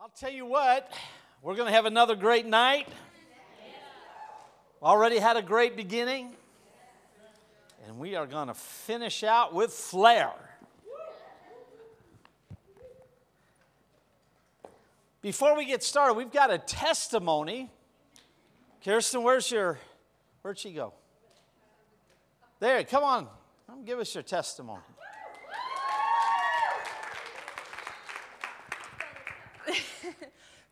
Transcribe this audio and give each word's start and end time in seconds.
I'll 0.00 0.10
tell 0.10 0.30
you 0.30 0.46
what, 0.46 0.92
we're 1.42 1.56
going 1.56 1.66
to 1.66 1.72
have 1.72 1.84
another 1.84 2.14
great 2.14 2.46
night. 2.46 2.86
Already 4.80 5.18
had 5.18 5.36
a 5.36 5.42
great 5.42 5.76
beginning. 5.76 6.34
And 7.84 7.98
we 7.98 8.14
are 8.14 8.24
going 8.24 8.46
to 8.46 8.54
finish 8.54 9.24
out 9.24 9.52
with 9.52 9.72
flair. 9.72 10.30
Before 15.20 15.56
we 15.56 15.64
get 15.64 15.82
started, 15.82 16.14
we've 16.14 16.30
got 16.30 16.52
a 16.52 16.58
testimony. 16.58 17.68
Kirsten, 18.84 19.24
where's 19.24 19.50
your, 19.50 19.80
where'd 20.42 20.60
she 20.60 20.72
go? 20.72 20.92
There, 22.60 22.84
come 22.84 23.02
on. 23.02 23.26
Come 23.66 23.84
give 23.84 23.98
us 23.98 24.14
your 24.14 24.22
testimony. 24.22 24.82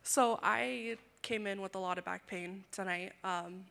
So 0.07 0.39
I 0.41 0.99
came 1.23 1.49
in 1.49 1.61
with 1.61 1.75
a 1.75 1.81
lot 1.81 1.99
of 1.99 2.05
back 2.05 2.29
pain 2.29 2.63
tonight. 2.71 3.13
Um, 3.25 3.65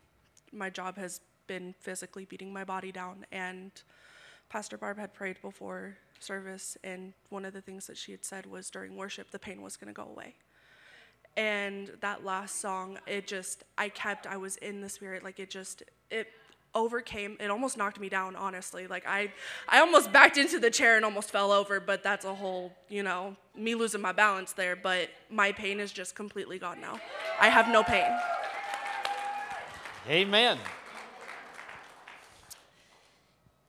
my 0.52 0.70
job 0.70 0.98
has 0.98 1.21
been 1.48 1.73
physically 1.80 2.25
beating 2.25 2.52
my 2.52 2.66
body 2.66 2.91
down, 2.91 3.25
and 3.31 3.71
Pastor 4.49 4.77
Barb 4.77 4.98
had 4.98 5.13
prayed 5.13 5.41
before 5.41 5.95
service, 6.20 6.77
and 6.84 7.13
one 7.30 7.45
of 7.45 7.53
the 7.53 7.61
things 7.61 7.88
that 7.88 7.98
she 7.98 8.11
had 8.11 8.25
said 8.25 8.45
was 8.45 8.70
during 8.70 8.98
worship, 8.98 9.31
the 9.31 9.39
pain 9.39 9.61
was 9.61 9.77
going 9.77 9.88
to 9.88 9.94
go 9.94 10.09
away. 10.09 10.35
And 11.38 11.91
that 12.02 12.25
last 12.25 12.59
song, 12.59 12.99
it 13.08 13.27
just, 13.27 13.63
I 13.77 13.88
kept, 13.88 14.27
I 14.27 14.36
was 14.36 14.58
in 14.58 14.81
the 14.81 14.89
spirit, 14.89 15.23
like 15.23 15.39
it 15.39 15.49
just, 15.49 15.83
it 16.11 16.27
overcame 16.75 17.38
it 17.39 17.49
almost 17.49 17.77
knocked 17.77 17.99
me 17.99 18.09
down 18.09 18.35
honestly 18.35 18.85
like 18.85 19.07
i 19.07 19.31
i 19.70 19.79
almost 19.79 20.11
backed 20.11 20.38
into 20.38 20.59
the 20.59 20.70
chair 20.70 20.97
and 20.97 21.05
almost 21.05 21.31
fell 21.31 21.52
over 21.52 21.79
but 21.79 22.03
that's 22.03 22.25
a 22.25 22.35
whole 22.35 22.71
you 22.89 23.02
know 23.02 23.35
me 23.57 23.73
losing 23.73 24.02
my 24.02 24.11
balance 24.11 24.52
there 24.52 24.75
but 24.75 25.09
my 25.30 25.52
pain 25.52 25.80
is 25.80 25.91
just 25.91 26.16
completely 26.16 26.59
gone 26.59 26.80
now 26.81 26.99
i 27.39 27.47
have 27.47 27.69
no 27.69 27.81
pain 27.81 28.11
Amen. 30.08 30.59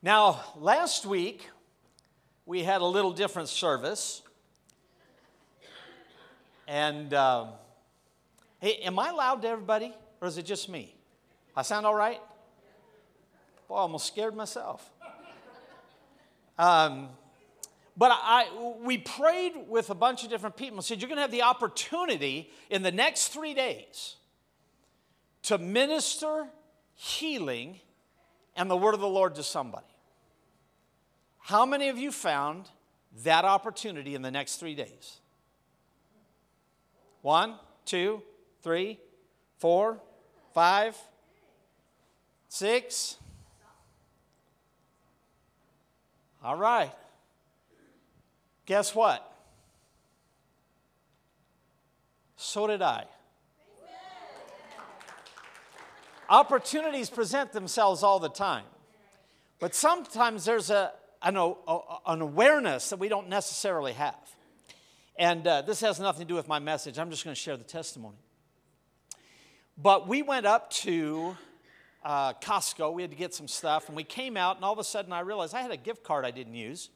Now, 0.03 0.43
last 0.55 1.03
week, 1.03 1.49
we 2.45 2.61
had 2.61 2.81
a 2.81 2.85
little 2.85 3.11
different 3.11 3.49
service. 3.49 4.21
And, 6.67 7.11
um, 7.15 7.49
hey, 8.59 8.75
am 8.83 8.99
I 8.99 9.09
loud 9.09 9.41
to 9.41 9.47
everybody, 9.47 9.95
or 10.21 10.27
is 10.27 10.37
it 10.37 10.45
just 10.45 10.69
me? 10.69 10.93
I 11.55 11.63
sound 11.63 11.87
all 11.87 11.95
right? 11.95 12.21
Boy, 13.67 13.75
I 13.75 13.79
almost 13.79 14.07
scared 14.07 14.35
myself. 14.35 14.89
Um, 16.59 17.09
but 17.95 18.11
I, 18.11 18.47
we 18.81 18.97
prayed 18.97 19.53
with 19.67 19.91
a 19.91 19.95
bunch 19.95 20.23
of 20.23 20.31
different 20.31 20.57
people 20.57 20.77
and 20.77 20.83
said, 20.83 20.99
You're 20.99 21.07
going 21.07 21.17
to 21.17 21.21
have 21.21 21.29
the 21.29 21.43
opportunity 21.43 22.49
in 22.71 22.81
the 22.81 22.91
next 22.91 23.27
three 23.27 23.53
days 23.53 24.15
to 25.43 25.57
minister 25.57 26.47
healing 26.95 27.79
and 28.55 28.69
the 28.69 28.75
word 28.75 28.95
of 28.95 28.99
the 28.99 29.07
Lord 29.07 29.35
to 29.35 29.43
somebody. 29.43 29.85
How 31.39 31.65
many 31.65 31.89
of 31.89 31.97
you 31.97 32.11
found 32.11 32.69
that 33.23 33.45
opportunity 33.45 34.15
in 34.15 34.21
the 34.21 34.31
next 34.31 34.55
three 34.57 34.75
days? 34.75 35.19
One, 37.21 37.55
two, 37.85 38.21
three, 38.61 38.99
four, 39.57 39.99
five, 40.53 40.97
six. 42.49 43.17
All 46.43 46.55
right. 46.55 46.91
Guess 48.65 48.93
what? 48.93 49.23
So 52.35 52.67
did 52.67 52.81
I. 52.81 53.05
Opportunities 56.29 57.09
present 57.09 57.53
themselves 57.53 58.03
all 58.03 58.19
the 58.19 58.29
time. 58.29 58.65
But 59.59 59.73
sometimes 59.73 60.45
there's 60.45 60.69
a, 60.69 60.91
an, 61.21 61.37
a, 61.37 61.53
an 62.05 62.21
awareness 62.21 62.89
that 62.89 62.99
we 62.99 63.07
don't 63.07 63.29
necessarily 63.29 63.93
have. 63.93 64.15
And 65.17 65.47
uh, 65.47 65.61
this 65.63 65.81
has 65.81 65.99
nothing 65.99 66.21
to 66.21 66.27
do 66.27 66.35
with 66.35 66.47
my 66.47 66.59
message. 66.59 66.99
I'm 66.99 67.09
just 67.09 67.23
going 67.23 67.33
to 67.33 67.41
share 67.41 67.57
the 67.57 67.63
testimony. 67.63 68.17
But 69.77 70.07
we 70.07 70.21
went 70.21 70.45
up 70.45 70.69
to 70.71 71.35
uh, 72.03 72.33
Costco. 72.33 72.93
We 72.93 73.01
had 73.01 73.11
to 73.11 73.17
get 73.17 73.33
some 73.33 73.47
stuff. 73.47 73.87
And 73.87 73.95
we 73.95 74.03
came 74.03 74.37
out, 74.37 74.55
and 74.55 74.65
all 74.65 74.73
of 74.73 74.79
a 74.79 74.83
sudden 74.83 75.13
I 75.13 75.21
realized 75.21 75.53
I 75.53 75.61
had 75.61 75.71
a 75.71 75.77
gift 75.77 76.03
card 76.03 76.25
I 76.25 76.31
didn't 76.31 76.55
use. 76.55 76.89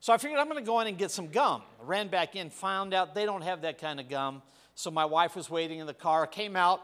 So 0.00 0.12
I 0.12 0.18
figured 0.18 0.38
I'm 0.38 0.48
going 0.48 0.62
to 0.62 0.66
go 0.66 0.78
in 0.80 0.86
and 0.86 0.96
get 0.96 1.10
some 1.10 1.28
gum. 1.28 1.62
I 1.80 1.84
ran 1.84 2.08
back 2.08 2.36
in, 2.36 2.50
found 2.50 2.94
out 2.94 3.14
they 3.14 3.24
don't 3.24 3.42
have 3.42 3.62
that 3.62 3.78
kind 3.80 3.98
of 3.98 4.08
gum. 4.08 4.42
So 4.74 4.90
my 4.92 5.04
wife 5.04 5.34
was 5.34 5.50
waiting 5.50 5.80
in 5.80 5.86
the 5.86 5.94
car, 5.94 6.26
came 6.26 6.54
out, 6.54 6.80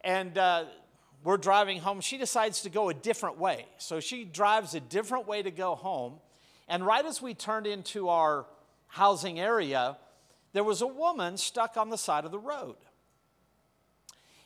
and 0.00 0.36
uh, 0.36 0.64
we're 1.22 1.36
driving 1.36 1.78
home. 1.78 2.00
She 2.00 2.18
decides 2.18 2.62
to 2.62 2.70
go 2.70 2.88
a 2.88 2.94
different 2.94 3.38
way. 3.38 3.66
So 3.78 4.00
she 4.00 4.24
drives 4.24 4.74
a 4.74 4.80
different 4.80 5.28
way 5.28 5.42
to 5.42 5.52
go 5.52 5.76
home. 5.76 6.14
And 6.66 6.84
right 6.84 7.04
as 7.04 7.22
we 7.22 7.34
turned 7.34 7.68
into 7.68 8.08
our 8.08 8.46
housing 8.88 9.38
area, 9.38 9.96
there 10.54 10.64
was 10.64 10.82
a 10.82 10.86
woman 10.86 11.36
stuck 11.36 11.76
on 11.76 11.88
the 11.88 11.98
side 11.98 12.24
of 12.24 12.30
the 12.30 12.38
road. 12.38 12.76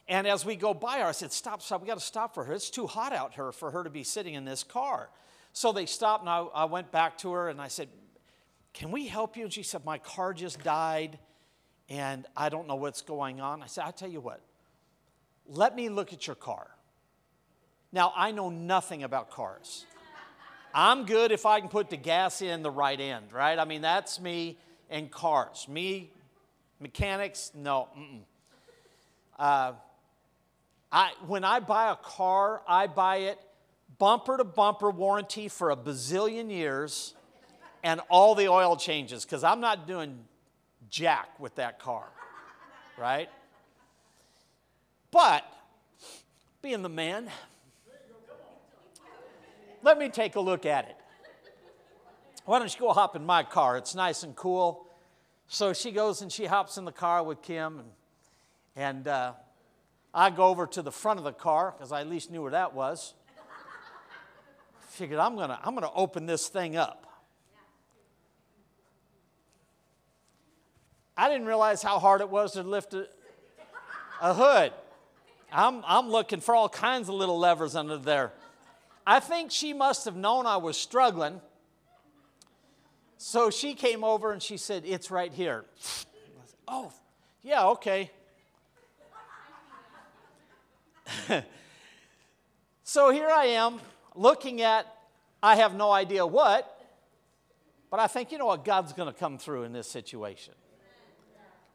And 0.09 0.27
as 0.27 0.45
we 0.45 0.57
go 0.57 0.73
by 0.73 1.01
her, 1.01 1.05
I 1.05 1.13
said, 1.13 1.33
Stop, 1.33 1.61
stop, 1.63 1.83
we 1.83 1.87
got 1.87 1.99
to 1.99 2.05
stop 2.05 2.35
for 2.35 2.45
her. 2.45 2.53
It's 2.53 2.71
too 2.71 2.87
hot 2.87 3.13
out 3.13 3.35
here 3.35 3.53
for 3.53 3.71
her 3.71 3.85
to 3.85 3.91
be 3.91 4.05
sitting 4.05 4.35
in 4.35 4.45
this 4.45 4.65
car. 4.65 5.11
So 5.53 5.73
they 5.73 5.87
stopped, 5.87 6.23
and 6.23 6.31
I, 6.31 6.41
I 6.55 6.65
went 6.65 6.91
back 6.91 7.19
to 7.19 7.33
her 7.33 7.49
and 7.49 7.61
I 7.61 7.69
said, 7.69 7.89
Can 8.73 8.91
we 8.91 9.07
help 9.07 9.37
you? 9.37 9.45
And 9.45 9.53
she 9.53 9.63
said, 9.63 9.85
My 9.85 9.99
car 9.99 10.33
just 10.33 10.63
died, 10.63 11.19
and 11.91 12.27
I 12.37 12.49
don't 12.49 12.67
know 12.67 12.77
what's 12.77 13.03
going 13.03 13.41
on. 13.41 13.63
I 13.63 13.67
said, 13.67 13.85
I'll 13.85 13.93
tell 13.93 14.11
you 14.11 14.21
what, 14.21 14.41
let 15.47 15.77
me 15.77 15.91
look 15.91 16.13
at 16.13 16.27
your 16.27 16.37
car. 16.37 16.69
Now, 17.93 18.13
I 18.15 18.33
know 18.33 18.51
nothing 18.51 19.03
about 19.03 19.31
cars. 19.31 19.85
I'm 20.75 21.07
good 21.07 21.33
if 21.33 21.47
I 21.47 21.61
can 21.61 21.71
put 21.71 21.89
the 21.89 21.97
gas 21.97 22.43
in 22.43 22.63
the 22.63 22.71
right 22.71 23.01
end, 23.01 23.33
right? 23.33 23.59
I 23.59 23.65
mean, 23.65 23.81
that's 23.81 24.21
me 24.21 24.59
and 24.91 25.11
cars. 25.11 25.67
Me, 25.69 26.11
mechanics, 26.79 27.53
no. 27.55 27.89
Uh, 29.39 29.73
I, 30.91 31.12
when 31.26 31.44
I 31.44 31.60
buy 31.60 31.91
a 31.93 31.97
car, 31.97 32.62
I 32.66 32.87
buy 32.87 33.16
it 33.19 33.38
bumper 33.99 34.38
to 34.38 34.44
bumper 34.44 34.91
warranty 34.91 35.49
for 35.49 35.71
a 35.71 35.76
bazillion 35.76 36.50
years 36.50 37.15
and 37.82 38.00
all 38.09 38.34
the 38.34 38.49
oil 38.49 38.76
changes 38.76 39.25
because 39.25 39.44
I'm 39.44 39.60
not 39.60 39.87
doing 39.87 40.25
jack 40.88 41.38
with 41.38 41.56
that 41.56 41.78
car, 41.78 42.09
right? 42.97 43.28
But 45.10 45.44
being 46.62 46.82
the 46.82 46.88
man, 46.88 47.28
let 49.82 49.98
me 49.98 50.09
take 50.09 50.37
a 50.37 50.41
look 50.41 50.66
at 50.66 50.88
it. 50.88 50.97
Why 52.44 52.59
don't 52.59 52.72
you 52.72 52.81
go 52.81 52.93
hop 52.93 53.15
in 53.15 53.27
my 53.27 53.43
car? 53.43 53.77
It's 53.77 53.94
nice 53.94 54.22
and 54.22 54.34
cool. 54.34 54.87
So 55.48 55.72
she 55.72 55.93
goes 55.93 56.22
and 56.22 56.32
she 56.32 56.47
hops 56.47 56.78
in 56.78 56.84
the 56.84 56.93
car 56.93 57.22
with 57.22 57.43
Kim, 57.43 57.78
and, 57.78 57.88
and 58.77 59.09
uh, 59.09 59.32
I 60.13 60.31
go 60.31 60.47
over 60.47 60.67
to 60.67 60.83
the 60.83 60.93
front 60.93 61.19
of 61.19 61.25
the 61.25 61.33
car 61.33 61.75
because 61.77 61.93
I 61.93 62.01
at 62.01 62.09
least 62.09 62.31
knew 62.31 62.43
where 62.43 62.53
that 62.53 62.75
was. 62.75 63.15
Figured 64.89 65.21
I'm 65.21 65.37
gonna 65.37 65.59
I'm 65.63 65.75
gonna 65.75 65.93
open 65.95 66.27
this 66.27 66.49
thing 66.49 66.77
up. 66.77 67.07
I 71.17 71.29
didn't 71.29 71.47
realize 71.47 71.83
how 71.83 71.99
hard 71.99 72.21
it 72.21 72.31
was 72.31 72.53
to 72.53 72.63
lift 72.63 72.95
a, 72.95 73.09
a 74.21 74.33
hood. 74.35 74.73
I'm, 75.53 75.83
I'm 75.85 76.11
looking 76.11 76.41
for 76.41 76.55
all 76.55 76.69
kinds 76.69 77.09
of 77.09 77.17
little 77.17 77.39
levers 77.39 77.75
under 77.75 77.97
there. 77.97 78.33
I 79.05 79.19
think 79.19 79.51
she 79.51 79.73
must 79.73 80.05
have 80.05 80.15
known 80.15 80.47
I 80.47 80.59
was 80.59 80.77
struggling. 80.77 81.41
So 83.17 83.51
she 83.51 83.75
came 83.75 84.05
over 84.05 84.33
and 84.33 84.41
she 84.41 84.57
said, 84.57 84.85
It's 84.87 85.11
right 85.11 85.33
here. 85.33 85.65
Said, 85.77 86.07
oh, 86.69 86.93
yeah, 87.43 87.66
okay. 87.69 88.13
so 92.83 93.10
here 93.10 93.28
I 93.28 93.47
am 93.47 93.81
looking 94.15 94.63
at, 94.63 94.87
I 95.43 95.57
have 95.57 95.75
no 95.75 95.91
idea 95.91 96.27
what, 96.27 96.75
but 97.91 98.01
I 98.01 98.07
think, 98.07 98.33
you 98.33 98.39
know 98.39 98.47
what, 98.47 98.65
God's 98.65 98.93
going 98.93 99.13
to 99.13 99.19
come 99.19 99.39
through 99.39 99.65
in 99.65 99.72
this 99.72 99.89
situation. 99.91 100.55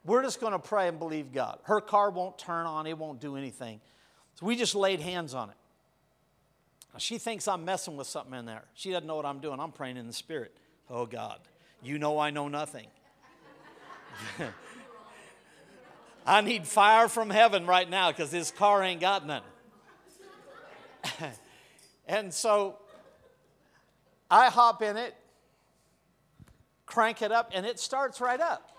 We're 0.06 0.21
just 0.21 0.41
going 0.41 0.51
to 0.51 0.59
pray 0.59 0.89
and 0.89 1.00
believe 1.00 1.31
God. 1.31 1.59
Her 1.63 1.80
car 1.80 2.09
won't 2.09 2.38
turn 2.38 2.65
on, 2.65 2.88
it 2.88 2.97
won't 2.97 3.21
do 3.21 3.38
anything. 3.38 3.80
So 4.35 4.45
we 4.45 4.56
just 4.56 4.75
laid 4.75 5.00
hands 5.00 5.33
on 5.33 5.50
it. 5.50 5.56
She 6.97 7.18
thinks 7.18 7.47
I'm 7.47 7.65
messing 7.65 7.97
with 7.97 8.07
something 8.07 8.38
in 8.38 8.45
there. 8.45 8.63
She 8.75 8.91
doesn't 8.91 9.07
know 9.07 9.15
what 9.15 9.25
I'm 9.25 9.39
doing. 9.39 9.59
I'm 9.59 9.71
praying 9.71 9.97
in 9.97 10.06
the 10.06 10.13
Spirit. 10.13 10.56
Oh, 10.89 11.06
God, 11.06 11.39
you 11.81 11.97
know 11.97 12.19
I 12.19 12.29
know 12.29 12.47
nothing. 12.47 12.88
I 16.25 16.41
need 16.41 16.65
fire 16.65 17.09
from 17.09 17.29
heaven 17.29 17.65
right 17.65 17.89
now 17.89 18.11
because 18.11 18.31
this 18.31 18.51
car 18.51 18.81
ain't 18.81 19.01
got 19.01 19.25
none. 19.25 19.41
and 22.07 22.33
so 22.33 22.77
I 24.31 24.49
hop 24.49 24.81
in 24.81 24.95
it, 24.95 25.15
crank 26.85 27.21
it 27.21 27.31
up, 27.31 27.51
and 27.53 27.65
it 27.65 27.77
starts 27.77 28.21
right 28.21 28.39
up. 28.39 28.69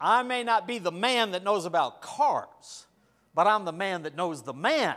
I 0.00 0.22
may 0.22 0.42
not 0.42 0.66
be 0.66 0.78
the 0.78 0.90
man 0.90 1.32
that 1.32 1.44
knows 1.44 1.66
about 1.66 2.00
cars, 2.00 2.86
but 3.34 3.46
I'm 3.46 3.64
the 3.64 3.72
man 3.72 4.02
that 4.04 4.16
knows 4.16 4.42
the 4.42 4.54
man 4.54 4.96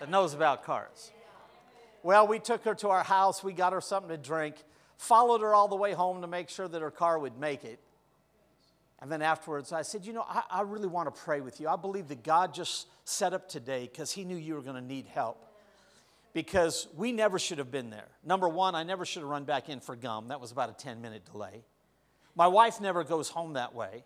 that 0.00 0.10
knows 0.10 0.34
about 0.34 0.64
cars. 0.64 1.12
Well, 2.02 2.26
we 2.26 2.40
took 2.40 2.64
her 2.64 2.74
to 2.76 2.88
our 2.88 3.04
house, 3.04 3.42
we 3.42 3.52
got 3.52 3.72
her 3.72 3.80
something 3.80 4.10
to 4.10 4.16
drink, 4.16 4.56
followed 4.96 5.40
her 5.40 5.54
all 5.54 5.68
the 5.68 5.76
way 5.76 5.92
home 5.92 6.20
to 6.20 6.26
make 6.26 6.48
sure 6.48 6.68
that 6.68 6.82
her 6.82 6.90
car 6.90 7.18
would 7.18 7.38
make 7.38 7.64
it. 7.64 7.78
And 9.00 9.12
then 9.12 9.22
afterwards, 9.22 9.72
I 9.72 9.82
said, 9.82 10.06
You 10.06 10.12
know, 10.12 10.24
I, 10.26 10.42
I 10.50 10.60
really 10.62 10.88
want 10.88 11.14
to 11.14 11.22
pray 11.22 11.40
with 11.40 11.60
you. 11.60 11.68
I 11.68 11.76
believe 11.76 12.08
that 12.08 12.22
God 12.22 12.54
just 12.54 12.88
set 13.04 13.32
up 13.32 13.48
today 13.48 13.88
because 13.90 14.10
He 14.12 14.24
knew 14.24 14.36
you 14.36 14.54
were 14.54 14.62
going 14.62 14.76
to 14.76 14.86
need 14.86 15.06
help. 15.06 15.42
Because 16.32 16.86
we 16.96 17.12
never 17.12 17.38
should 17.38 17.58
have 17.58 17.70
been 17.70 17.88
there. 17.88 18.08
Number 18.24 18.48
one, 18.48 18.74
I 18.74 18.82
never 18.82 19.06
should 19.06 19.22
have 19.22 19.30
run 19.30 19.44
back 19.44 19.68
in 19.68 19.80
for 19.80 19.96
gum. 19.96 20.28
That 20.28 20.40
was 20.40 20.52
about 20.52 20.68
a 20.68 20.74
10 20.74 21.00
minute 21.00 21.24
delay. 21.30 21.64
My 22.34 22.46
wife 22.46 22.80
never 22.80 23.04
goes 23.04 23.30
home 23.30 23.54
that 23.54 23.74
way. 23.74 24.04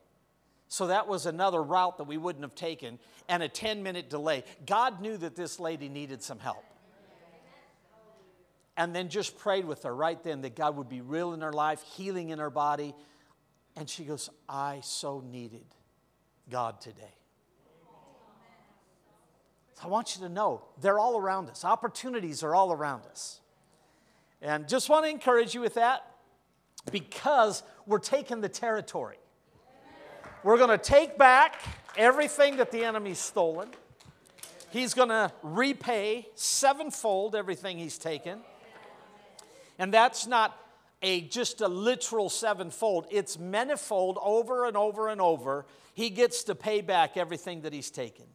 So 0.69 0.87
that 0.87 1.09
was 1.09 1.27
another 1.27 1.61
route 1.61 1.99
that 1.99 2.05
we 2.05 2.17
wouldn't 2.17 2.45
have 2.45 2.55
taken 2.55 3.01
and 3.29 3.43
a 3.43 3.49
10 3.49 3.83
minute 3.83 4.09
delay. 4.09 4.45
God 4.67 5.01
knew 5.01 5.17
that 5.17 5.35
this 5.35 5.59
lady 5.59 5.89
needed 5.89 6.23
some 6.23 6.39
help. 6.39 6.65
And 8.81 8.97
then 8.97 9.11
just 9.11 9.37
prayed 9.37 9.67
with 9.67 9.83
her 9.83 9.95
right 9.95 10.23
then 10.25 10.41
that 10.41 10.57
God 10.57 10.75
would 10.79 10.89
be 10.89 11.03
real 11.03 11.35
in 11.35 11.43
her 11.43 11.53
life, 11.53 11.83
healing 11.83 12.31
in 12.31 12.39
her 12.39 12.49
body. 12.49 12.95
And 13.77 13.87
she 13.87 14.05
goes, 14.05 14.31
I 14.49 14.81
so 14.83 15.21
needed 15.21 15.67
God 16.49 16.81
today. 16.81 17.15
So 19.75 19.83
I 19.85 19.89
want 19.89 20.17
you 20.17 20.27
to 20.27 20.33
know 20.33 20.65
they're 20.81 20.99
all 20.99 21.19
around 21.19 21.51
us. 21.51 21.63
Opportunities 21.63 22.43
are 22.43 22.55
all 22.55 22.73
around 22.73 23.03
us. 23.11 23.43
And 24.41 24.67
just 24.67 24.89
want 24.89 25.05
to 25.05 25.11
encourage 25.11 25.55
you 25.55 25.61
with 25.61 25.75
that 25.75 26.15
because 26.91 27.63
we're 27.85 27.99
taking 27.99 28.41
the 28.41 28.49
territory. 28.49 29.19
We're 30.43 30.57
going 30.57 30.71
to 30.71 30.79
take 30.79 31.19
back 31.19 31.61
everything 31.99 32.57
that 32.57 32.71
the 32.71 32.83
enemy's 32.87 33.19
stolen. 33.19 33.69
He's 34.71 34.95
going 34.95 35.11
to 35.11 35.31
repay 35.43 36.29
sevenfold 36.35 37.35
everything 37.35 37.77
he's 37.77 37.99
taken. 37.99 38.41
And 39.81 39.95
that's 39.95 40.27
not 40.27 40.57
a 41.03 41.23
just 41.23 41.63
a 41.63 41.67
literal 41.67 42.29
sevenfold, 42.29 43.07
it's 43.11 43.39
manifold 43.39 44.19
over 44.23 44.67
and 44.67 44.77
over 44.77 45.09
and 45.09 45.23
over. 45.23 45.65
He 45.95 46.11
gets 46.11 46.45
to 46.45 46.55
pay 46.55 46.83
back 46.83 47.17
everything 47.17 47.63
that 47.63 47.73
he's 47.73 47.91
taken. 47.91 48.27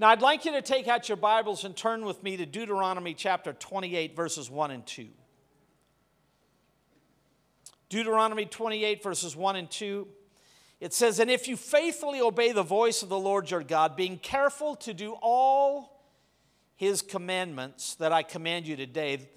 Now, 0.00 0.08
I'd 0.08 0.22
like 0.22 0.44
you 0.44 0.52
to 0.52 0.62
take 0.62 0.88
out 0.88 1.08
your 1.08 1.16
Bibles 1.16 1.64
and 1.64 1.76
turn 1.76 2.04
with 2.04 2.22
me 2.24 2.36
to 2.38 2.46
Deuteronomy 2.46 3.14
chapter 3.14 3.52
28, 3.52 4.16
verses 4.16 4.50
1 4.50 4.70
and 4.72 4.84
2. 4.86 5.06
Deuteronomy 7.88 8.46
28, 8.46 9.02
verses 9.02 9.36
1 9.36 9.56
and 9.56 9.70
2. 9.70 10.08
It 10.80 10.94
says, 10.94 11.20
And 11.20 11.30
if 11.30 11.46
you 11.46 11.56
faithfully 11.56 12.20
obey 12.20 12.52
the 12.52 12.62
voice 12.62 13.02
of 13.02 13.08
the 13.08 13.18
Lord 13.18 13.50
your 13.50 13.62
God, 13.62 13.94
being 13.94 14.18
careful 14.18 14.74
to 14.76 14.94
do 14.94 15.16
all 15.20 16.02
his 16.76 17.02
commandments 17.02 17.94
that 17.96 18.10
I 18.10 18.22
command 18.22 18.66
you 18.66 18.76
today, 18.76 19.28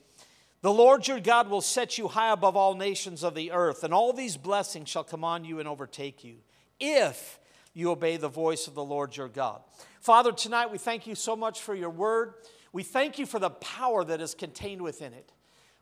the 0.63 0.71
Lord 0.71 1.09
your 1.09 1.19
God 1.19 1.49
will 1.49 1.61
set 1.61 1.97
you 1.97 2.07
high 2.07 2.31
above 2.31 2.55
all 2.55 2.73
nations 2.73 3.21
of 3.21 3.35
the 3.35 3.51
earth, 3.51 3.83
and 3.83 3.93
all 3.93 4.13
these 4.13 4.37
blessings 4.37 4.87
shall 4.87 5.03
come 5.03 5.25
on 5.25 5.43
you 5.43 5.59
and 5.59 5.67
overtake 5.67 6.23
you, 6.23 6.37
if 6.79 7.37
you 7.73 7.91
obey 7.91 8.15
the 8.15 8.29
voice 8.29 8.65
of 8.65 8.73
the 8.73 8.83
Lord 8.83 9.17
your 9.17 9.27
God. 9.27 9.61
Father, 9.99 10.31
tonight 10.31 10.71
we 10.71 10.77
thank 10.77 11.05
you 11.05 11.15
so 11.15 11.35
much 11.35 11.61
for 11.61 11.75
your 11.75 11.89
word. 11.89 12.35
We 12.71 12.81
thank 12.81 13.19
you 13.19 13.25
for 13.25 13.39
the 13.39 13.49
power 13.49 14.05
that 14.05 14.21
is 14.21 14.33
contained 14.33 14.81
within 14.81 15.11
it. 15.11 15.33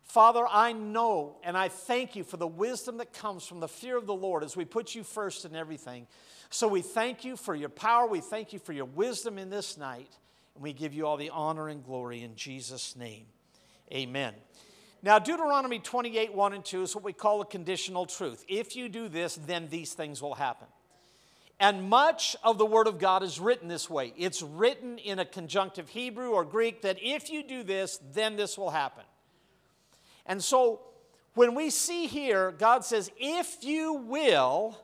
Father, 0.01 0.47
I 0.49 0.73
know 0.73 1.37
and 1.43 1.55
I 1.55 1.67
thank 1.69 2.15
you 2.15 2.23
for 2.23 2.37
the 2.37 2.47
wisdom 2.47 2.97
that 2.97 3.13
comes 3.13 3.45
from 3.45 3.59
the 3.59 3.67
fear 3.67 3.97
of 3.97 4.07
the 4.07 4.15
Lord 4.15 4.43
as 4.43 4.57
we 4.57 4.65
put 4.65 4.95
you 4.95 5.03
first 5.03 5.45
in 5.45 5.55
everything. 5.55 6.07
So 6.49 6.67
we 6.67 6.81
thank 6.81 7.23
you 7.23 7.37
for 7.37 7.53
your 7.53 7.69
power. 7.69 8.07
We 8.07 8.19
thank 8.19 8.51
you 8.51 8.57
for 8.57 8.73
your 8.73 8.85
wisdom 8.85 9.37
in 9.37 9.51
this 9.51 9.77
night. 9.77 10.09
And 10.55 10.63
we 10.63 10.73
give 10.73 10.95
you 10.95 11.05
all 11.05 11.17
the 11.17 11.29
honor 11.29 11.69
and 11.69 11.83
glory 11.83 12.23
in 12.23 12.35
Jesus' 12.35 12.95
name. 12.95 13.25
Amen. 13.93 14.33
Now, 15.03 15.17
Deuteronomy 15.17 15.79
28 15.79 16.33
1 16.33 16.53
and 16.53 16.63
2 16.63 16.83
is 16.83 16.95
what 16.95 17.03
we 17.03 17.13
call 17.13 17.41
a 17.41 17.45
conditional 17.45 18.05
truth. 18.05 18.45
If 18.47 18.75
you 18.75 18.87
do 18.87 19.09
this, 19.09 19.35
then 19.35 19.67
these 19.69 19.93
things 19.93 20.21
will 20.21 20.35
happen. 20.35 20.67
And 21.59 21.89
much 21.89 22.35
of 22.43 22.57
the 22.57 22.65
Word 22.65 22.87
of 22.87 22.97
God 22.97 23.21
is 23.21 23.39
written 23.39 23.67
this 23.67 23.89
way 23.89 24.13
it's 24.17 24.41
written 24.41 24.97
in 24.97 25.19
a 25.19 25.25
conjunctive 25.25 25.89
Hebrew 25.89 26.29
or 26.29 26.43
Greek 26.43 26.81
that 26.81 26.97
if 27.01 27.29
you 27.29 27.43
do 27.43 27.63
this, 27.63 27.99
then 28.13 28.35
this 28.35 28.57
will 28.57 28.71
happen. 28.71 29.03
And 30.25 30.43
so 30.43 30.81
when 31.33 31.55
we 31.55 31.69
see 31.69 32.07
here, 32.07 32.51
God 32.51 32.83
says, 32.83 33.11
if 33.17 33.63
you 33.63 33.93
will 33.93 34.77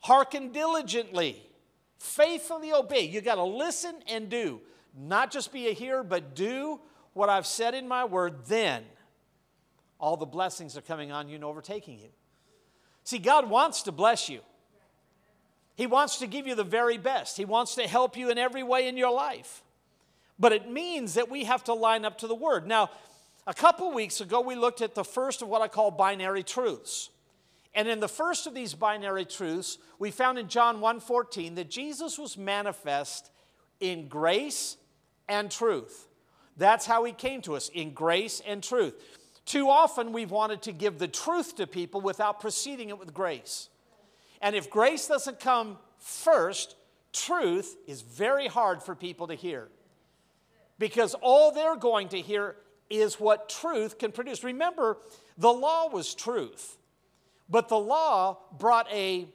hearken 0.00 0.52
diligently, 0.52 1.42
faithfully 1.98 2.72
obey, 2.72 3.00
you 3.00 3.20
got 3.20 3.36
to 3.36 3.44
listen 3.44 3.94
and 4.06 4.28
do. 4.28 4.60
Not 4.96 5.30
just 5.30 5.52
be 5.52 5.68
a 5.68 5.72
hearer, 5.72 6.02
but 6.02 6.34
do 6.34 6.80
what 7.14 7.28
I've 7.28 7.46
said 7.46 7.74
in 7.74 7.88
my 7.88 8.04
word, 8.04 8.46
then 8.46 8.84
all 9.98 10.16
the 10.16 10.26
blessings 10.26 10.76
are 10.76 10.82
coming 10.82 11.12
on 11.12 11.28
you 11.28 11.36
and 11.36 11.44
overtaking 11.44 11.98
you. 11.98 12.08
See, 13.04 13.18
God 13.18 13.48
wants 13.48 13.82
to 13.82 13.92
bless 13.92 14.28
you. 14.28 14.40
He 15.76 15.86
wants 15.86 16.18
to 16.18 16.26
give 16.26 16.46
you 16.46 16.54
the 16.54 16.64
very 16.64 16.98
best. 16.98 17.36
He 17.36 17.44
wants 17.44 17.74
to 17.74 17.86
help 17.86 18.16
you 18.16 18.30
in 18.30 18.38
every 18.38 18.62
way 18.62 18.88
in 18.88 18.96
your 18.96 19.12
life. 19.12 19.62
But 20.38 20.52
it 20.52 20.70
means 20.70 21.14
that 21.14 21.30
we 21.30 21.44
have 21.44 21.64
to 21.64 21.74
line 21.74 22.04
up 22.04 22.18
to 22.18 22.26
the 22.26 22.34
Word. 22.34 22.66
Now, 22.66 22.90
a 23.46 23.54
couple 23.54 23.92
weeks 23.92 24.20
ago, 24.20 24.40
we 24.40 24.54
looked 24.54 24.82
at 24.82 24.94
the 24.94 25.04
first 25.04 25.40
of 25.42 25.48
what 25.48 25.62
I 25.62 25.68
call 25.68 25.90
binary 25.90 26.42
truths. 26.42 27.10
And 27.74 27.88
in 27.88 28.00
the 28.00 28.08
first 28.08 28.46
of 28.46 28.54
these 28.54 28.74
binary 28.74 29.26
truths, 29.26 29.78
we 29.98 30.10
found 30.10 30.38
in 30.38 30.48
John 30.48 30.80
1:14 30.80 31.54
that 31.56 31.70
Jesus 31.70 32.18
was 32.18 32.36
manifest 32.36 33.30
in 33.80 34.08
grace 34.08 34.78
and 35.28 35.50
truth. 35.50 36.08
That's 36.56 36.86
how 36.86 37.04
he 37.04 37.12
came 37.12 37.42
to 37.42 37.54
us, 37.54 37.68
in 37.68 37.92
grace 37.92 38.40
and 38.46 38.62
truth. 38.62 38.94
Too 39.46 39.70
often 39.70 40.12
we've 40.12 40.32
wanted 40.32 40.62
to 40.62 40.72
give 40.72 40.98
the 40.98 41.08
truth 41.08 41.56
to 41.56 41.66
people 41.66 42.00
without 42.00 42.40
preceding 42.40 42.88
it 42.90 42.98
with 42.98 43.14
grace. 43.14 43.68
And 44.42 44.54
if 44.54 44.68
grace 44.68 45.06
doesn't 45.06 45.40
come 45.40 45.78
first, 45.98 46.74
truth 47.12 47.76
is 47.86 48.02
very 48.02 48.48
hard 48.48 48.82
for 48.82 48.94
people 48.94 49.28
to 49.28 49.34
hear. 49.34 49.68
Because 50.78 51.14
all 51.22 51.52
they're 51.52 51.76
going 51.76 52.08
to 52.08 52.20
hear 52.20 52.56
is 52.90 53.18
what 53.18 53.48
truth 53.48 53.98
can 53.98 54.12
produce. 54.12 54.44
Remember, 54.44 54.98
the 55.38 55.52
law 55.52 55.88
was 55.88 56.14
truth, 56.14 56.76
but 57.48 57.68
the 57.68 57.78
law 57.78 58.38
brought 58.58 58.92
a 58.92 59.28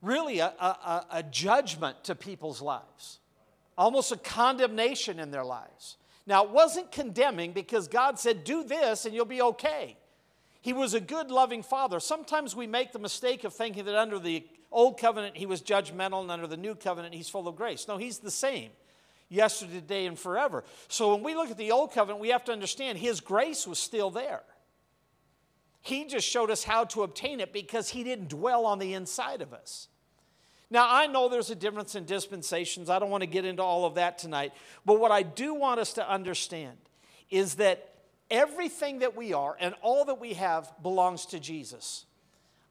really 0.00 0.38
a, 0.38 0.46
a, 0.46 1.06
a, 1.10 1.22
judgment 1.22 2.04
to 2.04 2.14
people's 2.14 2.60
lives, 2.60 3.18
almost 3.76 4.12
a 4.12 4.16
condemnation 4.16 5.18
in 5.18 5.30
their 5.30 5.44
lives. 5.44 5.96
Now, 6.26 6.44
it 6.44 6.50
wasn't 6.50 6.90
condemning 6.90 7.52
because 7.52 7.88
God 7.88 8.18
said, 8.18 8.44
Do 8.44 8.64
this 8.64 9.04
and 9.04 9.14
you'll 9.14 9.24
be 9.24 9.42
okay. 9.42 9.96
He 10.62 10.72
was 10.72 10.94
a 10.94 11.00
good, 11.00 11.30
loving 11.30 11.62
father. 11.62 12.00
Sometimes 12.00 12.56
we 12.56 12.66
make 12.66 12.92
the 12.92 12.98
mistake 12.98 13.44
of 13.44 13.52
thinking 13.52 13.84
that 13.84 13.94
under 13.94 14.18
the 14.18 14.46
old 14.72 14.98
covenant 14.98 15.36
he 15.36 15.46
was 15.46 15.60
judgmental 15.60 16.22
and 16.22 16.30
under 16.30 16.46
the 16.46 16.56
new 16.56 16.74
covenant 16.74 17.14
he's 17.14 17.28
full 17.28 17.46
of 17.46 17.56
grace. 17.56 17.86
No, 17.86 17.98
he's 17.98 18.18
the 18.18 18.30
same 18.30 18.70
yesterday, 19.28 19.74
today, 19.74 20.06
and 20.06 20.18
forever. 20.18 20.64
So 20.88 21.14
when 21.14 21.22
we 21.22 21.34
look 21.34 21.50
at 21.50 21.56
the 21.56 21.72
Old 21.72 21.92
Covenant, 21.92 22.20
we 22.20 22.28
have 22.30 22.44
to 22.44 22.52
understand 22.52 22.98
His 22.98 23.20
grace 23.20 23.66
was 23.66 23.78
still 23.78 24.10
there. 24.10 24.42
He 25.80 26.06
just 26.06 26.26
showed 26.26 26.50
us 26.50 26.64
how 26.64 26.84
to 26.86 27.02
obtain 27.02 27.40
it 27.40 27.52
because 27.52 27.90
He 27.90 28.04
didn't 28.04 28.28
dwell 28.28 28.66
on 28.66 28.78
the 28.78 28.94
inside 28.94 29.42
of 29.42 29.52
us. 29.52 29.88
Now, 30.74 30.88
I 30.90 31.06
know 31.06 31.28
there's 31.28 31.50
a 31.50 31.54
difference 31.54 31.94
in 31.94 32.04
dispensations. 32.04 32.90
I 32.90 32.98
don't 32.98 33.08
want 33.08 33.22
to 33.22 33.28
get 33.28 33.44
into 33.44 33.62
all 33.62 33.84
of 33.84 33.94
that 33.94 34.18
tonight. 34.18 34.52
But 34.84 34.98
what 34.98 35.12
I 35.12 35.22
do 35.22 35.54
want 35.54 35.78
us 35.78 35.92
to 35.92 36.10
understand 36.10 36.76
is 37.30 37.54
that 37.54 37.94
everything 38.28 38.98
that 38.98 39.16
we 39.16 39.32
are 39.32 39.56
and 39.60 39.76
all 39.82 40.04
that 40.06 40.18
we 40.18 40.34
have 40.34 40.72
belongs 40.82 41.26
to 41.26 41.38
Jesus. 41.38 42.06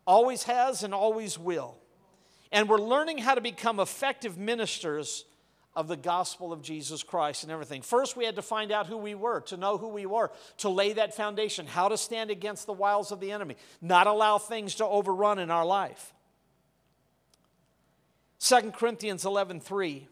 Always 0.06 0.44
has 0.44 0.84
and 0.84 0.94
always 0.94 1.40
will. 1.40 1.78
And 2.52 2.68
we're 2.68 2.78
learning 2.78 3.20
how 3.20 3.36
to 3.36 3.42
become 3.42 3.80
effective 3.80 4.38
ministers 4.38 5.24
of 5.74 5.88
the 5.88 5.96
gospel 5.96 6.52
of 6.52 6.62
Jesus 6.62 7.04
Christ 7.04 7.44
and 7.44 7.54
everything. 7.54 7.82
First, 7.82 8.18
we 8.18 8.26
had 8.26 8.36
to 8.36 8.42
find 8.42 8.74
out 8.74 8.88
who 8.88 8.98
we 8.98 9.16
were, 9.16 9.40
to 9.44 9.56
know 9.56 9.78
who 9.78 9.88
we 9.88 10.06
were, 10.06 10.30
to 10.58 10.68
lay 10.68 10.92
that 10.92 11.16
foundation, 11.16 11.68
how 11.68 11.88
to 11.88 11.96
stand 11.96 12.32
against 12.32 12.66
the 12.66 12.74
wiles 12.74 13.14
of 13.14 13.22
the 13.22 13.32
enemy, 13.32 13.56
not 13.82 14.08
allow 14.08 14.40
things 14.40 14.76
to 14.76 14.86
overrun 14.86 15.40
in 15.40 15.50
our 15.50 15.66
life. 15.66 16.14
2 18.44 18.72
Corinthians 18.72 19.24
11:3 19.24 20.08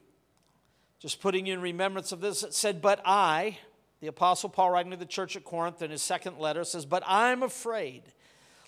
just 1.00 1.19
putting 1.19 1.47
you 1.47 1.53
in 1.53 1.61
remembrance 1.61 2.13
of 2.13 2.21
this 2.21 2.43
it 2.43 2.53
said 2.53 2.81
but 2.81 3.01
I 3.03 3.57
the 4.00 4.07
apostle 4.07 4.47
Paul 4.47 4.71
writing 4.71 4.91
to 4.91 4.97
the 4.97 5.05
church 5.05 5.35
at 5.35 5.43
Corinth 5.43 5.81
in 5.81 5.91
his 5.91 6.01
second 6.01 6.38
letter 6.38 6.63
says 6.63 6.85
but 6.85 7.03
I'm 7.05 7.43
afraid 7.43 8.03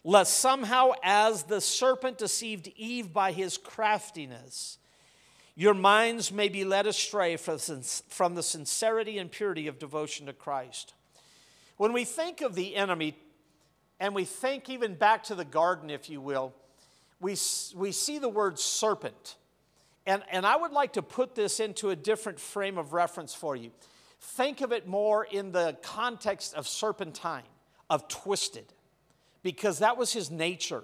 lest 0.03 0.39
somehow 0.39 0.91
as 1.01 1.43
the 1.43 1.61
serpent 1.61 2.17
deceived 2.17 2.67
Eve 2.75 3.13
by 3.13 3.31
his 3.31 3.57
craftiness 3.57 4.79
your 5.55 5.73
minds 5.73 6.31
may 6.31 6.49
be 6.49 6.65
led 6.65 6.85
astray 6.85 7.37
from 7.37 8.35
the 8.35 8.43
sincerity 8.43 9.17
and 9.17 9.31
purity 9.31 9.67
of 9.67 9.77
devotion 9.77 10.25
to 10.25 10.33
Christ. 10.33 10.93
When 11.77 11.93
we 11.93 12.05
think 12.05 12.41
of 12.41 12.55
the 12.55 12.75
enemy, 12.75 13.15
and 13.99 14.15
we 14.15 14.25
think 14.25 14.67
even 14.67 14.95
back 14.95 15.23
to 15.25 15.35
the 15.35 15.45
garden, 15.45 15.91
if 15.91 16.09
you 16.09 16.21
will, 16.21 16.55
we, 17.19 17.37
we 17.75 17.91
see 17.91 18.17
the 18.17 18.29
word 18.29 18.57
serpent. 18.57 19.35
And, 20.05 20.23
and 20.29 20.45
I 20.45 20.55
would 20.55 20.71
like 20.71 20.93
to 20.93 21.01
put 21.01 21.35
this 21.35 21.59
into 21.59 21.89
a 21.89 21.95
different 21.95 22.39
frame 22.39 22.77
of 22.77 22.93
reference 22.93 23.33
for 23.33 23.55
you. 23.55 23.71
Think 24.19 24.61
of 24.61 24.71
it 24.71 24.87
more 24.87 25.25
in 25.25 25.51
the 25.51 25.77
context 25.81 26.53
of 26.55 26.67
serpentine, 26.67 27.43
of 27.89 28.07
twisted, 28.07 28.65
because 29.43 29.79
that 29.79 29.97
was 29.97 30.13
his 30.13 30.31
nature. 30.31 30.83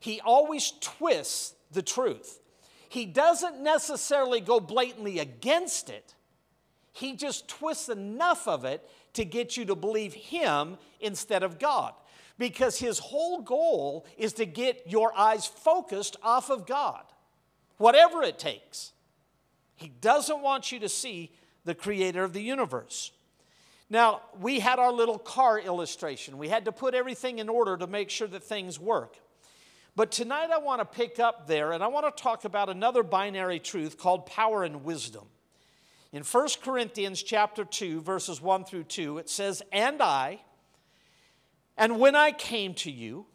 He 0.00 0.20
always 0.20 0.72
twists 0.80 1.54
the 1.72 1.82
truth. 1.82 2.40
He 2.88 3.04
doesn't 3.04 3.60
necessarily 3.60 4.40
go 4.40 4.60
blatantly 4.60 5.18
against 5.18 5.90
it, 5.90 6.14
he 6.92 7.14
just 7.14 7.48
twists 7.48 7.88
enough 7.88 8.48
of 8.48 8.64
it 8.64 8.88
to 9.12 9.24
get 9.24 9.56
you 9.56 9.64
to 9.66 9.76
believe 9.76 10.14
him 10.14 10.78
instead 11.00 11.42
of 11.42 11.58
God. 11.58 11.94
Because 12.38 12.78
his 12.78 12.98
whole 12.98 13.40
goal 13.40 14.06
is 14.16 14.32
to 14.34 14.46
get 14.46 14.84
your 14.86 15.16
eyes 15.16 15.46
focused 15.46 16.16
off 16.22 16.50
of 16.50 16.66
God, 16.66 17.02
whatever 17.78 18.22
it 18.22 18.38
takes. 18.38 18.92
He 19.76 19.88
doesn't 19.88 20.42
want 20.42 20.70
you 20.70 20.80
to 20.80 20.88
see 20.88 21.32
the 21.64 21.74
creator 21.74 22.24
of 22.24 22.32
the 22.32 22.42
universe. 22.42 23.12
Now, 23.90 24.20
we 24.38 24.60
had 24.60 24.78
our 24.78 24.92
little 24.92 25.18
car 25.18 25.58
illustration. 25.58 26.36
We 26.36 26.48
had 26.48 26.66
to 26.66 26.72
put 26.72 26.94
everything 26.94 27.38
in 27.38 27.48
order 27.48 27.76
to 27.76 27.86
make 27.86 28.10
sure 28.10 28.28
that 28.28 28.42
things 28.42 28.78
work. 28.78 29.16
But 29.96 30.12
tonight 30.12 30.50
I 30.52 30.58
want 30.58 30.80
to 30.80 30.84
pick 30.84 31.18
up 31.18 31.46
there 31.46 31.72
and 31.72 31.82
I 31.82 31.86
want 31.88 32.14
to 32.14 32.22
talk 32.22 32.44
about 32.44 32.68
another 32.68 33.02
binary 33.02 33.58
truth 33.58 33.98
called 33.98 34.26
power 34.26 34.62
and 34.62 34.84
wisdom. 34.84 35.24
In 36.12 36.22
1 36.22 36.48
Corinthians 36.62 37.22
chapter 37.22 37.64
2 37.64 38.00
verses 38.02 38.40
1 38.40 38.64
through 38.64 38.84
2 38.84 39.18
it 39.18 39.28
says, 39.28 39.62
"And 39.72 40.00
I 40.00 40.40
and 41.76 42.00
when 42.00 42.16
I 42.16 42.32
came 42.32 42.74
to 42.74 42.90
you, 42.90 43.26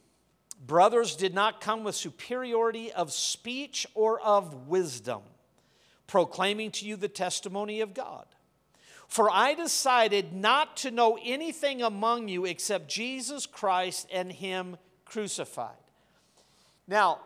brothers 0.66 1.16
did 1.16 1.34
not 1.34 1.62
come 1.62 1.84
with 1.84 1.96
superiority 1.96 2.92
of 2.92 3.12
speech 3.12 3.86
or 3.94 4.20
of 4.22 4.68
wisdom, 4.68 5.22
proclaiming 6.08 6.72
to 6.72 6.86
you 6.86 6.96
the 6.96 7.08
testimony 7.08 7.82
of 7.82 7.94
God. 7.94 8.26
For 9.08 9.30
I 9.30 9.54
decided 9.54 10.34
not 10.34 10.78
to 10.78 10.92
know 10.92 11.20
anything 11.24 11.82
among 11.82 12.30
you 12.30 12.46
except 12.46 12.88
Jesus 12.88 13.46
Christ 13.46 14.08
and 14.12 14.32
Him 14.32 14.78
crucified. 15.06 15.76
Now, 16.88 17.20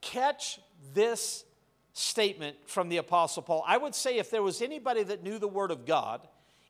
catch 0.00 0.58
this 0.92 1.44
statement 1.92 2.56
from 2.66 2.88
the 2.88 2.96
Apostle 2.98 3.42
Paul. 3.42 3.64
I 3.66 3.76
would 3.76 3.94
say 3.94 4.18
if 4.18 4.30
there 4.30 4.42
was 4.42 4.60
anybody 4.60 5.02
that 5.04 5.22
knew 5.22 5.38
the 5.38 5.48
Word 5.48 5.70
of 5.70 5.86
God, 5.86 6.26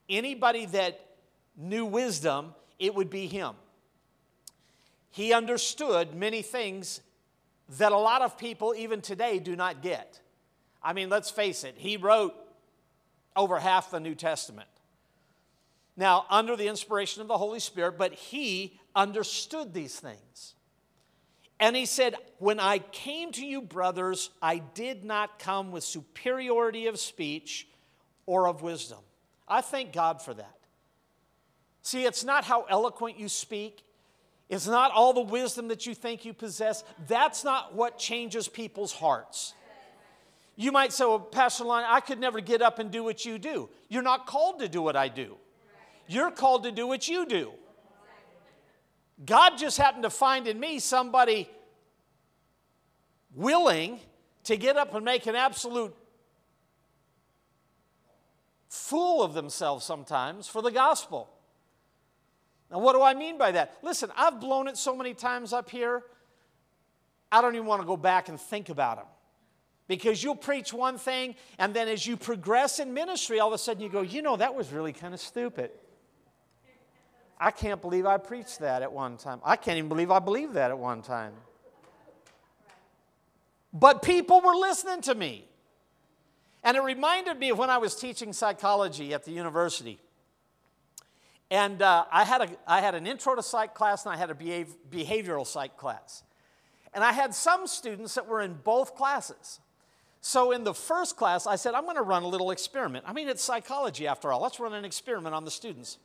anybody 0.07 0.65
that 0.67 0.99
knew 1.57 1.85
wisdom, 1.85 2.53
it 2.79 2.93
would 2.93 3.09
be 3.09 3.27
him. 3.27 3.55
He 5.17 5.33
understood 5.33 6.13
many 6.13 6.43
things 6.43 7.01
that 7.79 7.91
a 7.91 7.97
lot 7.97 8.21
of 8.21 8.37
people, 8.37 8.75
even 8.77 9.01
today, 9.01 9.39
do 9.39 9.55
not 9.55 9.81
get. 9.81 10.19
I 10.83 10.93
mean, 10.93 11.09
let's 11.09 11.31
face 11.31 11.63
it, 11.63 11.73
he 11.75 11.97
wrote 11.97 12.35
over 13.35 13.57
half 13.57 13.89
the 13.89 13.99
New 13.99 14.13
Testament. 14.13 14.69
Now, 15.95 16.27
under 16.29 16.55
the 16.55 16.67
inspiration 16.67 17.23
of 17.23 17.27
the 17.27 17.39
Holy 17.39 17.59
Spirit, 17.59 17.97
but 17.97 18.13
he 18.13 18.79
understood 18.95 19.73
these 19.73 19.99
things. 19.99 20.53
And 21.59 21.75
he 21.75 21.87
said, 21.87 22.13
When 22.37 22.59
I 22.59 22.77
came 22.77 23.31
to 23.31 23.43
you, 23.43 23.63
brothers, 23.63 24.29
I 24.39 24.59
did 24.59 25.03
not 25.03 25.39
come 25.39 25.71
with 25.71 25.83
superiority 25.83 26.85
of 26.85 26.99
speech 26.99 27.67
or 28.27 28.47
of 28.47 28.61
wisdom. 28.61 28.99
I 29.47 29.61
thank 29.61 29.93
God 29.93 30.21
for 30.21 30.35
that. 30.35 30.59
See, 31.81 32.05
it's 32.05 32.23
not 32.23 32.43
how 32.43 32.67
eloquent 32.69 33.17
you 33.17 33.29
speak, 33.29 33.81
it's 34.49 34.67
not 34.67 34.91
all 34.91 35.13
the 35.13 35.21
wisdom 35.21 35.67
that 35.67 35.85
you 35.85 35.93
think 35.93 36.23
you 36.23 36.33
possess. 36.33 36.83
That's 37.07 37.43
not 37.43 37.75
what 37.75 37.97
changes 37.97 38.47
people's 38.47 38.93
hearts. 38.93 39.53
You 40.55 40.71
might 40.71 40.93
say, 40.93 41.05
Well, 41.05 41.19
Pastor 41.19 41.65
Lon, 41.65 41.83
I 41.85 41.99
could 41.99 42.19
never 42.19 42.39
get 42.39 42.61
up 42.61 42.79
and 42.79 42.89
do 42.89 43.03
what 43.03 43.25
you 43.25 43.37
do. 43.37 43.69
You're 43.89 44.03
not 44.03 44.25
called 44.25 44.59
to 44.59 44.69
do 44.69 44.81
what 44.81 44.95
I 44.95 45.07
do, 45.09 45.37
you're 46.07 46.31
called 46.31 46.63
to 46.63 46.71
do 46.71 46.87
what 46.87 47.07
you 47.07 47.25
do. 47.25 47.51
God 49.25 49.57
just 49.57 49.77
happened 49.77 50.03
to 50.03 50.11
find 50.11 50.47
in 50.47 50.59
me 50.59 50.77
somebody 50.77 51.49
willing 53.33 53.99
to 54.43 54.57
get 54.57 54.77
up 54.77 54.93
and 54.93 55.03
make 55.03 55.25
an 55.25 55.35
absolute 55.35 55.95
fool 58.69 59.23
of 59.23 59.33
themselves 59.33 59.83
sometimes 59.85 60.47
for 60.47 60.61
the 60.61 60.71
gospel. 60.71 61.29
Now, 62.71 62.79
what 62.79 62.93
do 62.93 63.01
I 63.01 63.13
mean 63.13 63.37
by 63.37 63.51
that? 63.51 63.77
Listen, 63.81 64.11
I've 64.15 64.39
blown 64.39 64.67
it 64.67 64.77
so 64.77 64.95
many 64.95 65.13
times 65.13 65.53
up 65.53 65.69
here, 65.69 66.03
I 67.31 67.41
don't 67.41 67.55
even 67.55 67.67
want 67.67 67.81
to 67.81 67.87
go 67.87 67.97
back 67.97 68.29
and 68.29 68.39
think 68.39 68.69
about 68.69 68.97
them. 68.97 69.05
Because 69.87 70.21
you'll 70.21 70.35
preach 70.35 70.73
one 70.73 70.97
thing, 70.97 71.35
and 71.57 71.73
then 71.73 71.87
as 71.87 72.05
you 72.05 72.17
progress 72.17 72.79
in 72.79 72.93
ministry, 72.93 73.39
all 73.39 73.47
of 73.47 73.53
a 73.53 73.57
sudden 73.57 73.81
you 73.81 73.89
go, 73.89 74.01
you 74.01 74.21
know, 74.21 74.35
that 74.35 74.53
was 74.53 74.71
really 74.71 74.91
kind 74.91 75.13
of 75.13 75.19
stupid. 75.21 75.71
I 77.39 77.51
can't 77.51 77.81
believe 77.81 78.05
I 78.05 78.17
preached 78.17 78.59
that 78.59 78.81
at 78.81 78.91
one 78.91 79.17
time. 79.17 79.39
I 79.45 79.55
can't 79.55 79.77
even 79.77 79.89
believe 79.89 80.11
I 80.11 80.19
believed 80.19 80.55
that 80.55 80.71
at 80.71 80.77
one 80.77 81.01
time. 81.01 81.33
But 83.71 84.01
people 84.01 84.41
were 84.41 84.55
listening 84.55 85.01
to 85.03 85.15
me. 85.15 85.45
And 86.63 86.75
it 86.75 86.81
reminded 86.81 87.37
me 87.39 87.49
of 87.49 87.57
when 87.57 87.69
I 87.69 87.77
was 87.77 87.95
teaching 87.95 88.33
psychology 88.33 89.13
at 89.13 89.23
the 89.23 89.31
university. 89.31 89.99
And 91.49 91.81
uh, 91.81 92.05
I, 92.11 92.25
had 92.25 92.41
a, 92.41 92.49
I 92.67 92.81
had 92.81 92.95
an 92.95 93.07
intro 93.07 93.35
to 93.35 93.43
psych 93.43 93.73
class 93.73 94.05
and 94.05 94.13
I 94.13 94.17
had 94.17 94.29
a 94.29 94.33
behavioral 94.33 95.47
psych 95.47 95.77
class. 95.77 96.23
And 96.93 97.03
I 97.03 97.11
had 97.11 97.33
some 97.33 97.67
students 97.67 98.15
that 98.15 98.27
were 98.27 98.41
in 98.41 98.55
both 98.63 98.95
classes. 98.95 99.59
So 100.19 100.51
in 100.51 100.63
the 100.63 100.73
first 100.73 101.15
class, 101.15 101.47
I 101.47 101.55
said, 101.55 101.73
I'm 101.73 101.83
going 101.83 101.95
to 101.95 102.01
run 102.01 102.23
a 102.23 102.27
little 102.27 102.51
experiment. 102.51 103.05
I 103.07 103.13
mean, 103.13 103.29
it's 103.29 103.43
psychology 103.43 104.07
after 104.07 104.31
all. 104.31 104.41
Let's 104.41 104.59
run 104.59 104.73
an 104.73 104.83
experiment 104.83 105.33
on 105.33 105.45
the 105.45 105.51
students. 105.51 105.99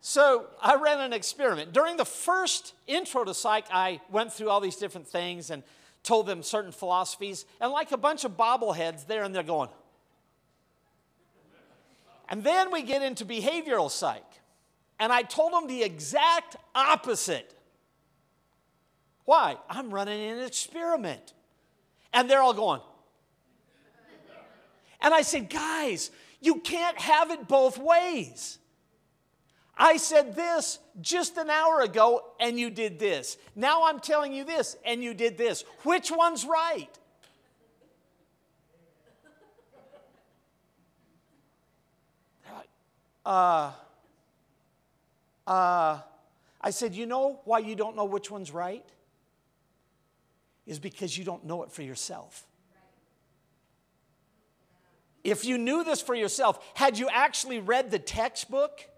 So 0.00 0.46
I 0.60 0.76
ran 0.76 1.00
an 1.00 1.12
experiment. 1.12 1.72
During 1.72 1.96
the 1.96 2.04
first 2.04 2.74
intro 2.86 3.24
to 3.24 3.34
psych, 3.34 3.64
I 3.72 4.00
went 4.10 4.32
through 4.32 4.50
all 4.50 4.60
these 4.60 4.76
different 4.76 5.08
things 5.08 5.50
and 5.50 5.62
told 6.02 6.26
them 6.26 6.42
certain 6.42 6.72
philosophies. 6.72 7.46
And 7.60 7.72
like 7.72 7.90
a 7.90 7.96
bunch 7.96 8.24
of 8.24 8.36
bobbleheads 8.36 9.06
there, 9.06 9.24
and 9.24 9.34
they're 9.34 9.42
going. 9.42 9.70
And 12.28 12.44
then 12.44 12.70
we 12.70 12.82
get 12.82 13.02
into 13.02 13.24
behavioral 13.24 13.90
psych. 13.90 14.22
And 14.98 15.12
I 15.12 15.22
told 15.22 15.52
them 15.52 15.66
the 15.66 15.82
exact 15.82 16.56
opposite. 16.74 17.54
Why? 19.24 19.56
I'm 19.68 19.92
running 19.92 20.20
an 20.30 20.40
experiment. 20.40 21.32
And 22.12 22.30
they're 22.30 22.42
all 22.42 22.54
going. 22.54 22.80
And 25.00 25.12
I 25.12 25.22
said, 25.22 25.50
guys, 25.50 26.10
you 26.40 26.60
can't 26.60 26.98
have 26.98 27.30
it 27.30 27.48
both 27.48 27.78
ways. 27.78 28.58
I 29.76 29.96
said 29.96 30.36
this 30.36 30.78
just 31.00 31.36
an 31.36 31.50
hour 31.50 31.80
ago 31.80 32.22
and 32.38 32.58
you 32.58 32.70
did 32.70 32.98
this. 32.98 33.36
Now 33.56 33.86
I'm 33.86 33.98
telling 33.98 34.32
you 34.32 34.44
this 34.44 34.76
and 34.84 35.02
you 35.02 35.14
did 35.14 35.36
this. 35.36 35.64
Which 35.82 36.10
one's 36.10 36.44
right? 36.44 36.88
Uh, 43.26 43.72
uh, 45.46 46.00
I 46.60 46.70
said, 46.70 46.94
You 46.94 47.06
know 47.06 47.40
why 47.44 47.58
you 47.58 47.74
don't 47.74 47.96
know 47.96 48.04
which 48.04 48.30
one's 48.30 48.50
right? 48.50 48.84
Is 50.66 50.78
because 50.78 51.16
you 51.16 51.24
don't 51.24 51.44
know 51.44 51.62
it 51.62 51.70
for 51.70 51.82
yourself. 51.82 52.46
If 55.22 55.44
you 55.44 55.56
knew 55.56 55.84
this 55.84 56.02
for 56.02 56.14
yourself, 56.14 56.62
had 56.74 56.98
you 56.98 57.08
actually 57.10 57.58
read 57.58 57.90
the 57.90 57.98
textbook, 57.98 58.88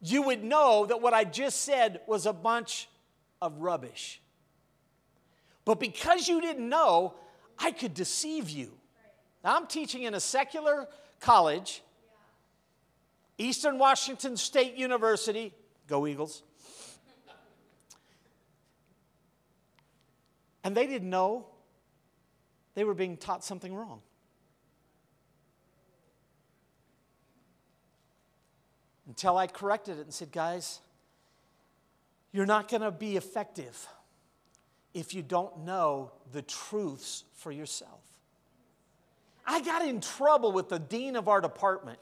you 0.00 0.22
would 0.22 0.42
know 0.42 0.86
that 0.86 1.02
what 1.02 1.12
I 1.12 1.24
just 1.24 1.62
said 1.62 2.00
was 2.06 2.24
a 2.24 2.32
bunch 2.32 2.88
of 3.42 3.58
rubbish. 3.58 4.20
But 5.66 5.78
because 5.78 6.26
you 6.26 6.40
didn't 6.40 6.68
know, 6.68 7.14
I 7.58 7.70
could 7.70 7.92
deceive 7.92 8.48
you. 8.48 8.72
Now, 9.44 9.56
I'm 9.56 9.66
teaching 9.66 10.04
in 10.04 10.14
a 10.14 10.20
secular 10.20 10.88
college 11.20 11.82
Eastern 13.40 13.78
Washington 13.78 14.36
State 14.36 14.74
University, 14.76 15.54
go 15.86 16.06
Eagles. 16.06 16.42
And 20.62 20.76
they 20.76 20.86
didn't 20.86 21.08
know 21.08 21.46
they 22.74 22.84
were 22.84 22.92
being 22.92 23.16
taught 23.16 23.42
something 23.42 23.74
wrong. 23.74 24.02
Until 29.08 29.38
I 29.38 29.46
corrected 29.46 29.98
it 29.98 30.02
and 30.02 30.12
said, 30.12 30.30
guys, 30.30 30.80
you're 32.32 32.44
not 32.44 32.68
going 32.68 32.82
to 32.82 32.90
be 32.90 33.16
effective 33.16 33.88
if 34.92 35.14
you 35.14 35.22
don't 35.22 35.60
know 35.60 36.12
the 36.30 36.42
truths 36.42 37.24
for 37.36 37.50
yourself. 37.50 38.02
I 39.46 39.62
got 39.62 39.88
in 39.88 40.02
trouble 40.02 40.52
with 40.52 40.68
the 40.68 40.78
dean 40.78 41.16
of 41.16 41.26
our 41.26 41.40
department 41.40 41.98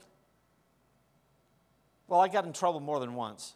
well, 2.09 2.21
I 2.21 2.29
got 2.29 2.47
in 2.47 2.53
trouble 2.53 2.81
more 2.81 2.99
than 2.99 3.15
once. 3.15 3.55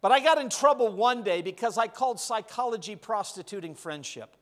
But 0.00 0.12
I 0.12 0.20
got 0.20 0.38
in 0.38 0.48
trouble 0.48 0.92
one 0.92 1.24
day 1.24 1.42
because 1.42 1.76
I 1.76 1.88
called 1.88 2.20
psychology 2.20 2.94
prostituting 2.94 3.74
friendship. 3.74 4.36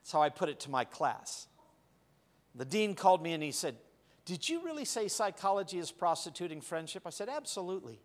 That's 0.00 0.12
how 0.12 0.22
I 0.22 0.28
put 0.28 0.48
it 0.48 0.60
to 0.60 0.70
my 0.70 0.84
class. 0.84 1.48
The 2.54 2.64
dean 2.64 2.94
called 2.94 3.22
me 3.22 3.32
and 3.32 3.42
he 3.42 3.52
said, 3.52 3.76
Did 4.24 4.48
you 4.48 4.62
really 4.64 4.84
say 4.84 5.08
psychology 5.08 5.78
is 5.78 5.90
prostituting 5.90 6.60
friendship? 6.60 7.02
I 7.06 7.10
said, 7.10 7.28
Absolutely. 7.28 8.00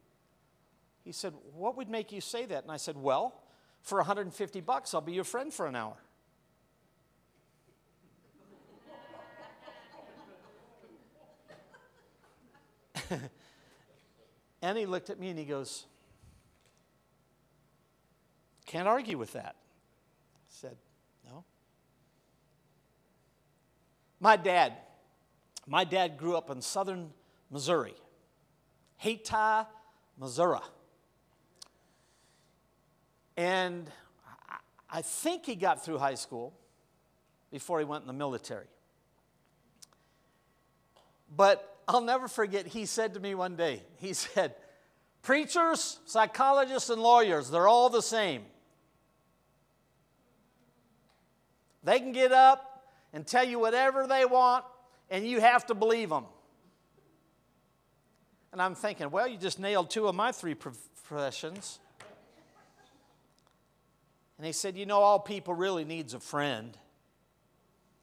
He 1.03 1.11
said, 1.11 1.33
What 1.53 1.77
would 1.77 1.89
make 1.89 2.11
you 2.11 2.21
say 2.21 2.45
that? 2.45 2.63
And 2.63 2.71
I 2.71 2.77
said, 2.77 2.97
Well, 2.97 3.41
for 3.81 3.97
150 3.99 4.61
bucks, 4.61 4.93
I'll 4.93 5.01
be 5.01 5.13
your 5.13 5.23
friend 5.23 5.53
for 5.53 5.67
an 5.67 5.75
hour. 5.75 5.97
and 14.61 14.77
he 14.77 14.85
looked 14.85 15.09
at 15.09 15.19
me 15.19 15.29
and 15.29 15.39
he 15.39 15.45
goes, 15.45 15.85
Can't 18.65 18.87
argue 18.87 19.17
with 19.17 19.33
that. 19.33 19.55
I 19.55 20.49
said, 20.49 20.77
No. 21.29 21.43
My 24.19 24.35
dad, 24.35 24.73
my 25.67 25.83
dad 25.83 26.17
grew 26.17 26.35
up 26.35 26.49
in 26.49 26.61
southern 26.61 27.11
Missouri, 27.51 27.95
Hayti, 28.97 29.67
Missouri. 30.19 30.59
And 33.37 33.89
I 34.89 35.01
think 35.01 35.45
he 35.45 35.55
got 35.55 35.83
through 35.83 35.97
high 35.97 36.15
school 36.15 36.53
before 37.51 37.79
he 37.79 37.85
went 37.85 38.03
in 38.03 38.07
the 38.07 38.13
military. 38.13 38.67
But 41.35 41.74
I'll 41.87 42.01
never 42.01 42.27
forget, 42.27 42.67
he 42.67 42.85
said 42.85 43.13
to 43.13 43.19
me 43.19 43.35
one 43.35 43.55
day, 43.55 43.83
he 43.97 44.13
said, 44.13 44.55
Preachers, 45.21 45.99
psychologists, 46.05 46.89
and 46.89 47.01
lawyers, 47.01 47.49
they're 47.49 47.67
all 47.67 47.89
the 47.89 48.01
same. 48.01 48.43
They 51.83 51.99
can 51.99 52.11
get 52.11 52.31
up 52.31 52.83
and 53.13 53.25
tell 53.25 53.43
you 53.43 53.59
whatever 53.59 54.07
they 54.07 54.25
want, 54.25 54.65
and 55.09 55.25
you 55.25 55.39
have 55.39 55.65
to 55.67 55.75
believe 55.75 56.09
them. 56.09 56.25
And 58.51 58.61
I'm 58.61 58.75
thinking, 58.75 59.11
well, 59.11 59.27
you 59.27 59.37
just 59.37 59.59
nailed 59.59 59.89
two 59.89 60.07
of 60.07 60.15
my 60.15 60.31
three 60.31 60.55
professions. 60.55 61.79
And 64.37 64.45
he 64.45 64.53
said, 64.53 64.77
You 64.77 64.85
know, 64.85 64.99
all 64.99 65.19
people 65.19 65.53
really 65.53 65.85
needs 65.85 66.13
a 66.13 66.19
friend. 66.19 66.77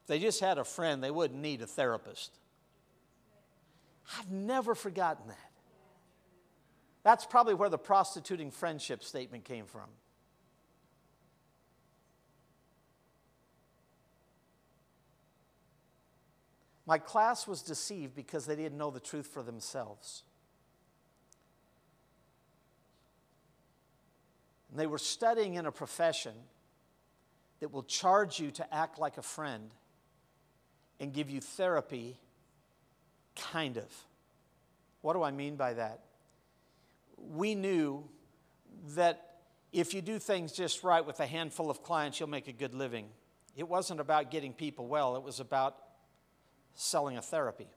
If 0.03 0.09
they 0.09 0.19
just 0.19 0.41
had 0.41 0.59
a 0.59 0.65
friend, 0.65 1.03
they 1.03 1.11
wouldn't 1.11 1.41
need 1.41 1.62
a 1.62 1.67
therapist. 1.67 2.33
I've 4.18 4.30
never 4.30 4.75
forgotten 4.75 5.28
that. 5.28 5.50
That's 7.02 7.25
probably 7.25 7.54
where 7.54 7.68
the 7.68 7.78
prostituting 7.78 8.50
friendship 8.50 9.02
statement 9.02 9.44
came 9.44 9.66
from. 9.66 9.88
My 16.87 16.99
class 16.99 17.47
was 17.47 17.62
deceived 17.62 18.14
because 18.14 18.44
they 18.44 18.56
didn't 18.56 18.76
know 18.76 18.90
the 18.90 19.00
truth 19.00 19.26
for 19.26 19.42
themselves. 19.42 20.25
And 24.71 24.80
they 24.80 24.87
were 24.87 24.99
studying 24.99 25.54
in 25.54 25.66
a 25.66 25.73
profession 25.73 26.35
that 27.61 27.73
will 27.73 27.85
charge 27.85 28.40
you 28.40 28.50
to 28.52 28.75
act 28.75 28.99
like 28.99 29.18
a 29.18 29.23
friend 29.23 29.73
and 30.99 31.12
give 31.12 31.30
you 31.30 31.40
therapy, 31.40 32.18
kind 33.37 33.77
of. 33.77 33.91
What 35.01 35.15
do 35.15 35.23
I 35.23 35.31
mean 35.31 35.57
by 35.57 35.75
that? 35.75 36.01
We 37.17 37.55
knew 37.55 38.05
that 38.95 39.39
if 39.73 39.95
you 39.95 40.02
do 40.02 40.19
things 40.19 40.52
just 40.52 40.85
right 40.85 41.04
with 41.04 41.21
a 41.21 41.26
handful 41.26 41.71
of 41.71 41.83
clients, 41.83 42.21
you'll 42.21 42.28
make 42.28 42.49
a 42.49 42.52
good 42.52 42.75
living. 42.75 43.06
It 43.56 43.69
wasn't 43.69 44.00
about 44.00 44.30
getting 44.30 44.52
people 44.52 44.87
well, 44.87 45.17
it 45.17 45.23
was 45.23 45.41
about 45.41 45.76
selling 46.75 47.17
a 47.17 47.23
therapy. 47.23 47.69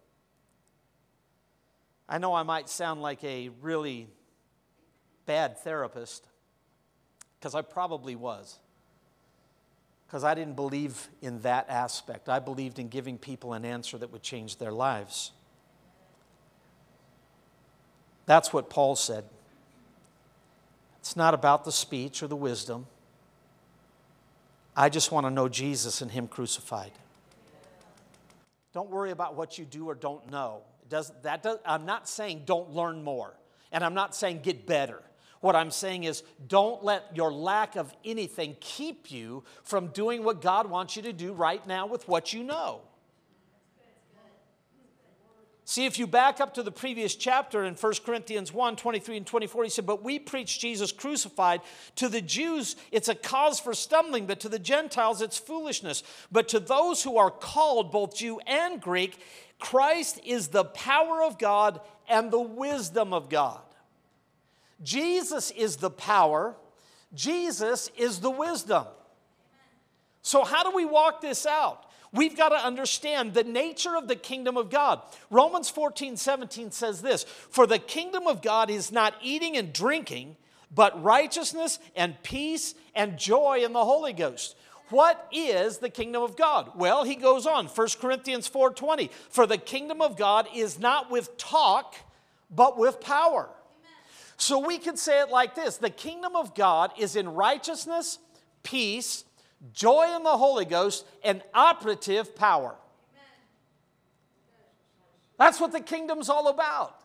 I 2.07 2.17
know 2.17 2.33
I 2.33 2.43
might 2.43 2.69
sound 2.69 3.01
like 3.01 3.23
a 3.23 3.49
really 3.61 4.07
bad 5.25 5.57
therapist, 5.57 6.27
because 7.39 7.55
I 7.55 7.61
probably 7.61 8.15
was. 8.15 8.59
Because 10.05 10.23
I 10.23 10.35
didn't 10.35 10.55
believe 10.55 11.09
in 11.21 11.39
that 11.41 11.67
aspect. 11.67 12.29
I 12.29 12.39
believed 12.39 12.77
in 12.77 12.89
giving 12.89 13.17
people 13.17 13.53
an 13.53 13.65
answer 13.65 13.97
that 13.97 14.11
would 14.11 14.21
change 14.21 14.57
their 14.57 14.71
lives. 14.71 15.31
That's 18.25 18.51
what 18.51 18.69
Paul 18.69 18.95
said. 18.95 19.23
It's 20.99 21.15
not 21.15 21.33
about 21.33 21.65
the 21.65 21.71
speech 21.71 22.23
or 22.23 22.27
the 22.27 22.35
wisdom. 22.35 22.87
I 24.75 24.89
just 24.89 25.11
want 25.11 25.25
to 25.25 25.31
know 25.31 25.47
Jesus 25.47 26.01
and 26.01 26.11
Him 26.11 26.27
crucified. 26.27 26.91
Don't 28.73 28.89
worry 28.89 29.11
about 29.11 29.35
what 29.35 29.57
you 29.57 29.65
do 29.65 29.87
or 29.87 29.95
don't 29.95 30.29
know. 30.29 30.61
does, 30.89 31.11
that 31.23 31.43
does, 31.43 31.59
I'm 31.65 31.85
not 31.85 32.09
saying 32.09 32.43
don't 32.45 32.71
learn 32.71 33.03
more, 33.03 33.33
and 33.71 33.83
I'm 33.83 33.93
not 33.93 34.15
saying 34.15 34.41
get 34.41 34.65
better. 34.65 35.01
What 35.39 35.55
I'm 35.55 35.69
saying 35.69 36.05
is, 36.05 36.23
don't 36.47 36.83
let 36.83 37.15
your 37.15 37.31
lack 37.31 37.75
of 37.75 37.93
anything 38.03 38.57
keep 38.59 39.11
you 39.11 39.43
from 39.63 39.87
doing 39.87 40.23
what 40.23 40.41
God 40.41 40.67
wants 40.67 40.95
you 40.95 41.03
to 41.03 41.13
do 41.13 41.33
right 41.33 41.65
now 41.67 41.85
with 41.85 42.07
what 42.07 42.33
you 42.33 42.43
know. 42.43 42.81
See, 45.67 45.87
if 45.87 45.97
you 45.97 46.05
back 46.05 46.39
up 46.39 46.53
to 46.53 46.63
the 46.63 46.71
previous 46.71 47.15
chapter 47.15 47.65
in 47.65 47.73
1 47.73 47.93
Corinthians 48.05 48.53
1 48.53 48.75
23 48.75 49.17
and 49.17 49.25
24, 49.25 49.63
he 49.63 49.69
said, 49.71 49.85
But 49.87 50.03
we 50.03 50.19
preach 50.19 50.59
Jesus 50.59 50.91
crucified. 50.91 51.61
To 51.95 52.07
the 52.07 52.21
Jews, 52.21 52.75
it's 52.91 53.09
a 53.09 53.15
cause 53.15 53.59
for 53.59 53.73
stumbling, 53.73 54.27
but 54.27 54.39
to 54.41 54.49
the 54.49 54.59
Gentiles, 54.59 55.23
it's 55.23 55.39
foolishness. 55.39 56.03
But 56.31 56.47
to 56.49 56.59
those 56.59 57.01
who 57.01 57.17
are 57.17 57.31
called, 57.31 57.91
both 57.91 58.15
Jew 58.15 58.39
and 58.45 58.79
Greek, 58.79 59.19
Christ 59.57 60.19
is 60.23 60.49
the 60.49 60.65
power 60.65 61.23
of 61.23 61.39
God 61.39 61.81
and 62.07 62.29
the 62.29 62.39
wisdom 62.39 63.11
of 63.11 63.29
God. 63.29 63.61
Jesus 64.83 65.49
is 65.49 65.77
the 65.77 65.89
power, 65.89 66.55
Jesus 67.15 67.89
is 67.97 68.19
the 68.19 68.29
wisdom. 68.29 68.85
So, 70.21 70.43
how 70.43 70.63
do 70.63 70.75
we 70.75 70.85
walk 70.85 71.21
this 71.21 71.47
out? 71.47 71.84
We've 72.15 72.35
got 72.35 72.49
to 72.49 72.55
understand 72.55 73.33
the 73.33 73.43
nature 73.43 73.95
of 73.95 74.07
the 74.07 74.15
kingdom 74.15 74.55
of 74.55 74.69
God. 74.69 75.01
Romans 75.29 75.69
14, 75.69 76.15
17 76.15 76.71
says 76.71 77.01
this 77.01 77.23
For 77.23 77.67
the 77.67 77.79
kingdom 77.79 78.25
of 78.25 78.41
God 78.41 78.69
is 78.69 78.91
not 78.91 79.15
eating 79.21 79.57
and 79.57 79.73
drinking, 79.73 80.37
but 80.73 81.01
righteousness 81.03 81.77
and 81.95 82.21
peace 82.23 82.73
and 82.95 83.17
joy 83.17 83.63
in 83.65 83.73
the 83.73 83.83
Holy 83.83 84.13
Ghost. 84.13 84.55
What 84.89 85.27
is 85.31 85.79
the 85.79 85.89
kingdom 85.89 86.23
of 86.23 86.37
God? 86.37 86.71
Well, 86.75 87.03
he 87.03 87.15
goes 87.15 87.45
on, 87.45 87.67
1 87.67 87.99
Corinthians 87.99 88.47
4:20. 88.47 89.09
For 89.29 89.45
the 89.45 89.57
kingdom 89.57 90.01
of 90.01 90.15
God 90.15 90.47
is 90.53 90.79
not 90.79 91.11
with 91.11 91.37
talk, 91.37 91.95
but 92.49 92.77
with 92.77 93.01
power. 93.01 93.49
So 94.37 94.59
we 94.59 94.77
could 94.77 94.99
say 94.99 95.21
it 95.21 95.29
like 95.29 95.55
this 95.55 95.77
The 95.77 95.89
kingdom 95.89 96.35
of 96.35 96.55
God 96.55 96.93
is 96.97 97.15
in 97.15 97.33
righteousness, 97.33 98.19
peace, 98.63 99.25
joy 99.73 100.15
in 100.15 100.23
the 100.23 100.37
Holy 100.37 100.65
Ghost, 100.65 101.05
and 101.23 101.41
operative 101.53 102.35
power. 102.35 102.75
That's 105.37 105.59
what 105.59 105.71
the 105.71 105.81
kingdom's 105.81 106.29
all 106.29 106.47
about. 106.47 107.01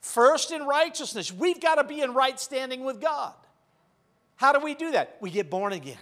First 0.00 0.52
in 0.52 0.66
righteousness. 0.66 1.32
We've 1.32 1.60
got 1.60 1.76
to 1.76 1.84
be 1.84 2.00
in 2.00 2.14
right 2.14 2.38
standing 2.38 2.84
with 2.84 3.00
God. 3.00 3.32
How 4.36 4.52
do 4.52 4.60
we 4.60 4.74
do 4.74 4.92
that? 4.92 5.16
We 5.20 5.30
get 5.30 5.50
born 5.50 5.72
again. 5.72 5.96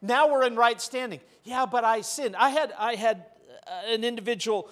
Now 0.00 0.30
we're 0.30 0.44
in 0.46 0.56
right 0.56 0.80
standing. 0.80 1.20
Yeah, 1.44 1.66
but 1.66 1.84
I 1.84 2.00
sinned. 2.00 2.36
I 2.36 2.50
had, 2.50 2.72
I 2.78 2.94
had 2.94 3.24
uh, 3.66 3.92
an 3.92 4.04
individual 4.04 4.68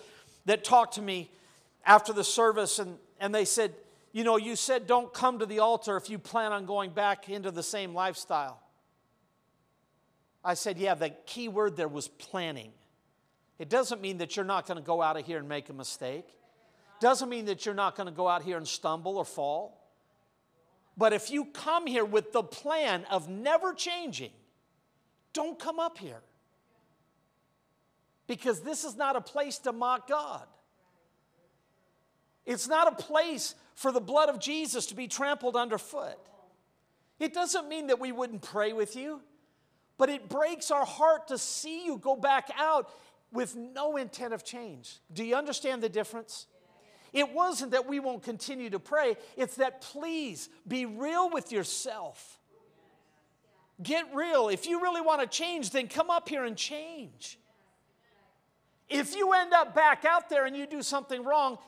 that 0.47 0.65
talked 0.65 0.95
to 0.95 1.03
me 1.03 1.31
after 1.85 2.13
the 2.13 2.25
service, 2.25 2.79
and, 2.79 2.99
and 3.21 3.35
they 3.35 3.45
said, 3.45 3.75
you 4.13 4.25
know, 4.25 4.37
you 4.37 4.57
said 4.57 4.87
don't 4.87 5.13
come 5.13 5.39
to 5.41 5.47
the 5.47 5.59
altar 5.59 5.97
if 5.97 6.09
you 6.11 6.19
plan 6.19 6.53
on 6.53 6.67
going 6.67 6.91
back 6.91 7.29
into 7.29 7.51
the 7.51 7.63
same 7.63 7.95
lifestyle. 7.95 8.61
I 10.45 10.55
said, 10.55 10.79
yeah, 10.79 10.95
the 10.95 11.11
key 11.27 11.49
word 11.49 11.77
there 11.77 11.89
was 11.89 12.09
planning. 12.09 12.73
It 13.59 13.69
doesn't 13.69 14.01
mean 14.01 14.19
that 14.19 14.37
you're 14.37 14.45
not 14.45 14.67
going 14.67 14.79
to 14.79 14.85
go 14.85 15.03
out 15.03 15.19
of 15.19 15.27
here 15.27 15.39
and 15.39 15.49
make 15.49 15.69
a 15.69 15.75
mistake. 15.75 16.27
Doesn't 17.01 17.29
mean 17.29 17.47
that 17.47 17.67
you're 17.67 17.75
not 17.75 17.97
going 17.97 18.07
to 18.07 18.13
go 18.13 18.27
out 18.27 18.43
here 18.43 18.57
and 18.57 18.67
stumble 18.67 19.19
or 19.19 19.25
fall. 19.25 19.77
But 20.97 21.13
if 21.13 21.31
you 21.31 21.47
come 21.47 21.87
here 21.87 22.05
with 22.05 22.33
the 22.33 22.43
plan 22.43 23.05
of 23.11 23.29
never 23.29 23.73
changing, 23.75 24.33
don't 25.33 25.59
come 25.59 25.79
up 25.79 25.99
here. 25.99 26.21
Because 28.27 28.61
this 28.61 28.85
is 28.85 28.97
not 28.97 29.17
a 29.17 29.21
place 29.21 29.59
to 29.61 29.73
mock 29.73 30.09
God. 30.09 30.47
It's 32.47 32.69
not 32.69 32.93
a 32.93 32.97
place 32.97 33.55
for 33.75 33.93
the 33.93 34.01
blood 34.01 34.29
of 34.29 34.39
Jesus 34.41 34.87
to 34.87 34.95
be 34.95 35.09
trampled 35.09 35.57
underfoot. 35.57 36.19
It 37.19 37.33
doesn't 37.35 37.69
mean 37.69 37.89
that 37.89 38.01
we 38.01 38.13
wouldn't 38.13 38.43
pray 38.43 38.73
with 38.73 38.97
you, 38.97 39.21
but 40.01 40.09
it 40.09 40.31
breaks 40.31 40.71
our 40.71 40.87
heart 40.87 41.29
to 41.29 41.37
see 41.37 41.85
you 41.85 41.99
go 41.99 42.17
back 42.17 42.49
out 42.57 42.89
with 43.33 43.55
no 43.55 43.99
intent 43.99 44.33
of 44.33 44.43
change. 44.43 44.99
Do 45.13 45.23
you 45.23 45.37
understand 45.37 45.83
the 45.83 45.91
difference? 45.91 46.47
It 47.13 47.35
wasn't 47.35 47.73
that 47.73 47.87
we 47.87 48.01
won't 48.01 48.23
continue 48.23 48.71
to 48.71 48.79
pray, 48.79 49.19
it's 49.37 49.57
that 49.57 49.83
please 49.83 50.49
be 50.67 50.87
real 50.87 51.29
with 51.29 51.53
yourself. 51.53 52.39
Get 53.83 54.07
real. 54.15 54.49
If 54.49 54.67
you 54.67 54.81
really 54.81 55.03
want 55.03 55.21
to 55.21 55.27
change, 55.27 55.69
then 55.69 55.87
come 55.87 56.09
up 56.09 56.31
here 56.31 56.45
and 56.47 56.57
change. 56.57 57.39
If 58.89 59.15
you 59.15 59.35
end 59.35 59.53
up 59.53 59.75
back 59.75 60.07
out 60.07 60.31
there 60.31 60.47
and 60.47 60.57
you 60.57 60.67
do 60.67 60.81
something 60.81 61.23
wrong, 61.23 61.59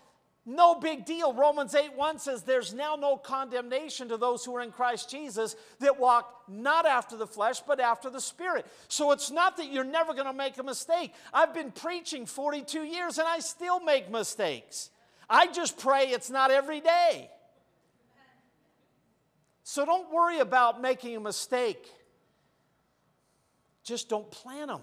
no 0.45 0.75
big 0.75 1.05
deal. 1.05 1.33
Romans 1.33 1.75
8 1.75 1.97
1 1.97 2.19
says, 2.19 2.43
There's 2.43 2.75
now 2.75 2.97
no 2.97 3.17
condemnation 3.17 4.09
to 4.09 4.17
those 4.17 4.45
who 4.45 4.57
are 4.57 4.61
in 4.61 4.73
Christ 4.73 5.09
Jesus 5.09 5.55
that 5.79 6.01
walk 6.01 6.43
not 6.49 6.85
after 6.85 7.17
the 7.17 7.29
flesh, 7.29 7.61
but 7.61 7.79
after 7.79 8.11
the 8.11 8.21
Spirit. 8.21 8.67
So 8.89 9.13
it's 9.13 9.31
not 9.31 9.57
that 9.59 9.71
you're 9.71 9.85
never 9.85 10.15
going 10.15 10.27
to 10.27 10.33
make 10.33 10.59
a 10.59 10.65
mistake. 10.65 11.15
I've 11.33 11.55
been 11.55 11.71
preaching 11.71 12.27
42 12.27 12.83
years 12.83 13.19
and 13.19 13.29
I 13.29 13.39
still 13.39 13.79
make 13.79 14.11
mistakes. 14.11 14.91
I 15.31 15.47
just 15.47 15.79
pray 15.79 16.09
it's 16.09 16.31
not 16.31 16.51
every 16.51 16.81
day. 16.81 17.31
So 19.63 19.87
don't 19.87 20.13
worry 20.13 20.41
about 20.41 20.83
making 20.83 21.17
a 21.17 21.21
mistake, 21.21 21.89
just 23.85 24.09
don't 24.09 24.29
plan 24.31 24.67
them. 24.67 24.81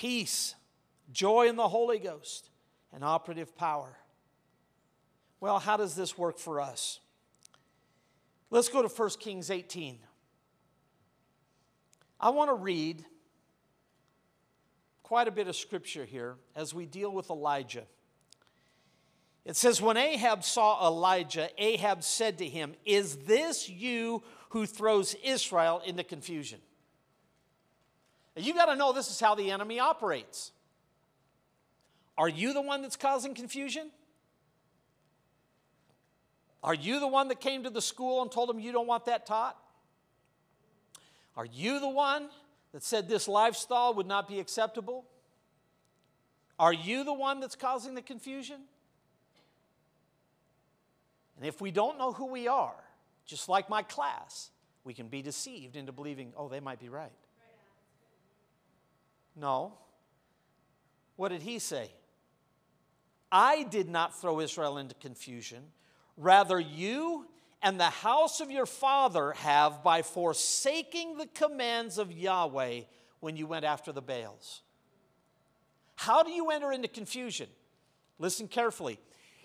Peace, 0.00 0.54
joy 1.12 1.46
in 1.46 1.56
the 1.56 1.68
Holy 1.68 1.98
Ghost, 1.98 2.48
and 2.90 3.04
operative 3.04 3.54
power. 3.54 3.98
Well, 5.40 5.58
how 5.58 5.76
does 5.76 5.94
this 5.94 6.16
work 6.16 6.38
for 6.38 6.58
us? 6.58 7.00
Let's 8.48 8.70
go 8.70 8.80
to 8.80 8.88
1 8.88 9.10
Kings 9.20 9.50
18. 9.50 9.98
I 12.18 12.30
want 12.30 12.48
to 12.48 12.54
read 12.54 13.04
quite 15.02 15.28
a 15.28 15.30
bit 15.30 15.48
of 15.48 15.54
scripture 15.54 16.06
here 16.06 16.36
as 16.56 16.72
we 16.72 16.86
deal 16.86 17.12
with 17.12 17.28
Elijah. 17.28 17.84
It 19.44 19.56
says, 19.56 19.82
When 19.82 19.98
Ahab 19.98 20.44
saw 20.44 20.88
Elijah, 20.88 21.50
Ahab 21.58 22.02
said 22.02 22.38
to 22.38 22.48
him, 22.48 22.74
Is 22.86 23.16
this 23.16 23.68
you 23.68 24.22
who 24.50 24.64
throws 24.64 25.14
Israel 25.22 25.82
into 25.84 26.04
confusion? 26.04 26.60
You 28.36 28.54
got 28.54 28.66
to 28.66 28.76
know 28.76 28.92
this 28.92 29.10
is 29.10 29.20
how 29.20 29.34
the 29.34 29.50
enemy 29.50 29.80
operates. 29.80 30.52
Are 32.16 32.28
you 32.28 32.52
the 32.52 32.62
one 32.62 32.82
that's 32.82 32.96
causing 32.96 33.34
confusion? 33.34 33.90
Are 36.62 36.74
you 36.74 37.00
the 37.00 37.08
one 37.08 37.28
that 37.28 37.40
came 37.40 37.64
to 37.64 37.70
the 37.70 37.80
school 37.80 38.22
and 38.22 38.30
told 38.30 38.48
them 38.48 38.60
you 38.60 38.72
don't 38.72 38.86
want 38.86 39.06
that 39.06 39.26
taught? 39.26 39.56
Are 41.36 41.46
you 41.46 41.80
the 41.80 41.88
one 41.88 42.28
that 42.72 42.82
said 42.82 43.08
this 43.08 43.26
lifestyle 43.26 43.94
would 43.94 44.06
not 44.06 44.28
be 44.28 44.38
acceptable? 44.38 45.06
Are 46.58 46.72
you 46.72 47.04
the 47.04 47.14
one 47.14 47.40
that's 47.40 47.56
causing 47.56 47.94
the 47.94 48.02
confusion? 48.02 48.60
And 51.36 51.46
if 51.46 51.60
we 51.62 51.70
don't 51.70 51.96
know 51.96 52.12
who 52.12 52.26
we 52.26 52.48
are, 52.48 52.84
just 53.24 53.48
like 53.48 53.70
my 53.70 53.82
class, 53.82 54.50
we 54.84 54.92
can 54.92 55.08
be 55.08 55.22
deceived 55.22 55.76
into 55.76 55.92
believing, 55.92 56.34
oh, 56.36 56.48
they 56.48 56.60
might 56.60 56.78
be 56.78 56.90
right. 56.90 57.10
No. 59.36 59.74
What 61.16 61.28
did 61.28 61.42
he 61.42 61.58
say? 61.58 61.90
I 63.30 63.62
did 63.64 63.88
not 63.88 64.20
throw 64.20 64.40
Israel 64.40 64.78
into 64.78 64.94
confusion. 64.94 65.62
Rather, 66.16 66.58
you 66.58 67.26
and 67.62 67.78
the 67.78 67.84
house 67.84 68.40
of 68.40 68.50
your 68.50 68.66
father 68.66 69.32
have 69.32 69.82
by 69.84 70.02
forsaking 70.02 71.16
the 71.16 71.26
commands 71.26 71.98
of 71.98 72.10
Yahweh 72.10 72.82
when 73.20 73.36
you 73.36 73.46
went 73.46 73.64
after 73.64 73.92
the 73.92 74.02
Baals. 74.02 74.62
How 75.94 76.22
do 76.22 76.30
you 76.30 76.50
enter 76.50 76.72
into 76.72 76.88
confusion? 76.88 77.48
Listen 78.18 78.48
carefully. 78.48 78.98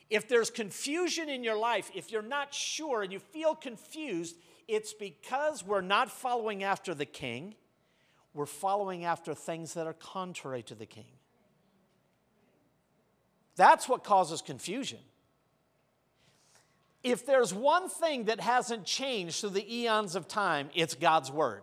If 0.10 0.28
there's 0.28 0.50
confusion 0.50 1.30
in 1.30 1.44
your 1.44 1.58
life, 1.58 1.92
if 1.94 2.12
you're 2.12 2.22
not 2.22 2.54
sure 2.54 3.02
and 3.02 3.12
you 3.12 3.20
feel 3.20 3.56
confused, 3.56 4.38
it's 4.68 4.94
because 4.94 5.64
we're 5.64 5.82
not 5.82 6.10
following 6.10 6.64
after 6.64 6.94
the 6.94 7.06
king 7.06 7.56
we're 8.36 8.46
following 8.46 9.06
after 9.06 9.34
things 9.34 9.74
that 9.76 9.88
are 9.88 9.94
contrary 9.94 10.62
to 10.64 10.76
the 10.76 10.86
king. 10.86 11.08
That's 13.56 13.88
what 13.88 14.04
causes 14.04 14.42
confusion. 14.42 15.00
If 17.02 17.26
there's 17.26 17.54
one 17.54 17.88
thing 17.88 18.26
that 18.26 18.42
hasn't 18.42 18.86
changed 18.86 19.40
through 19.40 19.52
the 19.52 19.76
eons 19.76 20.16
of 20.16 20.28
time, 20.28 20.70
it's 20.76 20.96
God's 20.96 21.32
word. 21.32 21.62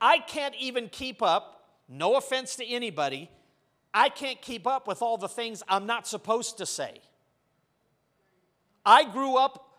I 0.00 0.18
can't 0.18 0.54
even 0.60 0.88
keep 0.90 1.22
up, 1.22 1.64
no 1.88 2.16
offense 2.16 2.56
to 2.56 2.66
anybody, 2.66 3.30
I 3.94 4.10
can't 4.10 4.40
keep 4.40 4.66
up 4.66 4.86
with 4.86 5.00
all 5.00 5.16
the 5.16 5.28
things 5.28 5.62
I'm 5.66 5.86
not 5.86 6.06
supposed 6.06 6.58
to 6.58 6.66
say. 6.66 7.00
I 8.84 9.04
grew 9.04 9.36
up 9.36 9.78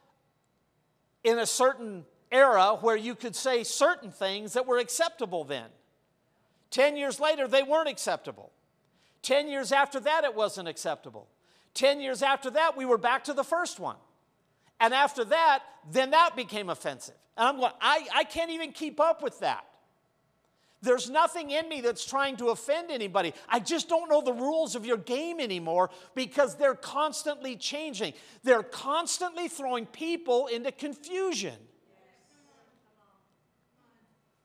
in 1.23 1.37
a 1.37 1.45
certain 1.45 2.05
era 2.31 2.77
where 2.81 2.95
you 2.95 3.15
could 3.15 3.35
say 3.35 3.63
certain 3.63 4.11
things 4.11 4.53
that 4.53 4.65
were 4.65 4.77
acceptable 4.77 5.43
then. 5.43 5.69
Ten 6.69 6.95
years 6.95 7.19
later, 7.19 7.47
they 7.47 7.63
weren't 7.63 7.89
acceptable. 7.89 8.51
Ten 9.21 9.49
years 9.49 9.71
after 9.71 9.99
that, 9.99 10.23
it 10.23 10.35
wasn't 10.35 10.67
acceptable. 10.67 11.27
Ten 11.73 11.99
years 11.99 12.21
after 12.21 12.49
that, 12.51 12.77
we 12.77 12.85
were 12.85 12.97
back 12.97 13.25
to 13.25 13.33
the 13.33 13.43
first 13.43 13.79
one. 13.79 13.97
And 14.79 14.93
after 14.93 15.23
that, 15.25 15.63
then 15.91 16.11
that 16.11 16.35
became 16.35 16.69
offensive. 16.69 17.15
And 17.37 17.47
I'm 17.47 17.57
going, 17.57 17.71
I, 17.79 18.07
I 18.15 18.23
can't 18.23 18.51
even 18.51 18.71
keep 18.71 18.99
up 18.99 19.21
with 19.21 19.39
that. 19.41 19.65
There's 20.81 21.09
nothing 21.09 21.51
in 21.51 21.69
me 21.69 21.81
that's 21.81 22.03
trying 22.03 22.37
to 22.37 22.49
offend 22.49 22.89
anybody. 22.89 23.33
I 23.47 23.59
just 23.59 23.87
don't 23.87 24.09
know 24.09 24.21
the 24.21 24.33
rules 24.33 24.75
of 24.75 24.83
your 24.83 24.97
game 24.97 25.39
anymore 25.39 25.91
because 26.15 26.55
they're 26.55 26.73
constantly 26.73 27.55
changing. 27.55 28.13
They're 28.43 28.63
constantly 28.63 29.47
throwing 29.47 29.85
people 29.85 30.47
into 30.47 30.71
confusion. 30.71 31.53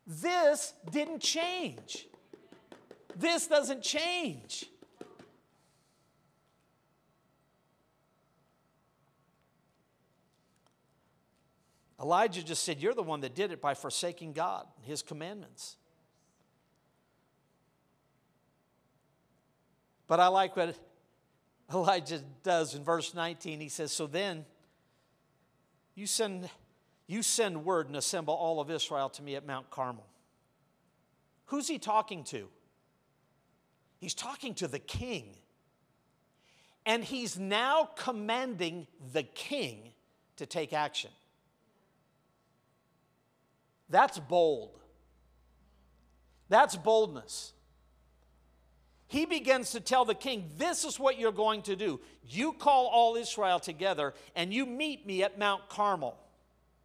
This 0.07 0.73
didn't 0.90 1.21
change. 1.21 2.07
This 3.16 3.47
doesn't 3.47 3.83
change. 3.83 4.66
Elijah 12.01 12.45
just 12.45 12.62
said, 12.62 12.81
You're 12.81 12.95
the 12.95 13.03
one 13.03 13.21
that 13.21 13.35
did 13.35 13.51
it 13.51 13.61
by 13.61 13.75
forsaking 13.75 14.33
God, 14.33 14.66
and 14.77 14.87
His 14.87 15.03
commandments. 15.03 15.77
But 20.07 20.21
I 20.21 20.29
like 20.29 20.57
what 20.57 20.77
Elijah 21.73 22.21
does 22.42 22.75
in 22.75 22.85
verse 22.85 23.14
19. 23.14 23.61
He 23.61 23.69
says, 23.69 23.90
So 23.90 24.07
then 24.07 24.45
you 25.95 26.07
send 26.07 26.49
you 27.07 27.23
send 27.23 27.64
word 27.64 27.87
and 27.87 27.97
assemble 27.97 28.35
all 28.35 28.61
of 28.61 28.71
Israel 28.71 29.09
to 29.11 29.23
me 29.23 29.37
at 29.37 29.47
Mount 29.47 29.71
Carmel. 29.71 30.07
Who's 31.47 31.69
he 31.69 31.79
talking 31.79 32.25
to? 32.25 32.49
He's 33.99 34.14
talking 34.14 34.55
to 34.55 34.69
the 34.69 34.79
king. 34.79 35.37
And 36.85 37.03
he's 37.03 37.38
now 37.38 37.90
commanding 37.97 38.87
the 39.12 39.23
king 39.23 39.92
to 40.37 40.47
take 40.47 40.73
action. 40.73 41.11
That's 43.88 44.19
bold. 44.19 44.79
That's 46.49 46.77
boldness. 46.77 47.53
He 49.09 49.25
begins 49.25 49.73
to 49.73 49.81
tell 49.81 50.05
the 50.05 50.14
king, 50.14 50.51
This 50.57 50.85
is 50.85 50.99
what 50.99 51.19
you're 51.19 51.33
going 51.33 51.62
to 51.62 51.77
do. 51.77 52.01
You 52.25 52.53
call 52.53 52.87
all 52.87 53.16
Israel 53.16 53.61
together 53.61 54.14
and 54.35 54.53
you 54.53 54.66
meet 54.66 55.07
me 55.07 55.23
at 55.23 55.38
Mount 55.38 55.69
Carmel. 55.69 56.19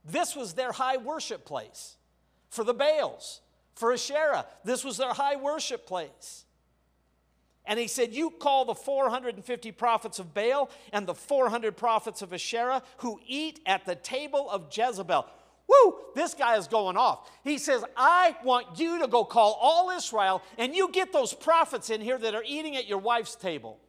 This 0.04 0.36
was 0.36 0.54
their 0.54 0.72
high 0.72 0.98
worship 0.98 1.46
place 1.46 1.98
for 2.50 2.64
the 2.64 2.74
Baals, 2.74 3.42
for 3.76 3.94
Asherah. 3.94 4.46
This 4.64 4.84
was 4.84 4.98
their 4.98 5.14
high 5.14 5.36
worship 5.36 5.86
place. 5.86 6.46
And 7.66 7.80
he 7.80 7.88
said, 7.88 8.14
You 8.14 8.32
call 8.32 8.66
the 8.66 8.76
450 8.76 9.72
prophets 9.72 10.20
of 10.20 10.34
Baal 10.34 10.70
and 10.92 11.08
the 11.08 11.14
400 11.14 11.78
prophets 11.78 12.22
of 12.22 12.34
Asherah 12.34 12.82
who 12.98 13.20
eat 13.26 13.60
at 13.66 13.86
the 13.86 13.96
table 13.96 14.50
of 14.50 14.76
Jezebel. 14.76 15.26
Woo, 15.68 15.96
this 16.16 16.34
guy 16.34 16.58
is 16.58 16.68
going 16.68 16.98
off. 16.98 17.30
He 17.44 17.58
says, 17.58 17.84
I 17.96 18.36
want 18.44 18.80
you 18.80 19.00
to 19.00 19.08
go 19.08 19.24
call 19.24 19.58
all 19.62 19.90
Israel 19.92 20.42
and 20.58 20.76
you 20.76 20.92
get 20.92 21.14
those 21.14 21.34
prophets 21.34 21.90
in 21.90 22.02
here 22.02 22.18
that 22.18 22.36
are 22.36 22.44
eating 22.46 22.76
at 22.76 22.88
your 22.88 22.98
wife's 22.98 23.36
table. 23.36 23.80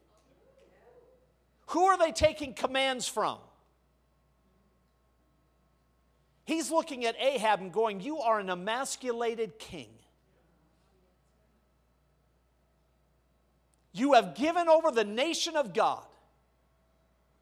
Who 1.67 1.85
are 1.85 1.97
they 1.97 2.11
taking 2.11 2.53
commands 2.53 3.07
from? 3.07 3.37
He's 6.45 6.71
looking 6.71 7.05
at 7.05 7.15
Ahab 7.19 7.61
and 7.61 7.71
going, 7.71 8.01
You 8.01 8.19
are 8.19 8.39
an 8.39 8.49
emasculated 8.49 9.59
king. 9.59 9.89
You 13.93 14.13
have 14.13 14.35
given 14.35 14.67
over 14.67 14.91
the 14.91 15.03
nation 15.03 15.55
of 15.55 15.73
God 15.73 16.03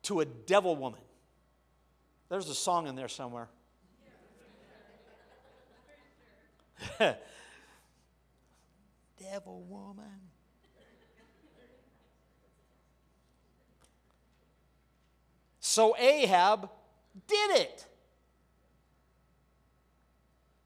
to 0.03 0.19
a 0.19 0.25
devil 0.25 0.75
woman. 0.75 0.99
There's 2.29 2.49
a 2.49 2.55
song 2.55 2.87
in 2.87 2.95
there 2.95 3.07
somewhere. 3.07 3.47
devil 9.19 9.63
woman. 9.69 10.05
So 15.59 15.95
Ahab 15.97 16.69
did 17.27 17.51
it. 17.51 17.85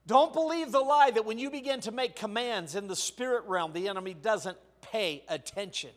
Don't 0.06 0.32
believe 0.32 0.70
the 0.70 0.80
lie 0.80 1.10
that 1.10 1.24
when 1.24 1.38
you 1.38 1.50
begin 1.50 1.80
to 1.80 1.90
make 1.90 2.14
commands 2.14 2.76
in 2.76 2.86
the 2.86 2.96
spirit 2.96 3.44
realm, 3.46 3.72
the 3.72 3.88
enemy 3.88 4.14
doesn't 4.14 4.56
pay 4.80 5.24
attention. 5.28 5.90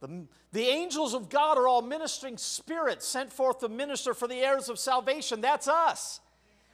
The, 0.00 0.26
the 0.52 0.66
angels 0.66 1.14
of 1.14 1.28
God 1.28 1.56
are 1.56 1.68
all 1.68 1.82
ministering 1.82 2.36
spirits 2.36 3.06
sent 3.06 3.32
forth 3.32 3.60
to 3.60 3.68
minister 3.68 4.12
for 4.12 4.26
the 4.26 4.36
heirs 4.36 4.68
of 4.68 4.78
salvation. 4.78 5.40
That's 5.40 5.68
us. 5.68 6.20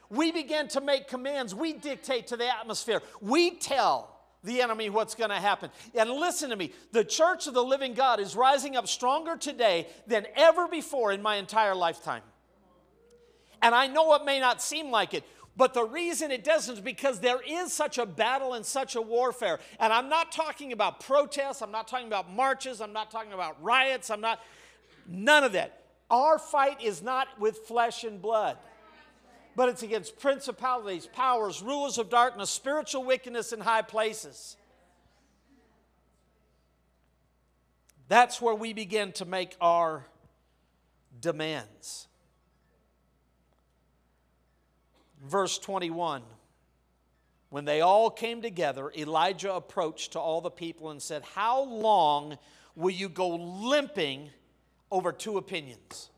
We 0.09 0.33
begin 0.33 0.69
to 0.69 0.81
make 0.81 1.07
commands, 1.07 1.55
we 1.55 1.73
dictate 1.73 2.29
to 2.29 2.37
the 2.37 2.49
atmosphere, 2.49 3.01
we 3.21 3.53
tell 3.53 4.17
the 4.43 4.61
enemy 4.63 4.91
what's 4.91 5.15
going 5.15 5.31
to 5.31 5.37
happen. 5.37 5.71
And 5.95 6.11
listen 6.11 6.51
to 6.51 6.57
me 6.57 6.73
the 6.93 7.05
church 7.05 7.47
of 7.47 7.55
the 7.55 7.63
living 7.63 7.95
God 7.95 8.21
is 8.21 8.35
rising 8.35 8.75
up 8.75 8.89
stronger 8.89 9.37
today 9.37 9.87
than 10.07 10.27
ever 10.35 10.67
before 10.67 11.13
in 11.13 11.23
my 11.23 11.37
entire 11.37 11.75
lifetime. 11.75 12.23
And 13.63 13.75
I 13.75 13.87
know 13.87 14.15
it 14.15 14.25
may 14.25 14.41
not 14.41 14.63
seem 14.63 14.91
like 14.91 15.15
it. 15.15 15.25
But 15.57 15.75
the 15.75 15.85
reason 15.85 16.31
it 16.31 16.45
doesn't 16.45 16.75
is 16.75 16.81
because 16.81 17.21
there 17.21 17.41
is 17.47 17.73
such 17.73 17.99
a 17.99 18.07
battle 18.07 18.55
and 18.55 18.65
such 18.65 18.97
a 18.97 19.03
warfare. 19.03 19.59
And 19.79 19.93
I'm 19.93 20.09
not 20.09 20.33
talking 20.33 20.73
about 20.73 21.01
protests, 21.01 21.61
I'm 21.61 21.73
not 21.73 21.89
talking 21.89 22.07
about 22.07 22.33
marches, 22.33 22.81
I'm 22.81 22.93
not 22.93 23.11
talking 23.11 23.33
about 23.33 23.63
riots, 23.63 24.11
I'm 24.11 24.21
not, 24.21 24.41
none 25.07 25.45
of 25.45 25.53
that. 25.53 25.83
Our 26.11 26.39
fight 26.39 26.83
is 26.83 27.03
not 27.03 27.29
with 27.39 27.59
flesh 27.59 28.05
and 28.05 28.23
blood, 28.23 28.57
but 29.55 29.69
it's 29.69 29.83
against 29.83 30.19
principalities, 30.19 31.07
powers, 31.07 31.63
rulers 31.63 31.99
of 31.99 32.09
darkness, 32.11 32.51
spiritual 32.51 33.05
wickedness 33.05 33.53
in 33.53 33.61
high 33.61 33.83
places. 33.83 34.57
That's 38.09 38.41
where 38.41 38.55
we 38.55 38.73
begin 38.73 39.13
to 39.13 39.25
make 39.25 39.57
our 39.61 40.05
demands. 41.21 42.09
Verse 45.23 45.59
21. 45.59 46.23
When 47.51 47.65
they 47.65 47.81
all 47.81 48.11
came 48.11 48.43
together, 48.43 48.93
Elijah 48.97 49.55
approached 49.55 50.13
to 50.13 50.21
all 50.21 50.41
the 50.41 50.51
people 50.51 50.91
and 50.91 51.03
said, 51.03 51.23
How 51.35 51.63
long 51.63 52.39
will 52.77 52.91
you 52.91 53.09
go 53.09 53.29
limping 53.31 54.31
over 54.91 55.13
two 55.13 55.37
opinions? 55.37 56.11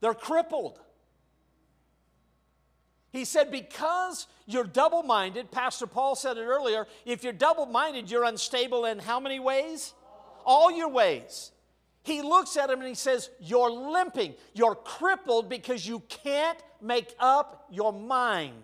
They're 0.00 0.14
crippled. 0.14 0.80
He 3.10 3.24
said, 3.24 3.50
Because 3.50 4.26
you're 4.46 4.64
double 4.64 5.02
minded, 5.02 5.50
Pastor 5.50 5.86
Paul 5.86 6.16
said 6.16 6.36
it 6.36 6.44
earlier, 6.44 6.86
if 7.04 7.22
you're 7.22 7.32
double 7.32 7.66
minded, 7.66 8.10
you're 8.10 8.24
unstable 8.24 8.84
in 8.84 8.98
how 8.98 9.20
many 9.20 9.38
ways? 9.38 9.94
All 10.44 10.70
your 10.70 10.88
ways. 10.88 11.52
He 12.08 12.22
looks 12.22 12.56
at 12.56 12.70
him 12.70 12.78
and 12.78 12.88
he 12.88 12.94
says, 12.94 13.28
You're 13.38 13.70
limping. 13.70 14.32
You're 14.54 14.74
crippled 14.74 15.50
because 15.50 15.86
you 15.86 16.00
can't 16.08 16.58
make 16.80 17.14
up 17.20 17.66
your 17.70 17.92
mind. 17.92 18.62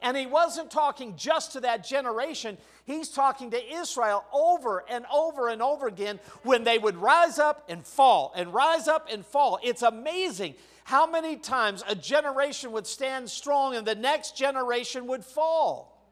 And 0.00 0.16
he 0.16 0.24
wasn't 0.24 0.70
talking 0.70 1.16
just 1.16 1.52
to 1.52 1.60
that 1.60 1.84
generation, 1.84 2.56
he's 2.86 3.10
talking 3.10 3.50
to 3.50 3.74
Israel 3.74 4.24
over 4.32 4.82
and 4.88 5.04
over 5.12 5.50
and 5.50 5.60
over 5.60 5.86
again 5.86 6.18
when 6.42 6.64
they 6.64 6.78
would 6.78 6.96
rise 6.96 7.38
up 7.38 7.66
and 7.68 7.84
fall 7.84 8.32
and 8.34 8.54
rise 8.54 8.88
up 8.88 9.08
and 9.12 9.24
fall. 9.26 9.58
It's 9.62 9.82
amazing 9.82 10.54
how 10.84 11.06
many 11.06 11.36
times 11.36 11.84
a 11.86 11.94
generation 11.94 12.72
would 12.72 12.86
stand 12.86 13.28
strong 13.28 13.76
and 13.76 13.86
the 13.86 13.94
next 13.94 14.34
generation 14.34 15.06
would 15.08 15.26
fall. 15.26 16.02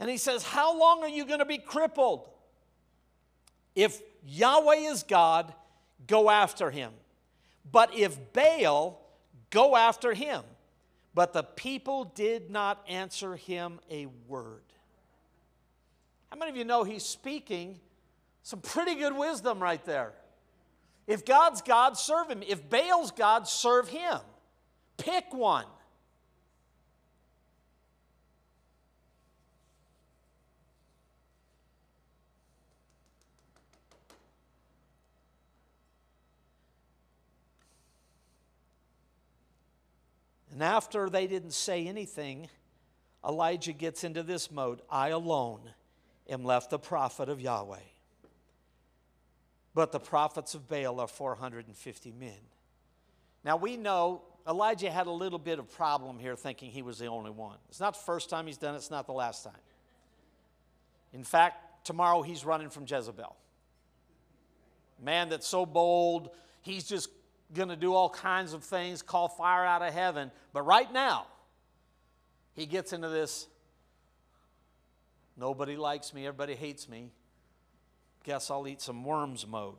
And 0.00 0.10
he 0.10 0.16
says, 0.16 0.42
How 0.42 0.76
long 0.76 1.04
are 1.04 1.08
you 1.08 1.24
going 1.24 1.38
to 1.38 1.44
be 1.44 1.58
crippled? 1.58 2.29
If 3.74 4.00
Yahweh 4.26 4.90
is 4.90 5.02
God, 5.02 5.52
go 6.06 6.30
after 6.30 6.70
him. 6.70 6.92
But 7.70 7.94
if 7.94 8.18
Baal, 8.32 9.00
go 9.50 9.76
after 9.76 10.12
him. 10.12 10.42
But 11.14 11.32
the 11.32 11.42
people 11.42 12.04
did 12.04 12.50
not 12.50 12.84
answer 12.88 13.36
him 13.36 13.80
a 13.90 14.06
word. 14.28 14.62
How 16.30 16.38
many 16.38 16.50
of 16.50 16.56
you 16.56 16.64
know 16.64 16.84
he's 16.84 17.04
speaking 17.04 17.80
some 18.42 18.60
pretty 18.60 18.94
good 18.94 19.16
wisdom 19.16 19.60
right 19.60 19.84
there? 19.84 20.12
If 21.06 21.24
God's 21.24 21.60
God, 21.62 21.98
serve 21.98 22.30
him. 22.30 22.42
If 22.46 22.70
Baal's 22.70 23.10
God, 23.10 23.48
serve 23.48 23.88
him. 23.88 24.18
Pick 24.96 25.34
one. 25.34 25.66
And 40.60 40.66
after 40.66 41.08
they 41.08 41.26
didn't 41.26 41.54
say 41.54 41.86
anything, 41.86 42.50
Elijah 43.26 43.72
gets 43.72 44.04
into 44.04 44.22
this 44.22 44.50
mode 44.50 44.82
I 44.90 45.08
alone 45.08 45.62
am 46.28 46.44
left 46.44 46.68
the 46.68 46.78
prophet 46.78 47.30
of 47.30 47.40
Yahweh. 47.40 47.78
But 49.72 49.90
the 49.90 50.00
prophets 50.00 50.54
of 50.54 50.68
Baal 50.68 51.00
are 51.00 51.06
450 51.06 52.12
men. 52.12 52.36
Now 53.42 53.56
we 53.56 53.78
know 53.78 54.20
Elijah 54.46 54.90
had 54.90 55.06
a 55.06 55.10
little 55.10 55.38
bit 55.38 55.58
of 55.58 55.72
problem 55.72 56.18
here 56.18 56.36
thinking 56.36 56.70
he 56.70 56.82
was 56.82 56.98
the 56.98 57.06
only 57.06 57.30
one. 57.30 57.56
It's 57.70 57.80
not 57.80 57.94
the 57.94 58.04
first 58.04 58.28
time 58.28 58.46
he's 58.46 58.58
done 58.58 58.74
it, 58.74 58.78
it's 58.78 58.90
not 58.90 59.06
the 59.06 59.14
last 59.14 59.44
time. 59.44 59.54
In 61.14 61.24
fact, 61.24 61.86
tomorrow 61.86 62.20
he's 62.20 62.44
running 62.44 62.68
from 62.68 62.84
Jezebel. 62.86 63.34
Man 65.02 65.30
that's 65.30 65.46
so 65.46 65.64
bold, 65.64 66.28
he's 66.60 66.84
just 66.84 67.08
going 67.54 67.68
to 67.68 67.76
do 67.76 67.94
all 67.94 68.08
kinds 68.08 68.52
of 68.52 68.64
things, 68.64 69.02
call 69.02 69.28
fire 69.28 69.64
out 69.64 69.82
of 69.82 69.92
heaven. 69.92 70.30
But 70.52 70.62
right 70.62 70.90
now, 70.92 71.26
he 72.54 72.66
gets 72.66 72.92
into 72.92 73.08
this 73.08 73.46
nobody 75.36 75.76
likes 75.76 76.12
me, 76.12 76.26
everybody 76.26 76.54
hates 76.54 76.88
me. 76.88 77.10
Guess 78.24 78.50
I'll 78.50 78.68
eat 78.68 78.80
some 78.82 79.04
worms 79.04 79.46
mode. 79.46 79.76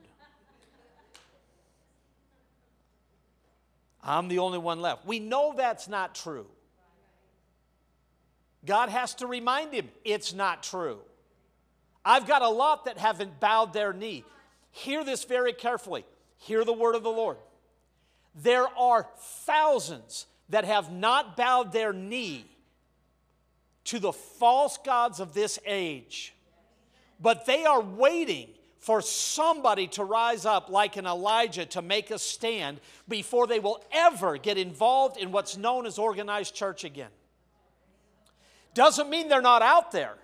I'm 4.04 4.28
the 4.30 4.40
only 4.40 4.58
one 4.58 4.82
left. 4.82 5.06
We 5.06 5.20
know 5.20 5.54
that's 5.56 5.88
not 5.88 6.16
true. 6.16 6.48
God 8.66 8.90
has 8.90 9.16
to 9.16 9.28
remind 9.28 9.74
him 9.74 9.90
it's 10.04 10.34
not 10.34 10.64
true. 10.64 11.00
I've 12.04 12.28
got 12.28 12.42
a 12.42 12.50
lot 12.50 12.86
that 12.86 12.98
haven't 12.98 13.40
bowed 13.40 13.74
their 13.74 13.94
knee. 13.94 14.24
Hear 14.72 15.04
this 15.04 15.24
very 15.24 15.54
carefully. 15.54 16.06
Hear 16.38 16.66
the 16.66 16.74
word 16.74 16.96
of 16.96 17.04
the 17.04 17.12
Lord. 17.12 17.38
There 18.36 18.68
are 18.78 19.08
thousands 19.46 20.26
that 20.50 20.66
have 20.66 20.92
not 20.92 21.36
bowed 21.36 21.74
their 21.74 21.94
knee 21.94 22.46
to 23.86 24.00
the 24.00 24.14
false 24.14 24.78
gods 24.78 25.20
of 25.20 25.34
this 25.34 25.60
age, 25.66 26.34
but 27.20 27.46
they 27.46 27.66
are 27.66 27.82
waiting 27.82 28.50
for 28.80 29.02
somebody 29.02 29.88
to 29.88 30.04
rise 30.04 30.46
up 30.46 30.70
like 30.70 30.98
an 30.98 31.06
Elijah 31.06 31.66
to 31.68 31.82
make 31.82 32.10
a 32.10 32.18
stand 32.18 32.80
before 33.08 33.48
they 33.48 33.60
will 33.60 33.84
ever 33.92 34.38
get 34.38 34.58
involved 34.58 35.18
in 35.18 35.32
what's 35.32 35.56
known 35.56 35.86
as 35.86 36.00
organized 36.00 36.56
church 36.56 36.84
again. 36.84 37.12
Doesn't 38.74 39.10
mean 39.10 39.28
they're 39.28 39.42
not 39.42 39.62
out 39.62 39.92
there. 39.92 40.16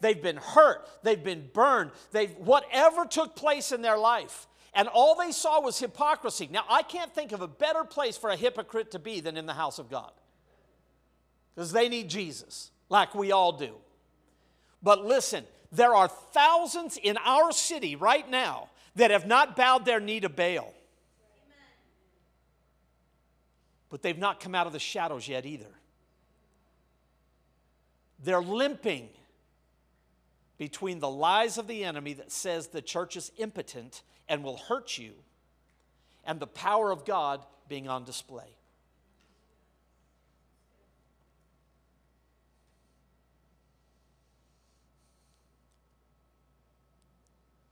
They've 0.00 0.20
been 0.20 0.36
hurt, 0.36 0.86
they've 1.02 1.22
been 1.22 1.48
burned, 1.52 1.90
they've 2.12 2.34
whatever 2.36 3.06
took 3.06 3.34
place 3.34 3.72
in 3.72 3.80
their 3.80 3.96
life 3.96 4.46
and 4.74 4.88
all 4.88 5.14
they 5.14 5.32
saw 5.32 5.60
was 5.60 5.78
hypocrisy. 5.78 6.48
Now, 6.50 6.64
I 6.68 6.82
can't 6.82 7.14
think 7.14 7.32
of 7.32 7.40
a 7.40 7.48
better 7.48 7.84
place 7.84 8.16
for 8.16 8.30
a 8.30 8.36
hypocrite 8.36 8.90
to 8.92 8.98
be 8.98 9.20
than 9.20 9.36
in 9.36 9.46
the 9.46 9.54
house 9.54 9.78
of 9.78 9.88
God 9.90 10.10
because 11.54 11.72
they 11.72 11.88
need 11.88 12.10
Jesus, 12.10 12.70
like 12.88 13.14
we 13.14 13.32
all 13.32 13.52
do. 13.52 13.74
But 14.82 15.04
listen, 15.04 15.44
there 15.70 15.94
are 15.94 16.08
thousands 16.08 16.96
in 16.96 17.16
our 17.24 17.52
city 17.52 17.96
right 17.96 18.28
now 18.28 18.68
that 18.96 19.10
have 19.10 19.26
not 19.26 19.56
bowed 19.56 19.84
their 19.84 20.00
knee 20.00 20.20
to 20.20 20.28
Baal. 20.28 20.72
But 23.90 24.02
they've 24.02 24.18
not 24.18 24.40
come 24.40 24.54
out 24.54 24.66
of 24.66 24.72
the 24.72 24.80
shadows 24.80 25.28
yet 25.28 25.46
either. 25.46 25.70
They're 28.22 28.42
limping 28.42 29.08
between 30.58 30.98
the 30.98 31.10
lies 31.10 31.58
of 31.58 31.66
the 31.66 31.84
enemy 31.84 32.14
that 32.14 32.32
says 32.32 32.68
the 32.68 32.82
church 32.82 33.16
is 33.16 33.30
impotent 33.38 34.02
and 34.28 34.42
will 34.42 34.56
hurt 34.56 34.98
you, 34.98 35.12
and 36.24 36.40
the 36.40 36.46
power 36.46 36.90
of 36.90 37.04
God 37.04 37.44
being 37.68 37.88
on 37.88 38.04
display. 38.04 38.56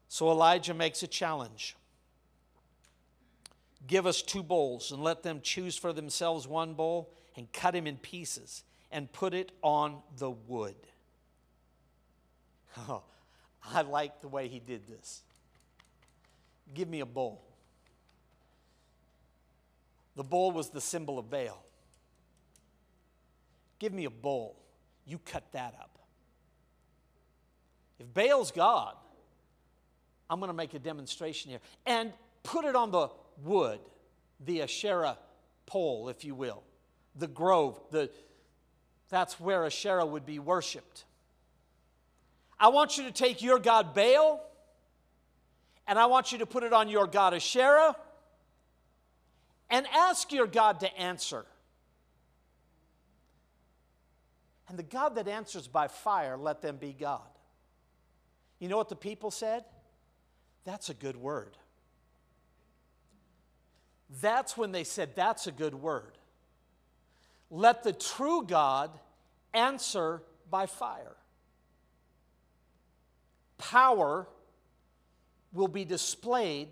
So 0.08 0.30
Elijah 0.30 0.74
makes 0.74 1.02
a 1.02 1.06
challenge. 1.06 1.74
Give 3.86 4.06
us 4.06 4.20
two 4.20 4.42
bowls 4.42 4.92
and 4.92 5.02
let 5.02 5.22
them 5.22 5.40
choose 5.42 5.76
for 5.76 5.94
themselves 5.94 6.46
one 6.46 6.74
bowl 6.74 7.10
and 7.34 7.50
cut 7.50 7.74
him 7.74 7.86
in 7.86 7.96
pieces 7.96 8.62
and 8.90 9.10
put 9.10 9.32
it 9.32 9.52
on 9.62 10.02
the 10.18 10.30
wood. 10.30 10.76
Oh, 12.88 13.02
I 13.64 13.82
like 13.82 14.22
the 14.22 14.28
way 14.28 14.48
he 14.48 14.58
did 14.58 14.86
this. 14.86 15.22
Give 16.74 16.88
me 16.88 17.00
a 17.00 17.06
bowl. 17.06 17.42
The 20.16 20.24
bowl 20.24 20.52
was 20.52 20.70
the 20.70 20.80
symbol 20.80 21.18
of 21.18 21.30
Baal. 21.30 21.62
Give 23.78 23.92
me 23.92 24.04
a 24.04 24.10
bowl. 24.10 24.56
You 25.06 25.18
cut 25.18 25.44
that 25.52 25.74
up. 25.80 25.98
If 27.98 28.12
Baal's 28.12 28.50
God, 28.50 28.94
I'm 30.28 30.38
going 30.38 30.48
to 30.48 30.54
make 30.54 30.74
a 30.74 30.78
demonstration 30.78 31.50
here. 31.50 31.60
And 31.86 32.12
put 32.42 32.64
it 32.64 32.76
on 32.76 32.90
the 32.90 33.08
wood, 33.42 33.80
the 34.44 34.62
Asherah 34.62 35.18
pole, 35.66 36.08
if 36.08 36.24
you 36.24 36.34
will, 36.34 36.62
the 37.16 37.26
grove, 37.26 37.80
the, 37.90 38.10
that's 39.08 39.38
where 39.38 39.64
Asherah 39.64 40.06
would 40.06 40.26
be 40.26 40.38
worshiped. 40.38 41.04
I 42.58 42.68
want 42.68 42.96
you 42.96 43.04
to 43.04 43.12
take 43.12 43.42
your 43.42 43.58
God 43.58 43.94
Baal 43.94 44.40
and 45.86 45.98
I 45.98 46.06
want 46.06 46.32
you 46.32 46.38
to 46.38 46.46
put 46.46 46.62
it 46.62 46.72
on 46.72 46.88
your 46.88 47.06
God 47.06 47.34
Asherah 47.34 47.96
and 49.70 49.86
ask 49.92 50.32
your 50.32 50.46
God 50.46 50.80
to 50.80 50.98
answer. 50.98 51.44
And 54.68 54.78
the 54.78 54.82
God 54.82 55.16
that 55.16 55.28
answers 55.28 55.66
by 55.66 55.88
fire, 55.88 56.36
let 56.36 56.62
them 56.62 56.76
be 56.76 56.92
God. 56.92 57.20
You 58.58 58.68
know 58.68 58.76
what 58.76 58.88
the 58.88 58.96
people 58.96 59.30
said? 59.30 59.64
That's 60.64 60.88
a 60.88 60.94
good 60.94 61.16
word. 61.16 61.56
That's 64.20 64.56
when 64.56 64.72
they 64.72 64.84
said, 64.84 65.16
That's 65.16 65.46
a 65.46 65.52
good 65.52 65.74
word. 65.74 66.18
Let 67.50 67.82
the 67.82 67.92
true 67.92 68.44
God 68.46 68.90
answer 69.52 70.22
by 70.50 70.66
fire. 70.66 71.16
Power 73.58 74.26
will 75.52 75.68
be 75.68 75.84
displayed 75.84 76.68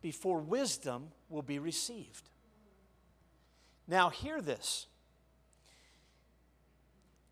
before 0.00 0.38
wisdom 0.40 1.08
will 1.28 1.42
be 1.42 1.58
received. 1.58 2.28
Now, 3.88 4.10
hear 4.10 4.40
this. 4.40 4.86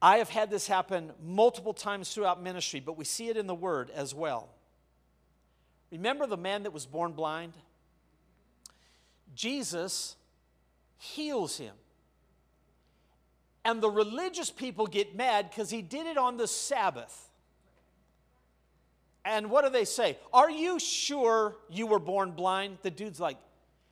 I 0.02 0.18
have 0.18 0.30
had 0.30 0.50
this 0.50 0.66
happen 0.66 1.12
multiple 1.22 1.74
times 1.74 2.12
throughout 2.12 2.42
ministry, 2.42 2.80
but 2.80 2.96
we 2.96 3.04
see 3.04 3.28
it 3.28 3.36
in 3.36 3.46
the 3.46 3.54
Word 3.54 3.90
as 3.90 4.14
well. 4.14 4.48
Remember 5.92 6.26
the 6.26 6.36
man 6.36 6.62
that 6.62 6.72
was 6.72 6.86
born 6.86 7.12
blind? 7.12 7.52
Jesus 9.34 10.16
heals 10.96 11.58
him. 11.58 11.74
And 13.64 13.82
the 13.82 13.90
religious 13.90 14.50
people 14.50 14.86
get 14.86 15.14
mad 15.14 15.50
because 15.50 15.70
he 15.70 15.82
did 15.82 16.06
it 16.06 16.16
on 16.16 16.36
the 16.36 16.48
Sabbath. 16.48 17.29
And 19.24 19.50
what 19.50 19.64
do 19.64 19.70
they 19.70 19.84
say? 19.84 20.18
Are 20.32 20.50
you 20.50 20.78
sure 20.78 21.56
you 21.68 21.86
were 21.86 21.98
born 21.98 22.32
blind? 22.32 22.78
The 22.82 22.90
dude's 22.90 23.20
like, 23.20 23.36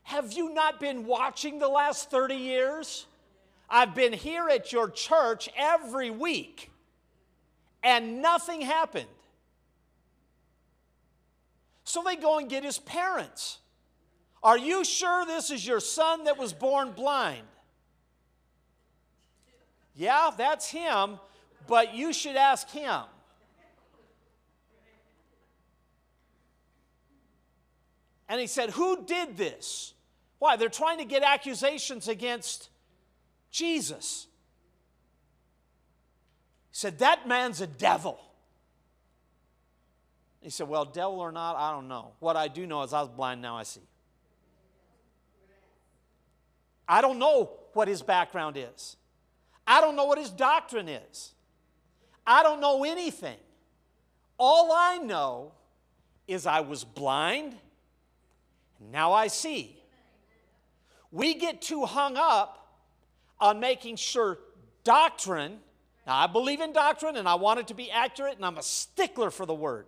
Have 0.05 0.33
you 0.33 0.55
not 0.55 0.81
been 0.81 1.05
watching 1.05 1.59
the 1.59 1.69
last 1.69 2.11
30 2.11 2.35
years? 2.35 3.07
I've 3.71 3.95
been 3.95 4.15
here 4.15 4.49
at 4.49 4.73
your 4.73 4.89
church 4.89 5.49
every 5.55 6.11
week 6.11 6.71
and 7.83 8.23
nothing 8.23 8.63
happened. 8.63 9.07
So 11.85 12.03
they 12.03 12.17
go 12.17 12.39
and 12.39 12.49
get 12.49 12.65
his 12.65 12.79
parents. 12.79 13.59
Are 14.43 14.59
you 14.59 14.85
sure 14.85 15.27
this 15.27 15.51
is 15.51 15.67
your 15.67 15.81
son 15.81 16.25
that 16.25 16.39
was 16.39 16.53
born 16.53 16.93
blind? 16.93 17.47
Yeah, 19.95 20.31
that's 20.37 20.71
him, 20.71 21.19
but 21.67 21.95
you 21.95 22.13
should 22.13 22.37
ask 22.37 22.71
him. 22.71 23.03
And 28.29 28.41
he 28.41 28.47
said, 28.47 28.71
Who 28.71 29.05
did 29.05 29.37
this? 29.37 29.95
Why? 30.39 30.57
They're 30.57 30.69
trying 30.69 30.99
to 30.99 31.05
get 31.05 31.23
accusations 31.23 32.09
against 32.09 32.69
Jesus. 33.51 34.27
He 36.71 36.77
said, 36.77 36.99
That 36.99 37.27
man's 37.27 37.61
a 37.61 37.67
devil. 37.67 38.21
He 40.41 40.51
said, 40.51 40.69
Well, 40.69 40.85
devil 40.85 41.21
or 41.21 41.33
not, 41.33 41.57
I 41.57 41.73
don't 41.73 41.89
know. 41.89 42.13
What 42.21 42.37
I 42.37 42.49
do 42.49 42.67
know 42.67 42.83
is 42.83 42.93
I 42.93 43.01
was 43.01 43.11
blind, 43.11 43.43
now 43.43 43.57
I 43.57 43.63
see. 43.63 43.81
I 46.89 47.01
don't 47.03 47.19
know 47.19 47.51
what 47.75 47.87
his 47.87 48.01
background 48.01 48.57
is. 48.57 48.97
I 49.67 49.83
don't 49.83 49.95
know 49.95 50.07
what 50.07 50.19
his 50.19 50.31
doctrine 50.31 50.89
is. 50.89 51.35
I 52.27 52.43
don't 52.43 52.61
know 52.61 52.85
anything. 52.85 53.37
All 54.39 54.73
I 54.73 54.99
know 54.99 55.53
is 56.27 56.47
I 56.47 56.61
was 56.61 56.85
blind, 56.85 57.57
now 58.81 59.13
I 59.13 59.27
see. 59.29 59.77
We 61.11 61.35
get 61.35 61.63
too 61.63 61.85
hung 61.85 62.17
up 62.17 62.79
on 63.41 63.61
making 63.61 63.97
sure 63.97 64.39
doctrine, 64.85 65.59
now 66.07 66.17
I 66.17 66.27
believe 66.27 66.61
in 66.61 66.73
doctrine 66.73 67.17
and 67.17 67.29
I 67.29 67.35
want 67.37 67.61
it 67.61 67.69
to 67.69 67.75
be 67.75 67.91
accurate, 67.91 68.37
and 68.37 68.45
I'm 68.45 68.59
a 68.59 68.63
stickler 68.63 69.31
for 69.31 69.47
the 69.47 69.55
word. 69.55 69.87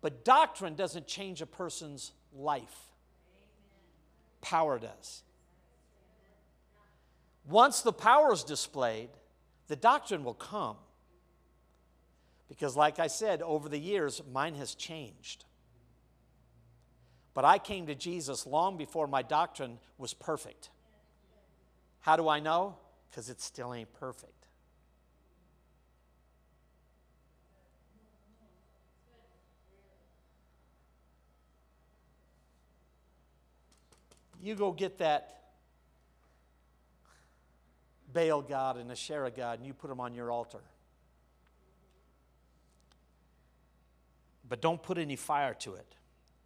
But 0.00 0.24
doctrine 0.24 0.74
doesn't 0.74 1.06
change 1.06 1.40
a 1.42 1.46
person's 1.46 2.12
life 2.34 2.88
power 4.40 4.78
does. 4.78 5.22
Once 7.48 7.80
the 7.80 7.92
power 7.92 8.32
is 8.32 8.44
displayed, 8.44 9.08
the 9.68 9.76
doctrine 9.76 10.24
will 10.24 10.34
come. 10.34 10.76
Because, 12.48 12.76
like 12.76 12.98
I 12.98 13.06
said, 13.08 13.42
over 13.42 13.68
the 13.68 13.78
years, 13.78 14.22
mine 14.32 14.54
has 14.54 14.74
changed. 14.74 15.44
But 17.38 17.44
I 17.44 17.58
came 17.58 17.86
to 17.86 17.94
Jesus 17.94 18.48
long 18.48 18.76
before 18.76 19.06
my 19.06 19.22
doctrine 19.22 19.78
was 19.96 20.12
perfect. 20.12 20.70
How 22.00 22.16
do 22.16 22.28
I 22.28 22.40
know? 22.40 22.74
Because 23.08 23.30
it 23.30 23.40
still 23.40 23.72
ain't 23.72 23.92
perfect. 23.92 24.48
you 34.42 34.56
go 34.56 34.72
get 34.72 34.98
that 34.98 35.52
Baal 38.12 38.42
God 38.42 38.78
and 38.78 38.90
Asherah 38.90 39.30
God 39.30 39.58
and 39.60 39.66
you 39.68 39.74
put 39.74 39.90
them 39.90 40.00
on 40.00 40.12
your 40.12 40.32
altar. 40.32 40.64
But 44.48 44.60
don't 44.60 44.82
put 44.82 44.98
any 44.98 45.14
fire 45.14 45.54
to 45.60 45.74
it. 45.74 45.97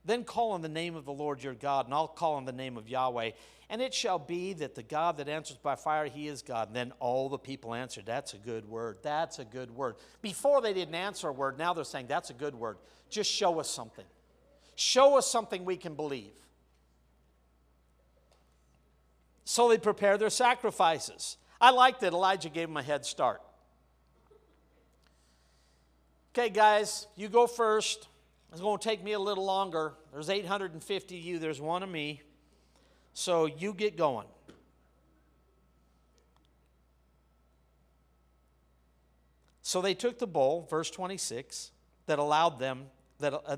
Then 0.04 0.24
call 0.24 0.52
on 0.52 0.62
the 0.62 0.68
name 0.68 0.96
of 0.96 1.04
the 1.04 1.12
Lord 1.12 1.42
your 1.42 1.54
God, 1.54 1.86
and 1.86 1.94
I'll 1.94 2.08
call 2.08 2.34
on 2.34 2.44
the 2.44 2.52
name 2.52 2.76
of 2.76 2.88
Yahweh. 2.88 3.30
And 3.70 3.80
it 3.80 3.94
shall 3.94 4.18
be 4.18 4.52
that 4.54 4.74
the 4.74 4.82
God 4.82 5.16
that 5.16 5.28
answers 5.28 5.56
by 5.56 5.76
fire, 5.76 6.06
he 6.06 6.28
is 6.28 6.42
God. 6.42 6.68
And 6.68 6.76
then 6.76 6.92
all 6.98 7.28
the 7.28 7.38
people 7.38 7.72
answered, 7.72 8.04
That's 8.04 8.34
a 8.34 8.38
good 8.38 8.68
word. 8.68 8.98
That's 9.02 9.38
a 9.38 9.44
good 9.44 9.70
word. 9.70 9.96
Before 10.20 10.60
they 10.60 10.74
didn't 10.74 10.94
answer 10.94 11.28
a 11.28 11.32
word, 11.32 11.56
now 11.56 11.72
they're 11.72 11.84
saying, 11.84 12.06
That's 12.08 12.30
a 12.30 12.34
good 12.34 12.54
word. 12.54 12.76
Just 13.08 13.30
show 13.30 13.60
us 13.60 13.70
something. 13.70 14.04
Show 14.74 15.16
us 15.16 15.26
something 15.26 15.64
we 15.64 15.76
can 15.76 15.94
believe. 15.94 16.32
So 19.44 19.68
they 19.68 19.78
prepare 19.78 20.18
their 20.18 20.30
sacrifices. 20.30 21.36
I 21.60 21.70
like 21.70 22.00
that 22.00 22.12
Elijah 22.12 22.48
gave 22.48 22.68
them 22.68 22.76
a 22.76 22.82
head 22.82 23.06
start. 23.06 23.40
Okay, 26.34 26.48
guys, 26.48 27.06
you 27.16 27.28
go 27.28 27.46
first. 27.46 28.08
It's 28.52 28.60
going 28.60 28.78
to 28.78 28.84
take 28.86 29.02
me 29.02 29.12
a 29.12 29.18
little 29.18 29.46
longer. 29.46 29.94
There's 30.12 30.28
850 30.28 31.18
of 31.18 31.24
you, 31.24 31.38
there's 31.38 31.60
one 31.60 31.82
of 31.82 31.88
me. 31.88 32.20
So 33.14 33.46
you 33.46 33.72
get 33.72 33.96
going. 33.96 34.26
So 39.62 39.80
they 39.80 39.94
took 39.94 40.18
the 40.18 40.26
bowl, 40.26 40.66
verse 40.68 40.90
26, 40.90 41.70
that 42.06 42.18
allowed 42.18 42.58
them, 42.58 42.86
that, 43.20 43.32
uh, 43.32 43.56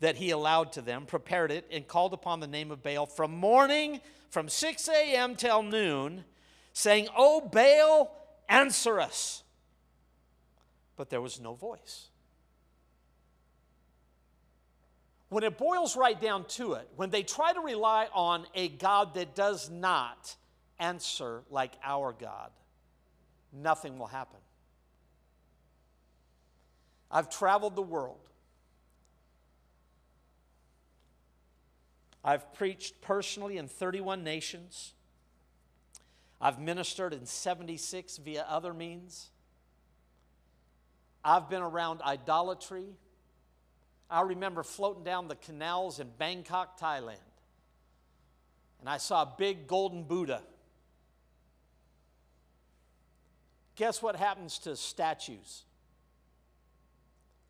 that 0.00 0.16
he 0.16 0.30
allowed 0.30 0.72
to 0.72 0.80
them, 0.80 1.04
prepared 1.04 1.50
it, 1.50 1.66
and 1.70 1.86
called 1.86 2.14
upon 2.14 2.40
the 2.40 2.46
name 2.46 2.70
of 2.70 2.82
Baal 2.82 3.04
from 3.04 3.32
morning 3.32 4.00
from 4.30 4.48
6 4.48 4.88
a.m. 4.88 5.36
till 5.36 5.62
noon, 5.62 6.24
saying, 6.72 7.08
Oh, 7.14 7.42
Baal, 7.42 8.16
answer 8.48 9.00
us. 9.00 9.42
But 10.96 11.10
there 11.10 11.20
was 11.20 11.40
no 11.40 11.54
voice. 11.54 12.08
When 15.30 15.44
it 15.44 15.56
boils 15.56 15.96
right 15.96 16.20
down 16.20 16.44
to 16.48 16.74
it, 16.74 16.88
when 16.96 17.10
they 17.10 17.22
try 17.22 17.52
to 17.52 17.60
rely 17.60 18.08
on 18.12 18.46
a 18.54 18.68
God 18.68 19.14
that 19.14 19.34
does 19.36 19.70
not 19.70 20.34
answer 20.80 21.42
like 21.50 21.72
our 21.84 22.12
God, 22.12 22.50
nothing 23.52 23.96
will 23.98 24.08
happen. 24.08 24.40
I've 27.12 27.30
traveled 27.30 27.76
the 27.76 27.82
world. 27.82 28.18
I've 32.24 32.52
preached 32.54 33.00
personally 33.00 33.56
in 33.56 33.68
31 33.68 34.24
nations. 34.24 34.94
I've 36.40 36.58
ministered 36.58 37.14
in 37.14 37.24
76 37.24 38.16
via 38.18 38.44
other 38.48 38.74
means. 38.74 39.30
I've 41.24 41.48
been 41.48 41.62
around 41.62 42.02
idolatry. 42.02 42.96
I 44.10 44.22
remember 44.22 44.62
floating 44.62 45.04
down 45.04 45.28
the 45.28 45.36
canals 45.36 46.00
in 46.00 46.08
Bangkok, 46.18 46.80
Thailand, 46.80 47.16
and 48.80 48.88
I 48.88 48.96
saw 48.96 49.22
a 49.22 49.34
big 49.38 49.68
golden 49.68 50.02
Buddha. 50.02 50.42
Guess 53.76 54.02
what 54.02 54.16
happens 54.16 54.58
to 54.60 54.74
statues? 54.74 55.62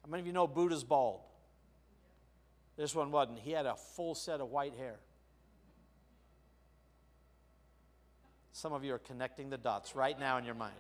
How 0.04 0.10
many 0.10 0.20
of 0.20 0.26
you 0.26 0.32
know 0.32 0.46
Buddha's 0.46 0.84
bald? 0.84 1.20
This 2.76 2.94
one 2.94 3.10
wasn't. 3.10 3.38
He 3.38 3.52
had 3.52 3.66
a 3.66 3.74
full 3.74 4.14
set 4.14 4.40
of 4.40 4.48
white 4.48 4.74
hair. 4.74 4.96
Some 8.52 8.72
of 8.72 8.84
you 8.84 8.94
are 8.94 8.98
connecting 8.98 9.48
the 9.48 9.58
dots 9.58 9.96
right 9.96 10.18
now 10.18 10.36
in 10.36 10.44
your 10.44 10.54
mind. 10.54 10.74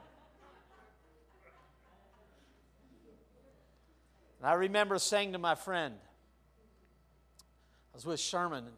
And 4.40 4.48
I 4.48 4.54
remember 4.54 4.98
saying 4.98 5.32
to 5.32 5.38
my 5.38 5.54
friend, 5.54 5.94
I 7.92 7.96
was 7.96 8.06
with 8.06 8.18
Sherman, 8.18 8.64
and 8.64 8.76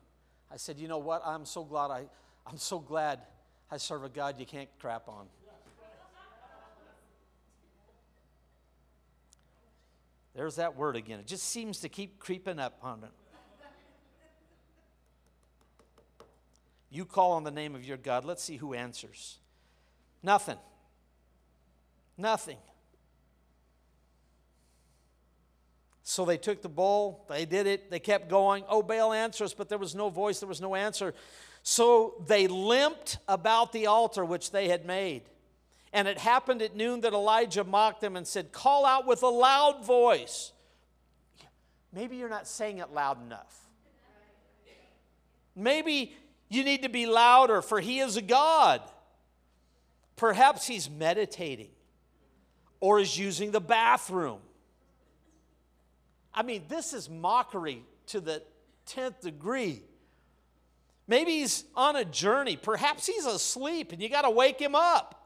I 0.50 0.56
said, 0.56 0.78
You 0.78 0.88
know 0.88 0.98
what? 0.98 1.22
I'm 1.24 1.44
so 1.44 1.62
glad 1.64 1.90
I, 1.90 2.04
I'm 2.46 2.58
so 2.58 2.80
glad 2.80 3.20
I 3.70 3.76
serve 3.76 4.02
a 4.02 4.08
God 4.08 4.40
you 4.40 4.46
can't 4.46 4.68
crap 4.80 5.08
on. 5.08 5.26
There's 10.34 10.56
that 10.56 10.76
word 10.76 10.96
again. 10.96 11.20
It 11.20 11.26
just 11.26 11.44
seems 11.44 11.80
to 11.80 11.88
keep 11.88 12.18
creeping 12.18 12.58
up 12.58 12.78
on 12.82 13.04
it. 13.04 13.10
You 16.90 17.04
call 17.06 17.32
on 17.32 17.44
the 17.44 17.50
name 17.50 17.74
of 17.74 17.84
your 17.84 17.96
God. 17.96 18.24
Let's 18.24 18.42
see 18.42 18.56
who 18.56 18.74
answers. 18.74 19.38
Nothing. 20.22 20.58
Nothing. 22.18 22.58
So 26.12 26.26
they 26.26 26.36
took 26.36 26.60
the 26.60 26.68
bowl, 26.68 27.24
they 27.30 27.46
did 27.46 27.66
it, 27.66 27.90
they 27.90 27.98
kept 27.98 28.28
going. 28.28 28.64
Oh, 28.68 28.82
Baal 28.82 29.14
answers, 29.14 29.54
but 29.54 29.70
there 29.70 29.78
was 29.78 29.94
no 29.94 30.10
voice, 30.10 30.40
there 30.40 30.48
was 30.48 30.60
no 30.60 30.74
answer. 30.74 31.14
So 31.62 32.22
they 32.26 32.48
limped 32.48 33.16
about 33.26 33.72
the 33.72 33.86
altar 33.86 34.22
which 34.22 34.50
they 34.50 34.68
had 34.68 34.84
made. 34.84 35.22
And 35.90 36.06
it 36.06 36.18
happened 36.18 36.60
at 36.60 36.76
noon 36.76 37.00
that 37.00 37.14
Elijah 37.14 37.64
mocked 37.64 38.02
them 38.02 38.14
and 38.16 38.26
said, 38.26 38.52
Call 38.52 38.84
out 38.84 39.06
with 39.06 39.22
a 39.22 39.28
loud 39.28 39.86
voice. 39.86 40.52
Maybe 41.94 42.16
you're 42.16 42.28
not 42.28 42.46
saying 42.46 42.76
it 42.76 42.92
loud 42.92 43.24
enough. 43.24 43.58
Maybe 45.56 46.14
you 46.50 46.62
need 46.62 46.82
to 46.82 46.90
be 46.90 47.06
louder, 47.06 47.62
for 47.62 47.80
he 47.80 48.00
is 48.00 48.18
a 48.18 48.22
God. 48.22 48.82
Perhaps 50.16 50.66
he's 50.66 50.90
meditating 50.90 51.70
or 52.80 53.00
is 53.00 53.16
using 53.18 53.50
the 53.50 53.62
bathroom 53.62 54.40
I 56.34 56.42
mean, 56.42 56.64
this 56.68 56.92
is 56.92 57.10
mockery 57.10 57.84
to 58.08 58.20
the 58.20 58.42
10th 58.88 59.20
degree. 59.20 59.82
Maybe 61.06 61.40
he's 61.40 61.64
on 61.74 61.96
a 61.96 62.04
journey. 62.04 62.56
Perhaps 62.56 63.06
he's 63.06 63.26
asleep 63.26 63.92
and 63.92 64.00
you 64.00 64.08
got 64.08 64.22
to 64.22 64.30
wake 64.30 64.58
him 64.58 64.74
up. 64.74 65.18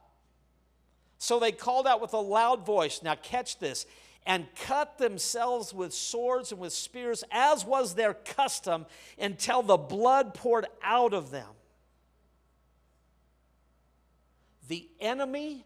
So 1.19 1.39
they 1.39 1.53
called 1.53 1.87
out 1.87 2.01
with 2.01 2.13
a 2.13 2.19
loud 2.19 2.67
voice. 2.67 3.03
Now, 3.03 3.15
catch 3.15 3.59
this 3.59 3.87
and 4.27 4.47
cut 4.57 4.99
themselves 4.99 5.73
with 5.73 5.95
swords 5.95 6.51
and 6.51 6.61
with 6.61 6.73
spears, 6.73 7.23
as 7.31 7.65
was 7.65 7.95
their 7.95 8.13
custom, 8.13 8.85
until 9.19 9.63
the 9.63 9.77
blood 9.77 10.35
poured 10.35 10.67
out 10.83 11.15
of 11.15 11.31
them. 11.31 11.49
The 14.69 14.89
enemy 15.01 15.65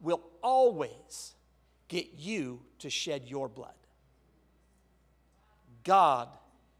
will 0.00 0.22
always 0.42 1.34
get 1.88 2.12
you 2.18 2.60
to 2.80 2.90
shed 2.90 3.24
your 3.24 3.48
blood. 3.48 3.72
God 5.84 6.28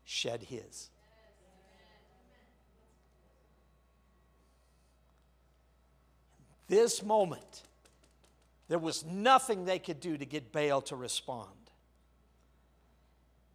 shed 0.05 0.43
his. 0.43 0.91
This 6.69 7.03
moment, 7.03 7.63
there 8.69 8.79
was 8.79 9.05
nothing 9.05 9.65
they 9.67 9.79
could 9.79 10.01
do 10.01 10.17
to 10.17 10.25
get 10.25 10.53
Baal 10.53 10.81
to 10.83 10.97
respond. 10.97 11.51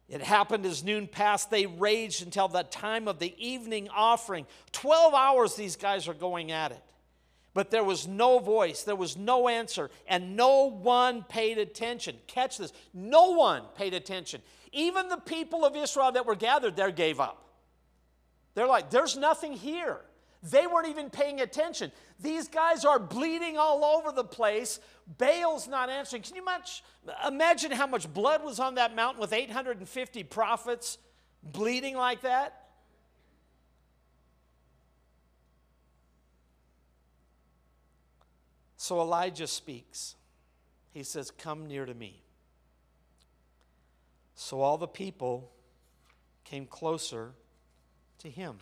It 0.08 0.22
happened 0.22 0.64
as 0.64 0.84
noon 0.84 1.06
passed. 1.06 1.50
They 1.50 1.66
raged 1.66 2.22
until 2.22 2.48
the 2.48 2.62
time 2.62 3.08
of 3.08 3.18
the 3.18 3.34
evening 3.36 3.88
offering. 3.94 4.46
12 4.72 5.14
hours 5.14 5.54
these 5.54 5.76
guys 5.76 6.08
are 6.08 6.14
going 6.14 6.50
at 6.50 6.72
it. 6.72 6.82
But 7.54 7.70
there 7.70 7.82
was 7.82 8.06
no 8.06 8.38
voice, 8.38 8.84
there 8.84 8.94
was 8.94 9.16
no 9.16 9.48
answer, 9.48 9.90
and 10.06 10.36
no 10.36 10.70
one 10.70 11.24
paid 11.24 11.58
attention. 11.58 12.16
Catch 12.28 12.58
this 12.58 12.72
no 12.94 13.32
one 13.32 13.64
paid 13.74 13.94
attention. 13.94 14.42
Even 14.72 15.08
the 15.08 15.16
people 15.16 15.64
of 15.64 15.76
Israel 15.76 16.12
that 16.12 16.26
were 16.26 16.36
gathered 16.36 16.76
there 16.76 16.90
gave 16.90 17.20
up. 17.20 17.44
They're 18.54 18.66
like, 18.66 18.90
there's 18.90 19.16
nothing 19.16 19.52
here. 19.52 20.00
They 20.42 20.66
weren't 20.66 20.88
even 20.88 21.10
paying 21.10 21.40
attention. 21.40 21.90
These 22.20 22.48
guys 22.48 22.84
are 22.84 22.98
bleeding 22.98 23.58
all 23.58 23.84
over 23.84 24.12
the 24.12 24.24
place. 24.24 24.78
Baal's 25.18 25.66
not 25.66 25.90
answering. 25.90 26.22
Can 26.22 26.36
you 26.36 26.44
much, 26.44 26.82
imagine 27.26 27.72
how 27.72 27.86
much 27.86 28.12
blood 28.12 28.44
was 28.44 28.60
on 28.60 28.76
that 28.76 28.94
mountain 28.94 29.20
with 29.20 29.32
850 29.32 30.24
prophets 30.24 30.98
bleeding 31.42 31.96
like 31.96 32.22
that? 32.22 32.68
So 38.76 39.00
Elijah 39.00 39.48
speaks. 39.48 40.14
He 40.92 41.02
says, 41.02 41.32
Come 41.32 41.66
near 41.66 41.84
to 41.84 41.94
me. 41.94 42.22
So 44.40 44.60
all 44.60 44.78
the 44.78 44.86
people 44.86 45.50
came 46.44 46.64
closer 46.64 47.32
to 48.18 48.30
him. 48.30 48.58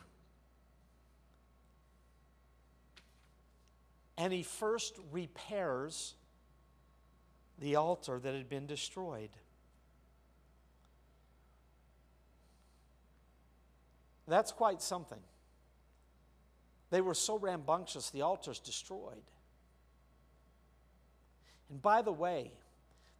And 4.16 4.33
he 4.33 4.43
first 4.43 4.99
repairs 5.12 6.14
the 7.59 7.77
altar 7.77 8.18
that 8.18 8.35
had 8.35 8.49
been 8.49 8.66
destroyed. 8.66 9.29
That's 14.27 14.53
quite 14.53 14.81
something. 14.81 15.20
They 16.89 17.03
were 17.03 17.12
so 17.12 17.39
rambunctious, 17.39 18.09
the 18.09 18.22
altar's 18.22 18.61
destroyed. 18.61 19.22
And 21.68 21.83
by 21.83 22.01
the 22.01 22.12
way, 22.12 22.53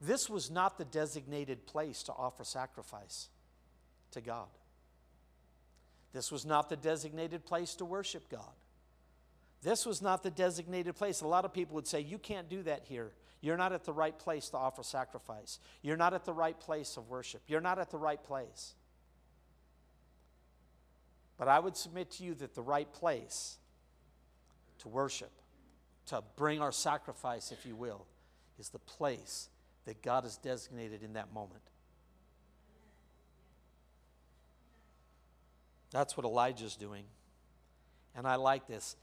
this 0.01 0.29
was 0.29 0.51
not 0.51 0.79
the 0.79 0.85
designated 0.85 1.67
place 1.67 2.03
to 2.05 2.13
offer 2.13 2.45
sacrifice 2.45 3.29
to 4.13 4.21
God. 4.21 4.49
This 6.13 6.31
was 6.31 6.45
not 6.45 6.69
the 6.69 6.77
designated 6.77 7.45
place 7.45 7.75
to 7.77 7.85
worship 7.85 8.29
God. 8.31 8.53
This 9.63 9.87
was 9.87 10.03
not 10.03 10.23
the 10.23 10.31
designated 10.31 10.97
place. 10.97 11.23
A 11.23 11.27
lot 11.27 11.45
of 11.45 11.53
people 11.53 11.75
would 11.75 11.87
say, 11.87 12.01
You 12.01 12.19
can't 12.19 12.49
do 12.49 12.63
that 12.65 12.83
here. 12.85 13.13
You're 13.41 13.57
not 13.57 13.73
at 13.73 13.85
the 13.85 13.93
right 13.93 14.19
place 14.19 14.49
to 14.51 14.57
offer 14.57 14.83
sacrifice. 14.83 15.59
You're 15.83 15.97
not 15.97 16.15
at 16.15 16.25
the 16.25 16.33
right 16.33 16.59
place 16.59 16.97
of 16.97 17.09
worship. 17.09 17.43
You're 17.47 17.61
not 17.61 17.79
at 17.79 17.91
the 17.91 17.99
right 17.99 18.23
place. 18.23 18.75
But 21.37 21.49
I 21.49 21.59
would 21.59 21.77
submit 21.77 22.11
to 22.13 22.25
you 22.25 22.35
that 22.35 22.55
the 22.55 22.63
right 22.63 22.91
place 22.93 23.59
to 24.79 24.89
worship, 24.89 25.33
to 26.07 26.23
bring 26.37 26.61
our 26.61 26.73
sacrifice, 26.73 27.53
if 27.53 27.67
you 27.67 27.77
will, 27.77 28.07
is 28.59 28.71
the 28.71 28.79
place 28.79 29.49
that 29.87 30.03
God 30.03 30.25
has 30.25 30.37
designated 30.37 31.03
in 31.03 31.15
that 31.15 31.33
moment. 31.33 31.63
That's 35.91 36.17
what 36.17 36.27
Elijah's 36.27 36.77
doing. 36.77 37.05
And 38.15 38.27
I 38.27 38.35
like 38.35 38.67
this. 38.67 38.97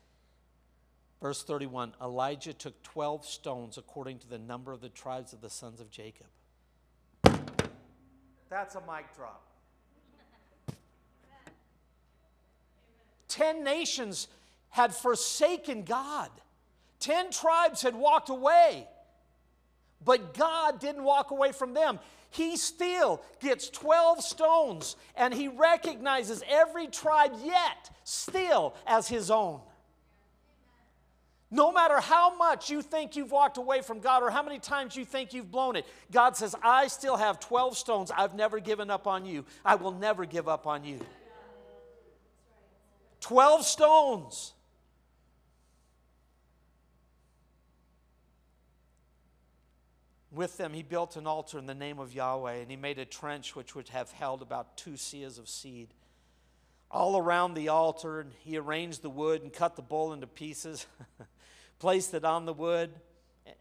Verse 1.21 1.41
31 1.41 1.93
Elijah 2.01 2.53
took 2.53 2.83
12 2.83 3.25
stones 3.25 3.77
according 3.77 4.19
to 4.19 4.29
the 4.29 4.37
number 4.37 4.73
of 4.73 4.81
the 4.81 4.89
tribes 4.89 5.31
of 5.33 5.41
the 5.41 5.49
sons 5.49 5.79
of 5.79 5.89
Jacob. 5.89 6.27
That's 8.49 8.75
a 8.75 8.81
mic 8.81 9.15
drop. 9.15 9.41
Ten 13.29 13.63
nations 13.63 14.27
had 14.69 14.93
forsaken 14.93 15.83
God, 15.83 16.29
ten 16.99 17.31
tribes 17.31 17.81
had 17.81 17.95
walked 17.95 18.29
away. 18.29 18.87
But 20.05 20.33
God 20.33 20.79
didn't 20.79 21.03
walk 21.03 21.31
away 21.31 21.51
from 21.51 21.73
them. 21.73 21.99
He 22.29 22.57
still 22.57 23.21
gets 23.39 23.69
12 23.69 24.23
stones 24.23 24.95
and 25.15 25.33
he 25.33 25.47
recognizes 25.47 26.43
every 26.49 26.87
tribe 26.87 27.33
yet 27.43 27.91
still 28.03 28.75
as 28.87 29.07
his 29.07 29.29
own. 29.29 29.61
No 31.51 31.71
matter 31.71 31.99
how 31.99 32.35
much 32.35 32.71
you 32.71 32.81
think 32.81 33.15
you've 33.15 33.31
walked 33.31 33.57
away 33.57 33.81
from 33.81 33.99
God 33.99 34.23
or 34.23 34.31
how 34.31 34.41
many 34.41 34.57
times 34.57 34.95
you 34.95 35.05
think 35.05 35.35
you've 35.35 35.51
blown 35.51 35.75
it, 35.75 35.85
God 36.11 36.35
says, 36.35 36.55
I 36.63 36.87
still 36.87 37.15
have 37.15 37.39
12 37.39 37.77
stones. 37.77 38.09
I've 38.09 38.33
never 38.33 38.59
given 38.59 38.89
up 38.89 39.05
on 39.05 39.27
you. 39.27 39.45
I 39.63 39.75
will 39.75 39.91
never 39.91 40.25
give 40.25 40.47
up 40.47 40.65
on 40.65 40.83
you. 40.83 40.99
12 43.19 43.63
stones. 43.65 44.53
With 50.33 50.57
them, 50.57 50.73
he 50.73 50.81
built 50.81 51.15
an 51.15 51.27
altar 51.27 51.59
in 51.59 51.67
the 51.67 51.75
name 51.75 51.99
of 51.99 52.13
Yahweh, 52.13 52.53
and 52.55 52.71
he 52.71 52.75
made 52.75 52.97
a 52.97 53.05
trench 53.05 53.55
which 53.55 53.75
would 53.75 53.89
have 53.89 54.11
held 54.11 54.41
about 54.41 54.77
two 54.77 54.93
seahs 54.93 55.37
of 55.37 55.47
seed. 55.47 55.93
All 56.89 57.17
around 57.17 57.53
the 57.53 57.69
altar, 57.69 58.19
and 58.19 58.31
he 58.39 58.57
arranged 58.57 59.03
the 59.03 59.11
wood 59.11 59.43
and 59.43 59.53
cut 59.53 59.75
the 59.75 59.83
bull 59.83 60.11
into 60.11 60.25
pieces, 60.25 60.87
placed 61.79 62.15
it 62.15 62.25
on 62.25 62.45
the 62.45 62.53
wood. 62.53 62.89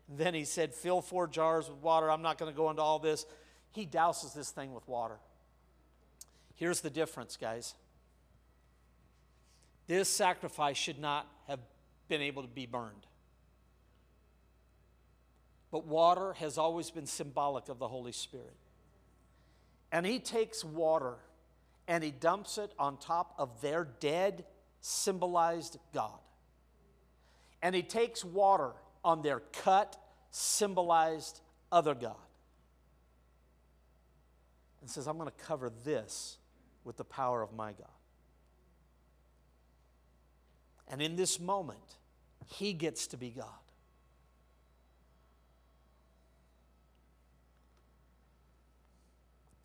Then 0.09 0.33
he 0.33 0.45
said, 0.45 0.75
Fill 0.75 1.03
four 1.03 1.27
jars 1.27 1.69
with 1.69 1.79
water. 1.79 2.11
I'm 2.11 2.23
not 2.23 2.39
going 2.39 2.51
to 2.51 2.57
go 2.57 2.71
into 2.71 2.81
all 2.81 2.99
this. 2.99 3.27
He 3.73 3.87
douses 3.87 4.33
this 4.33 4.51
thing 4.51 4.73
with 4.73 4.87
water. 4.89 5.19
Here's 6.55 6.81
the 6.81 6.91
difference, 6.91 7.37
guys. 7.37 7.75
This 9.89 10.09
sacrifice 10.09 10.77
should 10.77 10.99
not 10.99 11.27
have 11.49 11.61
been 12.09 12.23
able 12.23 12.43
to 12.43 12.49
be 12.49 12.65
burned. 12.65 13.07
But 15.73 15.87
water 15.87 16.35
has 16.35 16.59
always 16.59 16.91
been 16.91 17.07
symbolic 17.07 17.71
of 17.71 17.79
the 17.79 17.89
Holy 17.89 18.13
Spirit. 18.13 18.55
And 19.91 20.07
he 20.07 20.21
takes 20.21 20.63
water 20.63 21.15
and 21.89 22.05
he 22.05 22.11
dumps 22.11 22.59
it 22.59 22.73
on 22.79 22.99
top 22.99 23.35
of 23.39 23.61
their 23.63 23.89
dead, 23.99 24.45
symbolized 24.81 25.79
God. 25.93 26.19
And 27.63 27.75
he 27.75 27.83
takes 27.83 28.25
water 28.25 28.73
on 29.03 29.23
their 29.23 29.41
cut, 29.41 29.97
symbolized 30.31 31.41
other 31.73 31.95
God. 31.95 32.17
And 34.83 34.91
says, 34.91 35.07
I'm 35.07 35.17
going 35.17 35.31
to 35.31 35.45
cover 35.45 35.73
this 35.85 36.37
with 36.85 36.99
the 36.99 37.05
power 37.05 37.41
of 37.43 37.55
my 37.55 37.73
God. 37.73 37.89
And 40.89 41.01
in 41.01 41.17
this 41.17 41.41
moment, 41.41 41.97
he 42.47 42.75
gets 42.75 43.07
to 43.09 43.17
be 43.17 43.31
God. 43.31 43.62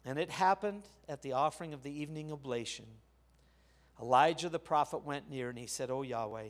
And 0.08 0.18
it 0.18 0.32
happened 0.32 0.84
at 1.10 1.22
the 1.22 1.34
offering 1.34 1.74
of 1.74 1.84
the 1.84 1.92
evening 1.92 2.32
oblation. 2.32 2.86
Elijah 4.02 4.48
the 4.48 4.58
prophet 4.58 5.04
went 5.04 5.30
near 5.30 5.50
and 5.50 5.60
he 5.60 5.68
said, 5.68 5.92
O 5.92 6.02
Yahweh, 6.02 6.48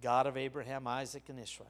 God 0.00 0.26
of 0.26 0.38
Abraham, 0.38 0.86
Isaac, 0.86 1.24
and 1.28 1.38
Israel, 1.38 1.68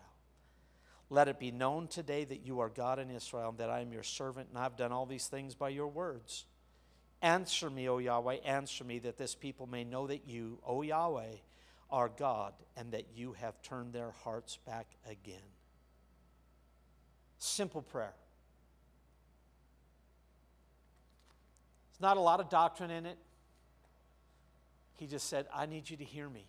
let 1.10 1.26
it 1.26 1.40
be 1.40 1.50
known 1.50 1.88
today 1.88 2.24
that 2.24 2.46
you 2.46 2.60
are 2.60 2.68
God 2.68 3.00
in 3.00 3.10
Israel 3.10 3.48
and 3.48 3.58
that 3.58 3.70
I 3.70 3.80
am 3.80 3.92
your 3.92 4.04
servant 4.04 4.50
and 4.50 4.58
I've 4.58 4.76
done 4.76 4.92
all 4.92 5.04
these 5.04 5.26
things 5.26 5.56
by 5.56 5.70
your 5.70 5.88
words. 5.88 6.44
Answer 7.22 7.70
me, 7.70 7.88
O 7.88 7.98
Yahweh, 7.98 8.36
answer 8.44 8.84
me 8.84 9.00
that 9.00 9.18
this 9.18 9.34
people 9.34 9.66
may 9.66 9.82
know 9.82 10.06
that 10.06 10.28
you, 10.28 10.60
O 10.64 10.82
Yahweh, 10.82 11.38
are 11.90 12.08
God 12.08 12.52
and 12.76 12.92
that 12.92 13.08
you 13.16 13.32
have 13.32 13.60
turned 13.62 13.92
their 13.92 14.12
hearts 14.22 14.58
back 14.64 14.86
again. 15.10 15.42
Simple 17.40 17.82
prayer. 17.82 18.14
Not 22.00 22.16
a 22.16 22.20
lot 22.20 22.40
of 22.40 22.48
doctrine 22.48 22.90
in 22.90 23.06
it. 23.06 23.18
He 24.96 25.06
just 25.06 25.28
said, 25.28 25.46
I 25.54 25.66
need 25.66 25.88
you 25.88 25.96
to 25.96 26.04
hear 26.04 26.28
me. 26.28 26.44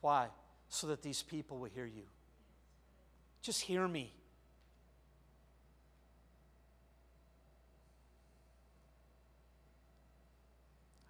Why? 0.00 0.28
So 0.68 0.86
that 0.88 1.02
these 1.02 1.22
people 1.22 1.58
will 1.58 1.68
hear 1.68 1.86
you. 1.86 2.04
Just 3.42 3.62
hear 3.62 3.86
me. 3.86 4.12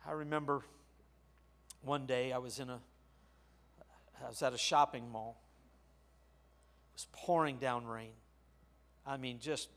I 0.07 0.13
remember 0.13 0.63
one 1.83 2.07
day 2.07 2.33
I 2.33 2.39
was 2.39 2.59
in 2.59 2.69
a 2.69 2.81
I 4.25 4.29
was 4.29 4.43
at 4.43 4.53
a 4.53 4.59
shopping 4.59 5.09
mall. 5.09 5.41
It 6.91 6.95
was 6.95 7.07
pouring 7.13 7.59
down 7.59 7.87
rain. 7.87 8.13
I 9.07 9.17
mean 9.17 9.39
just 9.39 9.69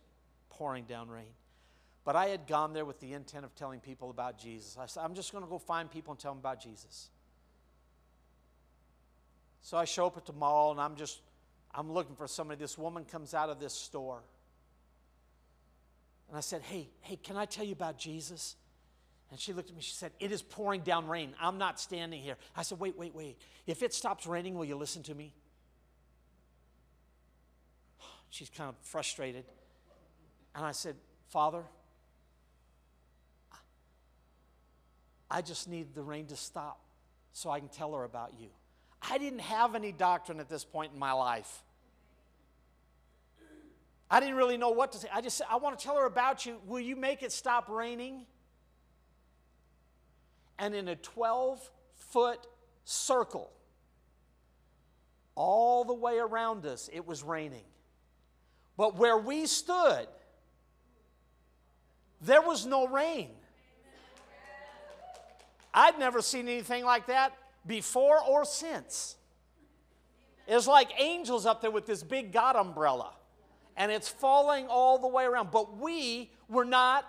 pouring 0.50 0.86
down 0.86 1.08
rain. 1.08 1.34
But 2.06 2.16
I 2.16 2.28
had 2.28 2.48
gone 2.48 2.74
there 2.74 2.86
with 2.86 3.00
the 3.00 3.14
intent 3.14 3.46
of 3.46 3.56
telling 3.56 3.80
people 3.80 4.10
about 4.10 4.38
Jesus. 4.38 4.78
I 4.80 4.88
said, 4.88 5.04
I'm 5.04 5.16
just 5.16 5.32
going 5.32 5.44
to 5.44 5.50
go 5.50 5.58
find 5.58 5.90
people 5.90 6.12
and 6.12 6.20
tell 6.20 6.32
them 6.32 6.40
about 6.40 6.62
Jesus. 6.62 7.10
So 9.62 9.78
I 9.78 9.86
show 9.86 10.08
up 10.08 10.18
at 10.18 10.26
the 10.26 10.34
mall 10.34 10.72
and 10.72 10.82
I'm 10.82 10.96
just, 10.96 11.22
I'm 11.74 11.92
looking 11.92 12.16
for 12.16 12.28
somebody. 12.28 12.60
This 12.60 12.78
woman 12.78 13.06
comes 13.06 13.34
out 13.34 13.50
of 13.50 13.60
this 13.60 13.74
store. 13.74 14.22
And 16.28 16.38
I 16.38 16.42
said, 16.42 16.62
Hey, 16.62 16.90
hey, 17.02 17.16
can 17.16 17.38
I 17.38 17.46
tell 17.46 17.66
you 17.66 17.72
about 17.72 17.98
Jesus? 17.98 18.58
And 19.32 19.40
she 19.40 19.54
looked 19.54 19.70
at 19.70 19.76
me, 19.76 19.82
she 19.82 19.94
said, 19.94 20.12
It 20.20 20.34
is 20.34 20.42
pouring 20.42 20.82
down 20.82 21.08
rain. 21.08 21.34
I'm 21.40 21.58
not 21.58 21.80
standing 21.80 22.22
here. 22.22 22.36
I 22.56 22.64
said, 22.64 22.80
Wait, 22.80 22.98
wait, 22.98 23.16
wait. 23.16 23.38
If 23.66 23.82
it 23.82 23.94
stops 23.94 24.28
raining, 24.28 24.56
will 24.56 24.66
you 24.66 24.76
listen 24.76 25.02
to 25.04 25.16
me? 25.16 25.34
She's 28.30 28.50
kind 28.50 28.68
of 28.68 28.76
frustrated. 28.82 29.46
And 30.56 30.66
I 30.66 30.72
said, 30.72 30.96
Father, 31.30 31.64
I 35.34 35.42
just 35.42 35.68
need 35.68 35.96
the 35.96 36.04
rain 36.04 36.28
to 36.28 36.36
stop 36.36 36.80
so 37.32 37.50
I 37.50 37.60
can 37.60 37.68
tell 37.68 37.96
her 37.96 38.04
about 38.04 38.34
you. 38.40 38.50
I 39.02 39.18
didn't 39.18 39.40
have 39.40 39.74
any 39.74 39.92
doctrine 39.92 40.40
at 40.40 40.48
this 40.48 40.64
point 40.64 40.94
in 40.94 41.00
my 41.00 41.12
life. 41.12 41.64
I 44.12 44.20
didn't 44.20 44.36
really 44.36 44.58
know 44.58 44.70
what 44.70 44.92
to 44.92 45.00
say. 45.00 45.08
I 45.12 45.22
just 45.22 45.38
said, 45.38 45.48
I 45.50 45.58
want 45.58 45.78
to 45.78 45.84
tell 45.84 45.98
her 45.98 46.06
about 46.06 46.46
you. 46.46 46.62
Will 46.68 46.80
you 46.80 46.96
make 46.96 47.24
it 47.24 47.32
stop 47.32 47.68
raining? 47.68 48.28
And 50.60 50.76
in 50.76 50.88
a 50.88 50.96
12 50.96 51.68
foot 51.96 52.46
circle, 52.86 53.52
all 55.34 55.84
the 55.84 55.96
way 55.96 56.20
around 56.20 56.68
us, 56.68 56.92
it 56.94 57.08
was 57.08 57.24
raining. 57.24 57.66
But 58.78 58.96
where 58.98 59.18
we 59.18 59.48
stood, 59.48 60.08
there 62.22 62.42
was 62.42 62.68
no 62.68 62.88
rain. 62.88 63.32
I'd 65.74 65.98
never 65.98 66.22
seen 66.22 66.48
anything 66.48 66.86
like 66.86 67.08
that 67.08 67.34
before 67.66 68.22
or 68.22 68.46
since. 68.46 69.16
It's 70.48 70.68
like 70.68 70.90
angels 71.00 71.46
up 71.46 71.62
there 71.62 71.72
with 71.72 71.86
this 71.86 72.04
big 72.04 72.32
God 72.32 72.56
umbrella, 72.56 73.14
and 73.78 73.92
it's 73.92 74.10
falling 74.10 74.68
all 74.68 75.00
the 75.00 75.08
way 75.08 75.24
around. 75.24 75.52
But 75.52 75.78
we 75.78 76.32
were 76.50 76.66
not 76.66 77.06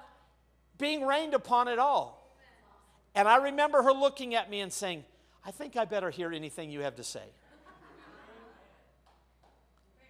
being 0.78 1.04
rained 1.04 1.34
upon 1.34 1.68
at 1.68 1.78
all. 1.78 2.32
And 3.14 3.28
I 3.28 3.36
remember 3.36 3.82
her 3.82 3.92
looking 3.92 4.34
at 4.34 4.50
me 4.50 4.60
and 4.60 4.72
saying, 4.72 5.04
I 5.44 5.50
think 5.50 5.76
I 5.76 5.84
better 5.84 6.10
hear 6.10 6.32
anything 6.32 6.70
you 6.70 6.80
have 6.80 6.96
to 6.96 7.04
say. 7.04 7.24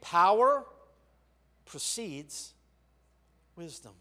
Power 0.01 0.65
precedes 1.65 2.53
wisdom. 3.57 3.93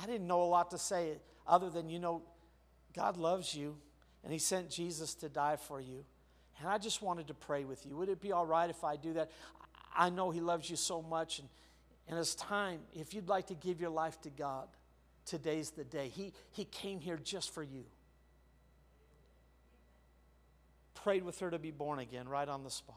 I 0.00 0.06
didn't 0.06 0.26
know 0.26 0.42
a 0.42 0.44
lot 0.44 0.70
to 0.70 0.78
say 0.78 1.18
other 1.46 1.68
than, 1.70 1.90
you 1.90 1.98
know, 1.98 2.22
God 2.94 3.16
loves 3.16 3.54
you 3.54 3.76
and 4.24 4.32
He 4.32 4.38
sent 4.38 4.70
Jesus 4.70 5.14
to 5.16 5.28
die 5.28 5.56
for 5.56 5.80
you. 5.80 6.04
And 6.58 6.68
I 6.68 6.78
just 6.78 7.02
wanted 7.02 7.28
to 7.28 7.34
pray 7.34 7.64
with 7.64 7.86
you. 7.86 7.96
Would 7.96 8.08
it 8.08 8.20
be 8.20 8.32
all 8.32 8.46
right 8.46 8.68
if 8.68 8.84
I 8.84 8.96
do 8.96 9.14
that? 9.14 9.30
I 9.96 10.10
know 10.10 10.30
He 10.30 10.40
loves 10.40 10.68
you 10.68 10.76
so 10.76 11.02
much. 11.02 11.38
And, 11.38 11.48
and 12.08 12.18
it's 12.18 12.34
time, 12.34 12.80
if 12.94 13.14
you'd 13.14 13.28
like 13.28 13.46
to 13.48 13.54
give 13.54 13.80
your 13.80 13.90
life 13.90 14.20
to 14.22 14.30
God, 14.30 14.68
today's 15.24 15.70
the 15.70 15.84
day. 15.84 16.08
He, 16.08 16.32
he 16.50 16.64
came 16.64 17.00
here 17.00 17.18
just 17.22 17.52
for 17.54 17.62
you. 17.62 17.84
Prayed 20.94 21.24
with 21.24 21.38
her 21.40 21.50
to 21.50 21.58
be 21.58 21.70
born 21.70 21.98
again 21.98 22.28
right 22.28 22.48
on 22.48 22.62
the 22.62 22.70
spot. 22.70 22.96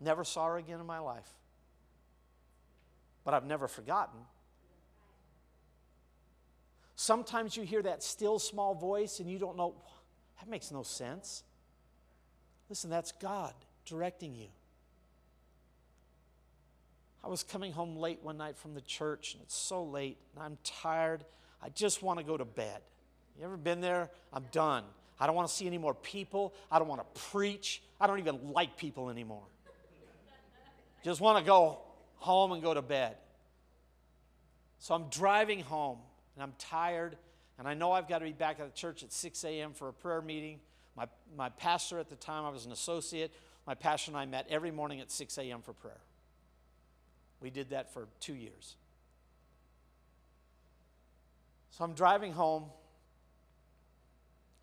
Never 0.00 0.24
saw 0.24 0.46
her 0.46 0.56
again 0.56 0.80
in 0.80 0.86
my 0.86 0.98
life. 0.98 1.28
But 3.24 3.34
I've 3.34 3.46
never 3.46 3.68
forgotten. 3.68 4.20
Sometimes 6.96 7.56
you 7.56 7.62
hear 7.62 7.82
that 7.82 8.02
still 8.02 8.38
small 8.38 8.74
voice 8.74 9.20
and 9.20 9.30
you 9.30 9.38
don't 9.38 9.56
know, 9.56 9.74
that 10.40 10.48
makes 10.48 10.72
no 10.72 10.82
sense. 10.82 11.44
Listen, 12.68 12.90
that's 12.90 13.12
God 13.12 13.54
directing 13.84 14.34
you. 14.34 14.48
I 17.22 17.28
was 17.28 17.42
coming 17.42 17.72
home 17.72 17.96
late 17.96 18.20
one 18.22 18.36
night 18.36 18.56
from 18.56 18.74
the 18.74 18.80
church, 18.80 19.34
and 19.34 19.42
it's 19.42 19.54
so 19.54 19.82
late, 19.82 20.16
and 20.34 20.44
I'm 20.44 20.58
tired. 20.62 21.24
I 21.60 21.70
just 21.70 22.00
want 22.00 22.20
to 22.20 22.24
go 22.24 22.36
to 22.36 22.44
bed. 22.44 22.80
You 23.36 23.44
ever 23.44 23.56
been 23.56 23.80
there? 23.80 24.10
I'm 24.32 24.44
done. 24.52 24.84
I 25.18 25.26
don't 25.26 25.34
want 25.34 25.48
to 25.48 25.54
see 25.54 25.66
any 25.66 25.78
more 25.78 25.94
people. 25.94 26.54
I 26.70 26.78
don't 26.78 26.88
want 26.88 27.00
to 27.00 27.20
preach. 27.20 27.82
I 28.00 28.06
don't 28.06 28.20
even 28.20 28.52
like 28.52 28.76
people 28.76 29.10
anymore. 29.10 29.42
just 31.02 31.20
want 31.20 31.38
to 31.38 31.44
go 31.44 31.80
home 32.18 32.52
and 32.52 32.62
go 32.62 32.72
to 32.74 32.82
bed. 32.82 33.16
So 34.78 34.94
I'm 34.94 35.08
driving 35.08 35.60
home, 35.60 35.98
and 36.36 36.42
I'm 36.42 36.52
tired, 36.58 37.16
and 37.58 37.66
I 37.66 37.74
know 37.74 37.92
I've 37.92 38.08
got 38.08 38.18
to 38.18 38.26
be 38.26 38.32
back 38.32 38.60
at 38.60 38.72
the 38.72 38.78
church 38.78 39.02
at 39.02 39.12
6 39.12 39.44
a.m. 39.44 39.72
for 39.72 39.88
a 39.88 39.92
prayer 39.92 40.20
meeting. 40.20 40.60
My, 40.96 41.06
my 41.36 41.48
pastor 41.48 41.98
at 41.98 42.08
the 42.08 42.16
time, 42.16 42.44
I 42.44 42.50
was 42.50 42.66
an 42.66 42.72
associate, 42.72 43.32
my 43.66 43.74
pastor 43.74 44.10
and 44.10 44.18
I 44.18 44.26
met 44.26 44.46
every 44.48 44.70
morning 44.70 45.00
at 45.00 45.10
6 45.10 45.38
a.m. 45.38 45.62
for 45.62 45.72
prayer. 45.72 46.00
We 47.40 47.50
did 47.50 47.70
that 47.70 47.92
for 47.92 48.06
two 48.20 48.34
years. 48.34 48.76
So 51.70 51.84
I'm 51.84 51.94
driving 51.94 52.32
home. 52.32 52.64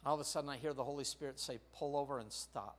All 0.05 0.15
of 0.15 0.21
a 0.21 0.23
sudden, 0.23 0.49
I 0.49 0.57
hear 0.57 0.73
the 0.73 0.83
Holy 0.83 1.03
Spirit 1.03 1.39
say, 1.39 1.59
Pull 1.77 1.95
over 1.95 2.19
and 2.19 2.31
stop. 2.31 2.77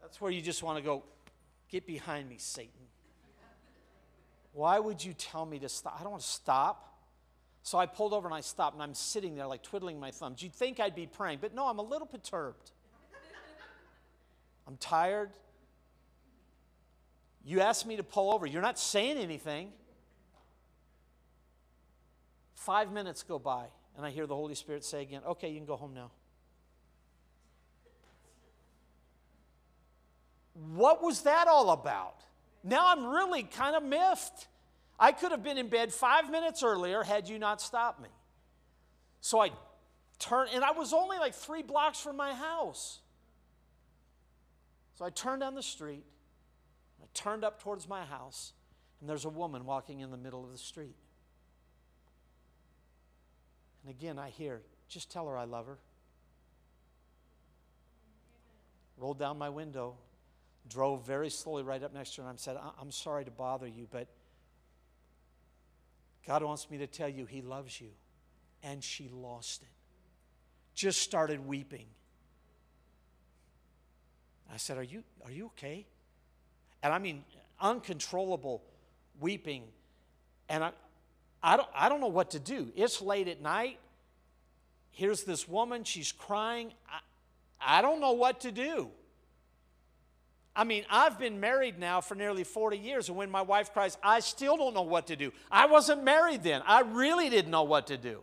That's 0.00 0.20
where 0.20 0.30
you 0.30 0.42
just 0.42 0.62
want 0.62 0.76
to 0.76 0.84
go, 0.84 1.04
get 1.72 1.86
behind 1.86 2.28
me, 2.28 2.36
Satan. 2.38 2.70
Why 4.52 4.78
would 4.78 5.02
you 5.02 5.14
tell 5.14 5.46
me 5.46 5.58
to 5.60 5.68
stop? 5.68 5.96
I 5.98 6.02
don't 6.02 6.12
want 6.12 6.22
to 6.22 6.28
stop. 6.28 6.90
So 7.62 7.78
I 7.78 7.86
pulled 7.86 8.12
over 8.12 8.28
and 8.28 8.34
I 8.34 8.40
stopped, 8.40 8.74
and 8.74 8.82
I'm 8.82 8.94
sitting 8.94 9.34
there 9.34 9.46
like 9.46 9.62
twiddling 9.62 9.98
my 9.98 10.10
thumbs. 10.10 10.42
You'd 10.42 10.52
think 10.52 10.78
I'd 10.78 10.94
be 10.94 11.06
praying, 11.06 11.38
but 11.40 11.54
no, 11.54 11.66
I'm 11.66 11.78
a 11.78 11.82
little 11.82 12.06
perturbed. 12.06 12.70
I'm 14.68 14.76
tired. 14.76 15.30
You 17.44 17.60
asked 17.60 17.86
me 17.86 17.96
to 17.96 18.02
pull 18.02 18.32
over. 18.32 18.46
You're 18.46 18.62
not 18.62 18.78
saying 18.78 19.16
anything. 19.16 19.72
Five 22.54 22.92
minutes 22.92 23.22
go 23.22 23.38
by, 23.38 23.66
and 23.96 24.04
I 24.04 24.10
hear 24.10 24.26
the 24.26 24.36
Holy 24.36 24.54
Spirit 24.54 24.84
say 24.84 25.02
again, 25.02 25.22
Okay, 25.26 25.48
you 25.48 25.56
can 25.56 25.66
go 25.66 25.76
home 25.76 25.94
now. 25.94 26.10
What 30.54 31.02
was 31.02 31.22
that 31.22 31.48
all 31.48 31.70
about? 31.70 32.16
Now 32.62 32.88
I'm 32.88 33.06
really 33.06 33.42
kind 33.42 33.74
of 33.74 33.82
miffed. 33.82 34.48
I 34.98 35.12
could 35.12 35.32
have 35.32 35.42
been 35.42 35.58
in 35.58 35.68
bed 35.68 35.92
five 35.92 36.30
minutes 36.30 36.62
earlier 36.62 37.02
had 37.02 37.28
you 37.28 37.38
not 37.38 37.60
stopped 37.60 38.00
me. 38.02 38.08
So 39.20 39.40
I 39.40 39.50
turned, 40.18 40.50
and 40.54 40.62
I 40.62 40.72
was 40.72 40.92
only 40.92 41.18
like 41.18 41.34
three 41.34 41.62
blocks 41.62 42.00
from 42.00 42.16
my 42.16 42.34
house. 42.34 43.00
So 44.94 45.04
I 45.04 45.10
turned 45.10 45.40
down 45.40 45.54
the 45.54 45.62
street, 45.62 46.04
I 47.02 47.06
turned 47.14 47.44
up 47.44 47.62
towards 47.62 47.88
my 47.88 48.04
house, 48.04 48.52
and 49.00 49.08
there's 49.08 49.24
a 49.24 49.30
woman 49.30 49.64
walking 49.64 50.00
in 50.00 50.10
the 50.10 50.16
middle 50.16 50.44
of 50.44 50.52
the 50.52 50.58
street. 50.58 50.94
And 53.82 53.90
again, 53.90 54.18
I 54.18 54.28
hear, 54.28 54.62
just 54.88 55.10
tell 55.10 55.26
her 55.26 55.36
I 55.36 55.44
love 55.44 55.66
her. 55.66 55.78
Rolled 58.96 59.18
down 59.18 59.38
my 59.38 59.48
window, 59.48 59.96
drove 60.68 61.06
very 61.06 61.30
slowly 61.30 61.62
right 61.62 61.82
up 61.82 61.92
next 61.92 62.14
to 62.14 62.22
her, 62.22 62.28
and 62.28 62.38
I 62.38 62.40
said, 62.40 62.56
I'm 62.80 62.90
sorry 62.90 63.24
to 63.24 63.30
bother 63.30 63.66
you, 63.66 63.86
but 63.90 64.08
God 66.26 66.42
wants 66.42 66.70
me 66.70 66.78
to 66.78 66.86
tell 66.86 67.08
you 67.08 67.26
He 67.26 67.42
loves 67.42 67.80
you. 67.80 67.88
And 68.62 68.82
she 68.82 69.08
lost 69.08 69.62
it. 69.62 69.68
Just 70.74 71.02
started 71.02 71.44
weeping. 71.46 71.86
I 74.52 74.56
said, 74.56 74.78
Are 74.78 74.84
you, 74.84 75.02
are 75.24 75.30
you 75.30 75.46
okay? 75.46 75.86
And 76.82 76.92
I 76.92 76.98
mean, 76.98 77.24
uncontrollable 77.60 78.62
weeping. 79.20 79.64
And 80.48 80.62
I, 80.64 80.70
I, 81.42 81.56
don't, 81.56 81.68
I 81.74 81.88
don't 81.88 82.00
know 82.00 82.08
what 82.08 82.30
to 82.32 82.38
do. 82.38 82.70
It's 82.76 83.00
late 83.00 83.28
at 83.28 83.40
night. 83.40 83.78
Here's 84.90 85.24
this 85.24 85.48
woman, 85.48 85.84
she's 85.84 86.12
crying. 86.12 86.72
I, 86.88 87.78
I 87.78 87.82
don't 87.82 88.00
know 88.00 88.12
what 88.12 88.40
to 88.40 88.52
do. 88.52 88.90
I 90.54 90.64
mean, 90.64 90.84
I've 90.90 91.18
been 91.18 91.40
married 91.40 91.78
now 91.78 92.02
for 92.02 92.14
nearly 92.14 92.44
40 92.44 92.76
years, 92.76 93.08
and 93.08 93.16
when 93.16 93.30
my 93.30 93.40
wife 93.40 93.72
cries, 93.72 93.96
I 94.02 94.20
still 94.20 94.56
don't 94.56 94.74
know 94.74 94.82
what 94.82 95.06
to 95.06 95.16
do. 95.16 95.32
I 95.50 95.66
wasn't 95.66 96.04
married 96.04 96.42
then. 96.42 96.62
I 96.66 96.82
really 96.82 97.30
didn't 97.30 97.50
know 97.50 97.62
what 97.62 97.86
to 97.86 97.96
do. 97.96 98.22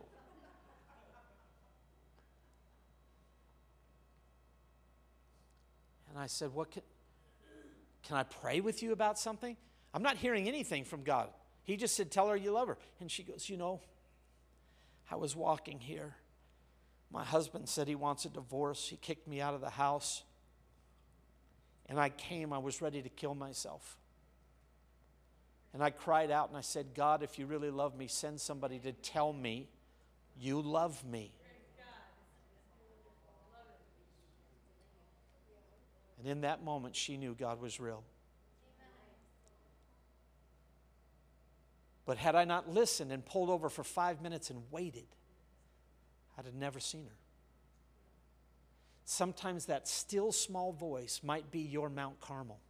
And 6.10 6.18
I 6.18 6.26
said, 6.26 6.54
What 6.54 6.70
can, 6.70 6.82
can 8.04 8.16
I 8.16 8.22
pray 8.22 8.60
with 8.60 8.82
you 8.82 8.92
about 8.92 9.18
something? 9.18 9.56
I'm 9.92 10.02
not 10.02 10.16
hearing 10.16 10.46
anything 10.46 10.84
from 10.84 11.02
God. 11.02 11.28
He 11.64 11.76
just 11.76 11.96
said, 11.96 12.12
Tell 12.12 12.28
her 12.28 12.36
you 12.36 12.52
love 12.52 12.68
her. 12.68 12.78
And 13.00 13.10
she 13.10 13.24
goes, 13.24 13.48
You 13.48 13.56
know, 13.56 13.80
I 15.10 15.16
was 15.16 15.34
walking 15.34 15.80
here. 15.80 16.14
My 17.12 17.24
husband 17.24 17.68
said 17.68 17.88
he 17.88 17.96
wants 17.96 18.24
a 18.24 18.28
divorce. 18.28 18.88
He 18.88 18.96
kicked 18.96 19.26
me 19.26 19.40
out 19.40 19.54
of 19.54 19.60
the 19.60 19.70
house. 19.70 20.22
And 21.90 21.98
I 21.98 22.08
came, 22.08 22.52
I 22.52 22.58
was 22.58 22.80
ready 22.80 23.02
to 23.02 23.08
kill 23.08 23.34
myself. 23.34 23.98
And 25.74 25.82
I 25.82 25.90
cried 25.90 26.30
out 26.30 26.48
and 26.48 26.56
I 26.56 26.60
said, 26.60 26.94
God, 26.94 27.22
if 27.24 27.36
you 27.36 27.46
really 27.46 27.70
love 27.70 27.96
me, 27.96 28.06
send 28.06 28.40
somebody 28.40 28.78
to 28.78 28.92
tell 28.92 29.32
me 29.32 29.68
you 30.38 30.60
love 30.60 31.04
me. 31.04 31.32
And 36.18 36.28
in 36.28 36.42
that 36.42 36.62
moment, 36.62 36.94
she 36.94 37.16
knew 37.16 37.34
God 37.34 37.60
was 37.60 37.80
real. 37.80 38.04
But 42.04 42.18
had 42.18 42.34
I 42.34 42.44
not 42.44 42.68
listened 42.68 43.10
and 43.10 43.24
pulled 43.24 43.50
over 43.50 43.68
for 43.68 43.82
five 43.82 44.20
minutes 44.20 44.50
and 44.50 44.62
waited, 44.70 45.06
I'd 46.38 46.44
have 46.44 46.54
never 46.54 46.78
seen 46.78 47.06
her. 47.06 47.16
Sometimes 49.04 49.66
that 49.66 49.88
still 49.88 50.32
small 50.32 50.72
voice 50.72 51.20
might 51.22 51.50
be 51.50 51.60
your 51.60 51.88
Mount 51.88 52.20
Carmel. 52.20 52.60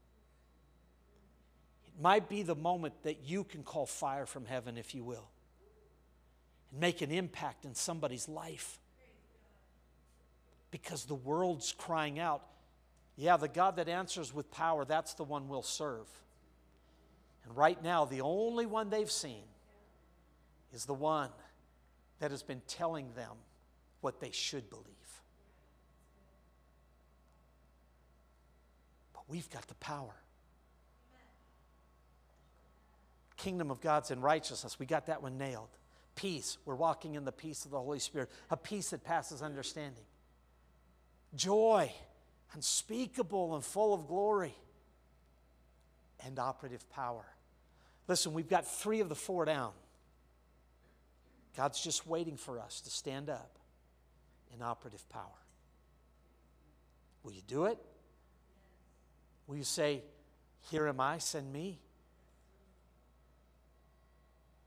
It 1.87 2.03
might 2.03 2.28
be 2.28 2.43
the 2.43 2.55
moment 2.55 2.95
that 3.03 3.24
you 3.24 3.45
can 3.45 3.62
call 3.62 3.87
fire 3.87 4.26
from 4.26 4.47
heaven, 4.47 4.78
if 4.78 4.95
you 4.95 5.05
will, 5.05 5.28
and 6.70 6.81
make 6.81 7.03
an 7.03 7.11
impact 7.11 7.64
in 7.64 7.74
somebody's 7.74 8.28
life. 8.28 8.78
Because 10.70 11.05
the 11.05 11.14
world's 11.14 11.72
crying 11.76 12.18
out, 12.18 12.43
yeah, 13.16 13.37
the 13.37 13.49
God 13.49 13.76
that 13.76 13.89
answers 13.89 14.33
with 14.33 14.51
power, 14.51 14.85
that's 14.85 15.14
the 15.14 15.24
one 15.24 15.49
we'll 15.49 15.62
serve. 15.62 16.07
And 17.45 17.57
right 17.57 17.83
now, 17.83 18.05
the 18.05 18.20
only 18.20 18.66
one 18.66 18.89
they've 18.89 19.11
seen 19.11 19.43
is 20.72 20.85
the 20.85 20.95
one 20.95 21.31
that 22.20 22.31
has 22.31 22.43
been 22.43 22.62
telling 22.66 23.12
them 23.14 23.33
what 24.01 24.20
they 24.20 24.31
should 24.31 24.70
believe. 24.70 24.87
We've 29.31 29.49
got 29.51 29.66
the 29.68 29.74
power. 29.76 30.14
Kingdom 33.37 33.70
of 33.70 33.81
God's 33.81 34.11
in 34.11 34.20
righteousness. 34.20 34.78
We 34.78 34.87
got 34.87 35.07
that 35.07 35.22
one 35.22 35.39
nailed. 35.39 35.68
Peace. 36.16 36.59
We're 36.64 36.74
walking 36.74 37.14
in 37.14 37.24
the 37.24 37.33
peace 37.33 37.64
of 37.64 37.70
the 37.70 37.78
Holy 37.78 38.01
Spirit, 38.01 38.28
a 38.51 38.57
peace 38.57 38.91
that 38.91 39.05
passes 39.05 39.41
understanding. 39.41 40.03
Joy, 41.37 41.93
unspeakable 42.55 43.55
and 43.55 43.64
full 43.64 43.95
of 43.95 44.09
glory, 44.09 44.55
and 46.26 46.39
operative 46.39 46.91
power. 46.91 47.24
Listen, 48.09 48.35
we've 48.35 48.49
got 48.49 48.66
three 48.66 49.01
of 49.01 49.09
the 49.09 49.14
four 49.14 49.45
down. 49.45 49.70
God's 51.57 51.81
just 51.81 52.07
waiting 52.07 52.37
for 52.37 52.59
us 52.59 52.81
to 52.81 52.91
stand 52.91 53.31
up 53.31 53.59
in 54.55 54.61
operative 54.61 55.09
power. 55.09 55.24
Will 57.22 57.33
you 57.33 57.43
do 57.47 57.66
it? 57.66 57.78
Will 59.51 59.57
you 59.57 59.64
say, 59.64 60.05
Here 60.70 60.86
am 60.86 61.01
I, 61.01 61.18
send 61.18 61.53
me? 61.53 61.80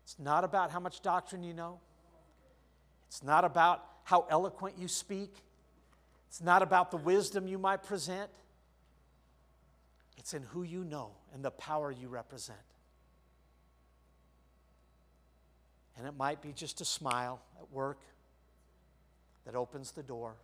It's 0.04 0.20
not 0.20 0.44
about 0.44 0.72
how 0.72 0.82
much 0.82 1.02
doctrine 1.02 1.42
you 1.42 1.54
know. 1.54 1.80
It's 3.08 3.24
not 3.24 3.46
about 3.46 3.82
how 4.04 4.28
eloquent 4.30 4.78
you 4.78 4.90
speak. 4.90 5.34
It's 6.28 6.42
not 6.42 6.62
about 6.62 6.92
the 6.92 6.98
wisdom 6.98 7.48
you 7.48 7.58
might 7.58 7.84
present. 7.84 8.30
It's 10.18 10.34
in 10.34 10.44
who 10.44 10.64
you 10.64 10.84
know 10.84 11.12
and 11.34 11.46
the 11.46 11.52
power 11.52 11.90
you 11.90 12.10
represent. 12.10 12.60
And 15.98 16.06
it 16.06 16.18
might 16.18 16.42
be 16.42 16.52
just 16.52 16.82
a 16.82 16.86
smile 16.86 17.42
at 17.58 17.72
work 17.72 18.02
that 19.46 19.56
opens 19.56 19.92
the 19.92 20.04
door. 20.04 20.36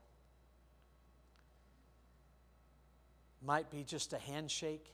Might 3.46 3.70
be 3.72 3.84
just 3.84 4.14
a 4.14 4.18
handshake. 4.18 4.94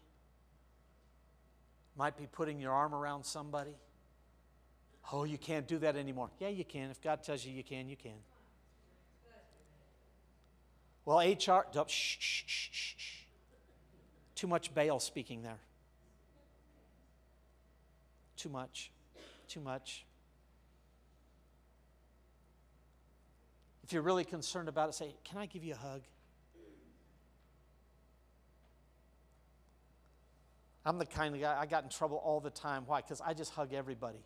Might 1.97 2.17
be 2.17 2.27
putting 2.27 2.59
your 2.59 2.71
arm 2.71 2.93
around 2.93 3.25
somebody. 3.25 3.75
Oh, 5.11 5.23
you 5.23 5.37
can't 5.37 5.67
do 5.67 5.77
that 5.79 5.95
anymore. 5.95 6.29
Yeah, 6.39 6.49
you 6.49 6.65
can. 6.65 6.89
If 6.89 7.01
God 7.01 7.23
tells 7.23 7.45
you 7.45 7.53
you 7.53 7.63
can, 7.63 7.87
you 7.87 7.95
can. 7.95 8.17
Well, 11.05 11.19
HR, 11.19 11.65
shh, 11.87 12.17
shh, 12.19 12.43
shh, 12.47 12.93
shh. 12.97 13.15
Too 14.33 14.47
much 14.47 14.73
Baal 14.73 14.99
speaking 14.99 15.43
there. 15.43 15.59
Too 18.35 18.49
much. 18.49 18.91
Too 19.47 19.61
much. 19.61 20.03
If 23.83 23.93
you're 23.93 24.01
really 24.01 24.25
concerned 24.25 24.67
about 24.67 24.89
it, 24.89 24.95
say, 24.95 25.15
Can 25.23 25.37
I 25.37 25.45
give 25.45 25.63
you 25.63 25.73
a 25.73 25.77
hug? 25.77 26.01
I'm 30.85 30.99
the 30.99 31.05
kind 31.05 31.33
of 31.33 31.41
guy, 31.41 31.57
I 31.59 31.65
got 31.65 31.83
in 31.83 31.89
trouble 31.89 32.21
all 32.23 32.39
the 32.39 32.51
time. 32.51 32.83
Why? 32.85 33.01
Because 33.01 33.19
I 33.19 33.33
just 33.33 33.51
hug 33.51 33.73
everybody. 33.73 34.19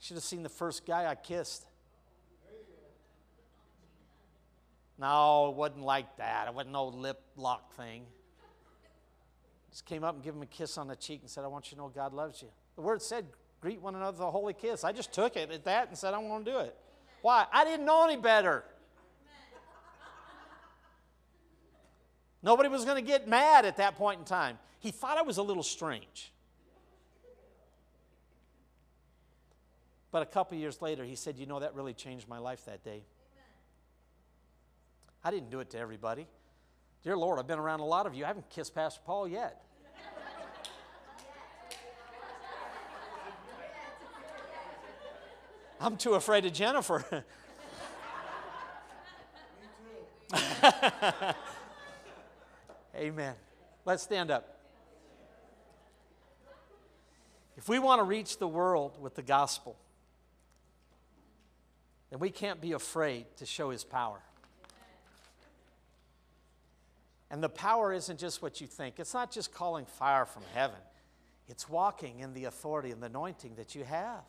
Should 0.00 0.16
have 0.16 0.24
seen 0.24 0.42
the 0.42 0.50
first 0.50 0.84
guy 0.84 1.06
I 1.06 1.14
kissed. 1.14 1.66
No, 4.98 5.48
it 5.48 5.56
wasn't 5.56 5.82
like 5.82 6.18
that. 6.18 6.46
It 6.46 6.54
wasn't 6.54 6.72
no 6.72 6.86
lip 6.88 7.20
lock 7.36 7.74
thing. 7.74 8.04
Just 9.70 9.86
came 9.86 10.04
up 10.04 10.14
and 10.14 10.22
gave 10.22 10.34
him 10.34 10.42
a 10.42 10.46
kiss 10.46 10.78
on 10.78 10.86
the 10.86 10.94
cheek 10.94 11.22
and 11.22 11.30
said, 11.30 11.42
I 11.42 11.46
want 11.48 11.70
you 11.70 11.76
to 11.76 11.82
know 11.82 11.88
God 11.88 12.12
loves 12.12 12.42
you. 12.42 12.48
The 12.76 12.82
word 12.82 13.02
said, 13.02 13.24
greet 13.60 13.80
one 13.80 13.94
another 13.94 14.18
with 14.18 14.28
a 14.28 14.30
holy 14.30 14.52
kiss. 14.52 14.84
I 14.84 14.92
just 14.92 15.12
took 15.12 15.36
it 15.36 15.50
at 15.50 15.64
that 15.64 15.88
and 15.88 15.96
said, 15.96 16.12
I 16.14 16.18
want 16.18 16.44
to 16.44 16.52
do 16.52 16.58
it. 16.58 16.76
Why? 17.22 17.46
I 17.50 17.64
didn't 17.64 17.86
know 17.86 18.04
any 18.04 18.20
better. 18.20 18.62
Nobody 22.44 22.68
was 22.68 22.84
going 22.84 23.02
to 23.02 23.02
get 23.02 23.26
mad 23.26 23.64
at 23.64 23.78
that 23.78 23.96
point 23.96 24.18
in 24.18 24.26
time. 24.26 24.58
He 24.78 24.90
thought 24.90 25.16
I 25.16 25.22
was 25.22 25.38
a 25.38 25.42
little 25.42 25.62
strange. 25.62 26.30
But 30.10 30.20
a 30.20 30.26
couple 30.26 30.58
years 30.58 30.82
later, 30.82 31.04
he 31.04 31.16
said, 31.16 31.38
You 31.38 31.46
know, 31.46 31.60
that 31.60 31.74
really 31.74 31.94
changed 31.94 32.28
my 32.28 32.36
life 32.36 32.66
that 32.66 32.84
day. 32.84 33.02
I 35.24 35.30
didn't 35.30 35.50
do 35.50 35.60
it 35.60 35.70
to 35.70 35.78
everybody. 35.78 36.26
Dear 37.02 37.16
Lord, 37.16 37.38
I've 37.38 37.46
been 37.46 37.58
around 37.58 37.80
a 37.80 37.86
lot 37.86 38.04
of 38.04 38.14
you. 38.14 38.24
I 38.24 38.26
haven't 38.26 38.50
kissed 38.50 38.74
Pastor 38.74 39.00
Paul 39.06 39.26
yet. 39.26 39.62
I'm 45.80 45.96
too 45.96 46.12
afraid 46.12 46.44
of 46.44 46.52
Jennifer. 46.52 47.24
Amen. 52.96 53.34
Let's 53.84 54.02
stand 54.02 54.30
up. 54.30 54.54
If 57.56 57.68
we 57.68 57.78
want 57.78 58.00
to 58.00 58.04
reach 58.04 58.38
the 58.38 58.48
world 58.48 59.00
with 59.00 59.14
the 59.14 59.22
gospel, 59.22 59.76
then 62.10 62.18
we 62.18 62.30
can't 62.30 62.60
be 62.60 62.72
afraid 62.72 63.26
to 63.38 63.46
show 63.46 63.70
his 63.70 63.84
power. 63.84 64.20
And 67.30 67.42
the 67.42 67.48
power 67.48 67.92
isn't 67.92 68.18
just 68.18 68.42
what 68.42 68.60
you 68.60 68.66
think, 68.66 69.00
it's 69.00 69.14
not 69.14 69.30
just 69.30 69.52
calling 69.52 69.86
fire 69.86 70.24
from 70.24 70.42
heaven, 70.54 70.78
it's 71.48 71.68
walking 71.68 72.20
in 72.20 72.32
the 72.32 72.44
authority 72.44 72.90
and 72.90 73.02
the 73.02 73.06
anointing 73.06 73.56
that 73.56 73.74
you 73.74 73.84
have. 73.84 74.22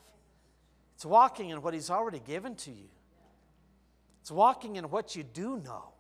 It's 0.96 1.06
walking 1.06 1.50
in 1.50 1.62
what 1.62 1.74
he's 1.74 1.90
already 1.90 2.20
given 2.20 2.56
to 2.56 2.72
you, 2.72 2.90
it's 4.22 4.32
walking 4.32 4.76
in 4.76 4.86
what 4.86 5.16
you 5.16 5.24
do 5.24 5.58
know. 5.58 5.95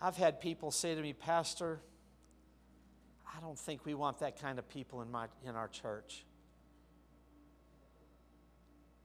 I've 0.00 0.16
had 0.16 0.40
people 0.40 0.70
say 0.70 0.94
to 0.94 1.02
me, 1.02 1.12
Pastor, 1.12 1.80
I 3.26 3.40
don't 3.40 3.58
think 3.58 3.84
we 3.84 3.94
want 3.94 4.20
that 4.20 4.40
kind 4.40 4.58
of 4.58 4.68
people 4.68 5.02
in, 5.02 5.10
my, 5.10 5.26
in 5.44 5.56
our 5.56 5.68
church. 5.68 6.24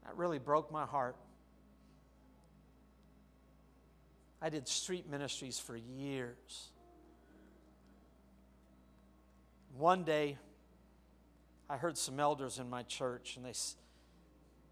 That 0.03 0.15
really 0.17 0.39
broke 0.39 0.71
my 0.71 0.85
heart. 0.85 1.15
I 4.41 4.49
did 4.49 4.67
street 4.67 5.09
ministries 5.09 5.57
for 5.57 5.75
years. 5.75 6.69
One 9.77 10.03
day, 10.03 10.37
I 11.69 11.77
heard 11.77 11.97
some 11.97 12.19
elders 12.19 12.59
in 12.59 12.69
my 12.69 12.83
church, 12.83 13.37
and 13.37 13.45
they, 13.45 13.53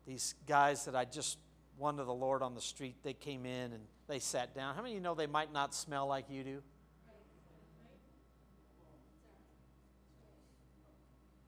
these 0.06 0.36
guys 0.46 0.86
that 0.86 0.96
I 0.96 1.06
just 1.06 1.40
won 1.78 1.98
to 1.98 2.04
the 2.04 2.14
Lord 2.14 2.44
on 2.44 2.54
the 2.54 2.62
street, 2.62 2.98
they 3.02 3.14
came 3.14 3.46
in 3.46 3.72
and 3.74 3.84
they 4.12 4.20
sat 4.20 4.54
down. 4.54 4.76
How 4.76 4.82
many 4.82 4.94
of 4.94 4.96
you 4.96 5.02
know 5.02 5.16
they 5.16 5.26
might 5.26 5.54
not 5.54 5.74
smell 5.74 6.06
like 6.06 6.26
you 6.30 6.44
do? 6.44 6.62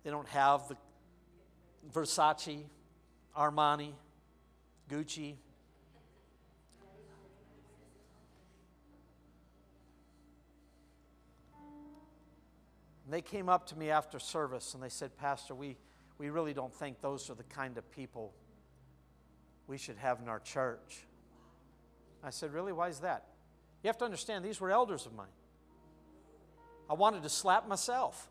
They 0.05 0.09
don't 0.09 0.28
have 0.30 0.70
the 0.70 0.78
Versace, 1.93 2.64
Armani, 3.38 3.91
Gucci. 4.89 5.36
And 13.03 13.14
they 13.14 13.22
came 13.22 13.49
up 13.49 13.68
to 13.68 13.78
me 13.78 13.89
after 13.89 14.20
service 14.20 14.74
and 14.74 14.82
they 14.82 14.88
said, 14.88 15.18
Pastor, 15.18 15.53
we, 15.53 15.76
we 16.18 16.30
really 16.30 16.53
don't 16.53 16.74
think 16.74 17.01
those 17.01 17.30
are 17.30 17.36
the 17.36 17.43
kind 17.43 17.78
of 17.78 17.91
people 17.91 18.34
we 19.68 19.78
should 19.78 19.97
have 19.97 20.22
in 20.22 20.30
our 20.30 20.39
church. 20.39 21.05
I 22.24 22.30
said, 22.30 22.53
Really? 22.53 22.71
Why 22.71 22.88
is 22.88 22.99
that? 22.99 23.26
You 23.84 23.89
have 23.89 23.97
to 23.97 24.05
understand, 24.05 24.45
these 24.45 24.61
were 24.61 24.71
elders 24.71 25.05
of 25.05 25.13
mine. 25.13 25.28
I 26.89 26.93
wanted 26.93 27.24
to 27.24 27.30
slap 27.30 27.67
myself. 27.67 28.30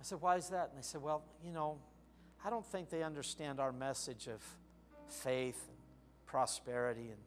I 0.00 0.04
said, 0.04 0.20
Why 0.20 0.36
is 0.36 0.48
that? 0.48 0.70
And 0.70 0.78
they 0.78 0.82
said, 0.82 1.02
Well, 1.02 1.22
you 1.44 1.52
know, 1.52 1.78
I 2.44 2.50
don't 2.50 2.66
think 2.66 2.90
they 2.90 3.02
understand 3.02 3.60
our 3.60 3.72
message 3.72 4.28
of 4.28 4.42
faith 5.08 5.64
and 5.68 5.76
prosperity. 6.26 7.08
And 7.10 7.20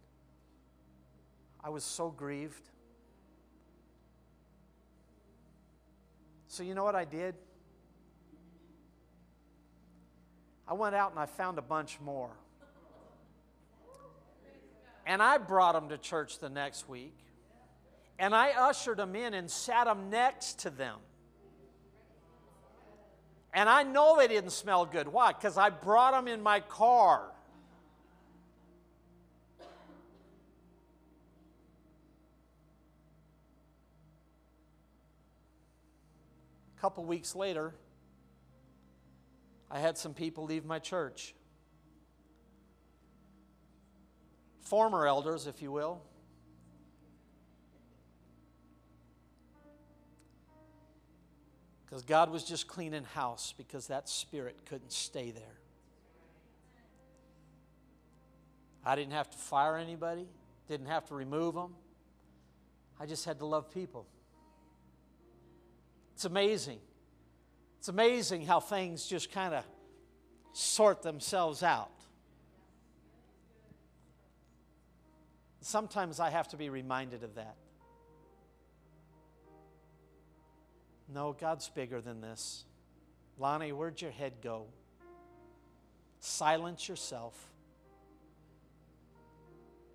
I 1.63 1.69
was 1.69 1.83
so 1.83 2.09
grieved. 2.09 2.69
So, 6.47 6.63
you 6.63 6.73
know 6.73 6.83
what 6.83 6.95
I 6.95 7.05
did? 7.05 7.35
I 10.67 10.73
went 10.73 10.95
out 10.95 11.11
and 11.11 11.19
I 11.19 11.25
found 11.25 11.57
a 11.57 11.61
bunch 11.61 11.99
more. 11.99 12.31
And 15.09 15.23
I 15.23 15.39
brought 15.39 15.73
them 15.73 15.89
to 15.89 15.97
church 15.97 16.37
the 16.37 16.49
next 16.49 16.87
week. 16.87 17.17
And 18.19 18.35
I 18.35 18.51
ushered 18.51 18.97
them 18.97 19.15
in 19.15 19.33
and 19.33 19.49
sat 19.49 19.85
them 19.85 20.11
next 20.11 20.59
to 20.59 20.69
them. 20.69 20.97
And 23.51 23.67
I 23.67 23.81
know 23.81 24.17
they 24.17 24.27
didn't 24.27 24.51
smell 24.51 24.85
good. 24.85 25.07
Why? 25.07 25.33
Because 25.33 25.57
I 25.57 25.71
brought 25.71 26.11
them 26.11 26.27
in 26.27 26.43
my 26.43 26.59
car. 26.59 27.23
A 36.77 36.81
couple 36.81 37.03
weeks 37.03 37.35
later, 37.35 37.73
I 39.71 39.79
had 39.79 39.97
some 39.97 40.13
people 40.13 40.45
leave 40.45 40.65
my 40.65 40.77
church. 40.77 41.33
Former 44.69 45.07
elders, 45.07 45.47
if 45.47 45.63
you 45.63 45.71
will. 45.71 45.99
Because 51.85 52.03
God 52.03 52.29
was 52.29 52.43
just 52.43 52.67
cleaning 52.67 53.03
house 53.15 53.51
because 53.57 53.87
that 53.87 54.07
spirit 54.07 54.57
couldn't 54.67 54.91
stay 54.91 55.31
there. 55.31 55.57
I 58.85 58.95
didn't 58.95 59.13
have 59.13 59.31
to 59.31 59.37
fire 59.39 59.75
anybody, 59.75 60.27
didn't 60.67 60.85
have 60.85 61.07
to 61.07 61.15
remove 61.15 61.55
them. 61.55 61.73
I 62.99 63.07
just 63.07 63.25
had 63.25 63.39
to 63.39 63.45
love 63.47 63.73
people. 63.73 64.05
It's 66.13 66.25
amazing. 66.25 66.77
It's 67.79 67.87
amazing 67.87 68.45
how 68.45 68.59
things 68.59 69.07
just 69.07 69.31
kind 69.31 69.55
of 69.55 69.63
sort 70.53 71.01
themselves 71.01 71.63
out. 71.63 71.89
Sometimes 75.61 76.19
I 76.19 76.29
have 76.29 76.47
to 76.49 76.57
be 76.57 76.69
reminded 76.69 77.23
of 77.23 77.35
that. 77.35 77.55
No, 81.13 81.33
God's 81.33 81.69
bigger 81.69 82.01
than 82.01 82.21
this. 82.21 82.63
Lonny, 83.37 83.71
where'd 83.71 84.01
your 84.01 84.11
head 84.11 84.33
go? 84.43 84.67
Silence 86.19 86.87
yourself 86.87 87.49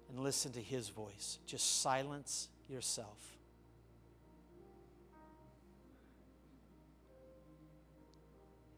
and 0.09 0.19
listen 0.19 0.53
to 0.53 0.61
His 0.61 0.89
voice. 0.89 1.39
Just 1.47 1.83
silence 1.83 2.49
yourself. 2.69 3.19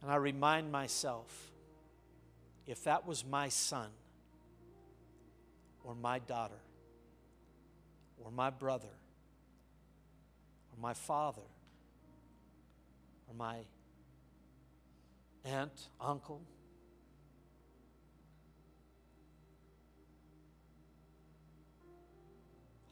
And 0.02 0.10
I 0.10 0.16
remind 0.16 0.70
myself 0.70 1.50
if 2.66 2.84
that 2.84 3.06
was 3.06 3.24
my 3.24 3.48
son 3.48 3.88
or 5.82 5.94
my 5.94 6.18
daughter 6.18 6.60
or 8.22 8.30
my 8.30 8.50
brother 8.50 8.88
or 10.72 10.80
my 10.80 10.94
father 10.94 11.42
or 13.28 13.34
my 13.34 13.58
aunt, 15.44 15.88
uncle. 16.00 16.42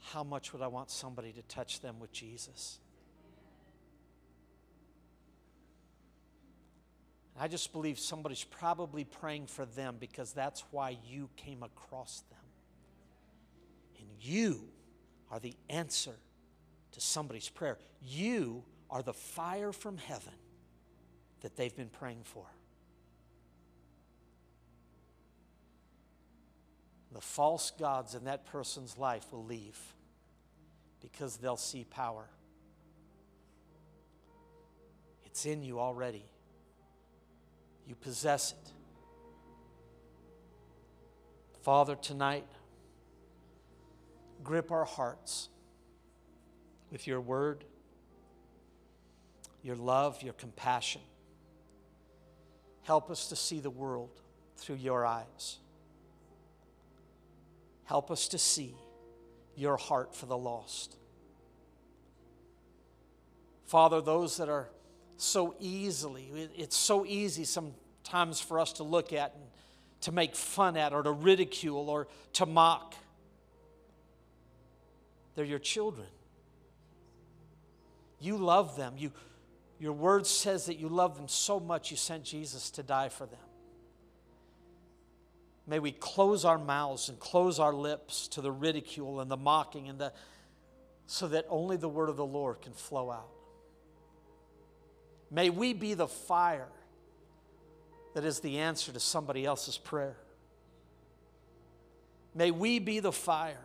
How 0.01 0.22
much 0.22 0.53
would 0.53 0.62
I 0.62 0.68
want 0.68 0.91
somebody 0.91 1.33
to 1.33 1.43
touch 1.43 1.81
them 1.81 1.99
with 1.99 2.12
Jesus? 2.12 2.79
I 7.39 7.49
just 7.49 7.72
believe 7.72 7.99
somebody's 7.99 8.45
probably 8.45 9.03
praying 9.03 9.49
for 9.49 9.66
them 9.66 9.97
because 9.99 10.33
that's 10.33 10.62
why 10.70 10.99
you 11.05 11.29
came 11.37 11.64
across 11.64 12.22
them. 12.31 12.39
And 13.99 14.07
you 14.20 14.68
are 15.35 15.41
the 15.41 15.57
answer 15.68 16.14
to 16.93 17.01
somebody's 17.01 17.49
prayer. 17.49 17.76
You 18.01 18.62
are 18.89 19.03
the 19.03 19.12
fire 19.12 19.72
from 19.72 19.97
heaven 19.99 20.32
that 21.41 21.57
they've 21.57 21.74
been 21.74 21.89
praying 21.89 22.20
for. 22.22 22.45
The 27.11 27.20
false 27.20 27.72
gods 27.72 28.14
in 28.14 28.26
that 28.26 28.47
person's 28.47 28.97
life 28.97 29.26
will 29.32 29.45
leave 29.45 29.76
because 31.01 31.37
they'll 31.39 31.57
see 31.57 31.82
power. 31.82 32.28
It's 35.24 35.47
in 35.47 35.64
you 35.64 35.80
already. 35.80 36.24
You 37.89 37.97
possess 37.97 38.53
it. 38.53 38.70
Father, 41.62 41.97
tonight, 41.97 42.47
grip 44.45 44.70
our 44.70 44.84
hearts 44.84 45.49
with 46.90 47.07
your 47.07 47.20
word, 47.20 47.64
your 49.62 49.76
love, 49.76 50.22
your 50.22 50.34
compassion. 50.34 51.01
Help 52.82 53.11
us 53.11 53.28
to 53.28 53.36
see 53.36 53.61
the 53.61 53.70
world 53.70 54.20
through 54.57 54.76
your 54.76 55.07
eyes. 55.07 55.59
Help 57.84 58.11
us 58.11 58.28
to 58.28 58.38
see 58.38 58.74
your 59.57 59.76
heart 59.76 60.14
for 60.14 60.26
the 60.26 60.36
lost. 60.36 60.97
Father, 63.66 64.01
those 64.01 64.36
that 64.36 64.49
are 64.49 64.68
so 65.16 65.55
easily, 65.59 66.28
it's 66.57 66.76
so 66.76 67.05
easy 67.07 67.45
sometimes 67.45 68.40
for 68.40 68.61
us 68.61 68.74
to 68.74 68.82
look 68.82 69.12
at 69.12 69.34
and 69.34 69.45
to 70.03 70.12
make 70.12 70.36
fun 70.36 70.76
at 70.76 70.92
or 70.92 71.03
to 71.03 71.11
ridicule 71.11 71.88
or 71.88 72.09
to 72.34 72.47
mock. 72.47 72.95
They're 75.35 75.45
your 75.45 75.59
children. 75.59 76.07
You 78.20 78.37
love 78.37 78.76
them. 78.76 78.95
You, 78.97 79.12
your 79.78 79.93
word 79.93 80.26
says 80.26 80.66
that 80.66 80.78
you 80.78 80.89
love 80.89 81.16
them 81.16 81.28
so 81.28 81.61
much 81.61 81.91
you 81.91 81.97
sent 81.97 82.24
Jesus 82.24 82.70
to 82.72 82.82
die 82.82 83.09
for 83.09 83.26
them. 83.26 83.39
May 85.66 85.78
we 85.78 85.93
close 85.93 86.45
our 86.45 86.59
mouths 86.59 87.09
and 87.09 87.18
close 87.18 87.59
our 87.59 87.72
lips 87.72 88.28
to 88.28 88.41
the 88.41 88.53
ridicule 88.53 89.20
and 89.20 89.30
the 89.30 89.37
mocking 89.37 89.89
and 89.89 89.99
the 89.99 90.12
so 91.07 91.28
that 91.28 91.47
only 91.49 91.76
the 91.76 91.89
word 91.89 92.09
of 92.09 92.16
the 92.16 92.24
Lord 92.24 92.62
can 92.62 92.72
flow 92.72 93.11
out. 93.11 93.28
May 95.30 95.51
we 95.51 95.72
be 95.72 95.95
the 95.95 96.09
fire 96.09 96.68
that 98.14 98.24
is 98.24 98.41
the 98.41 98.59
answer 98.59 98.93
to 98.93 99.01
somebody 99.01 99.45
else's 99.45 99.76
prayer. 99.76 100.16
May 102.35 102.51
we 102.51 102.78
be 102.78 103.01
the 103.01 103.12
fire 103.12 103.59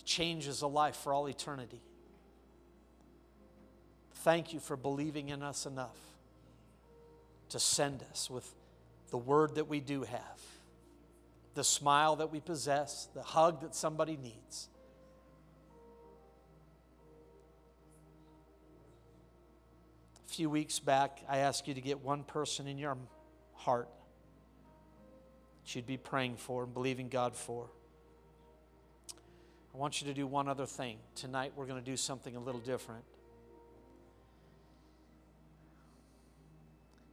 that 0.00 0.06
changes 0.06 0.62
a 0.62 0.66
life 0.66 0.96
for 0.96 1.12
all 1.12 1.28
eternity. 1.28 1.82
Thank 4.14 4.54
you 4.54 4.60
for 4.60 4.76
believing 4.76 5.28
in 5.28 5.42
us 5.42 5.66
enough 5.66 5.96
to 7.50 7.58
send 7.58 8.02
us 8.10 8.30
with 8.30 8.50
the 9.10 9.18
word 9.18 9.56
that 9.56 9.68
we 9.68 9.80
do 9.80 10.02
have, 10.02 10.40
the 11.54 11.64
smile 11.64 12.16
that 12.16 12.30
we 12.30 12.40
possess, 12.40 13.08
the 13.14 13.22
hug 13.22 13.60
that 13.60 13.74
somebody 13.74 14.16
needs. 14.16 14.68
A 20.26 20.32
few 20.32 20.48
weeks 20.48 20.78
back, 20.78 21.20
I 21.28 21.38
asked 21.38 21.68
you 21.68 21.74
to 21.74 21.80
get 21.80 22.00
one 22.00 22.24
person 22.24 22.66
in 22.66 22.78
your 22.78 22.96
heart 23.54 23.88
that 25.62 25.74
you'd 25.74 25.86
be 25.86 25.98
praying 25.98 26.36
for 26.36 26.64
and 26.64 26.72
believing 26.72 27.08
God 27.08 27.36
for. 27.36 27.68
I 29.74 29.78
want 29.78 30.00
you 30.00 30.08
to 30.08 30.14
do 30.14 30.26
one 30.26 30.48
other 30.48 30.66
thing. 30.66 30.98
Tonight, 31.14 31.52
we're 31.54 31.66
going 31.66 31.82
to 31.82 31.90
do 31.90 31.96
something 31.96 32.34
a 32.36 32.40
little 32.40 32.60
different. 32.60 33.04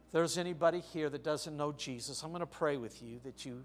If 0.06 0.12
there's 0.12 0.38
anybody 0.38 0.80
here 0.80 1.08
that 1.10 1.22
doesn't 1.22 1.56
know 1.56 1.72
Jesus, 1.72 2.22
I'm 2.22 2.30
going 2.30 2.40
to 2.40 2.46
pray 2.46 2.76
with 2.76 3.02
you 3.02 3.20
that 3.24 3.44
you 3.44 3.64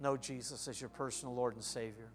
know 0.00 0.16
Jesus 0.16 0.66
as 0.68 0.80
your 0.80 0.90
personal 0.90 1.34
Lord 1.34 1.54
and 1.54 1.62
Savior. 1.62 2.08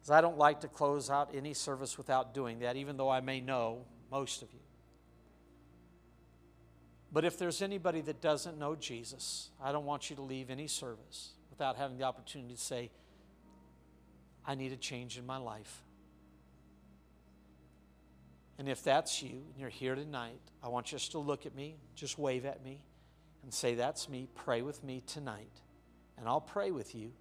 Because 0.00 0.12
I 0.12 0.20
don't 0.20 0.38
like 0.38 0.60
to 0.60 0.68
close 0.68 1.10
out 1.10 1.30
any 1.34 1.54
service 1.54 1.98
without 1.98 2.34
doing 2.34 2.60
that, 2.60 2.76
even 2.76 2.96
though 2.96 3.10
I 3.10 3.20
may 3.20 3.40
know 3.40 3.84
most 4.10 4.42
of 4.42 4.52
you. 4.52 4.60
But 7.12 7.24
if 7.24 7.38
there's 7.38 7.60
anybody 7.60 8.00
that 8.02 8.20
doesn't 8.20 8.58
know 8.58 8.74
Jesus, 8.74 9.50
I 9.62 9.70
don't 9.70 9.84
want 9.84 10.08
you 10.08 10.16
to 10.16 10.22
leave 10.22 10.50
any 10.50 10.66
service 10.66 11.32
without 11.50 11.76
having 11.76 11.98
the 11.98 12.04
opportunity 12.04 12.54
to 12.54 12.60
say, 12.60 12.90
I 14.46 14.54
need 14.54 14.72
a 14.72 14.76
change 14.76 15.18
in 15.18 15.26
my 15.26 15.36
life. 15.36 15.82
And 18.58 18.68
if 18.68 18.82
that's 18.82 19.22
you 19.22 19.30
and 19.50 19.58
you're 19.58 19.68
here 19.68 19.94
tonight, 19.94 20.40
I 20.62 20.68
want 20.68 20.92
you 20.92 20.98
just 20.98 21.12
to 21.12 21.18
look 21.18 21.46
at 21.46 21.54
me, 21.54 21.76
just 21.94 22.18
wave 22.18 22.44
at 22.44 22.64
me, 22.64 22.80
and 23.42 23.52
say, 23.52 23.74
That's 23.74 24.08
me. 24.08 24.28
Pray 24.34 24.62
with 24.62 24.84
me 24.84 25.02
tonight. 25.06 25.60
And 26.18 26.28
I'll 26.28 26.40
pray 26.40 26.70
with 26.70 26.94
you 26.94 27.12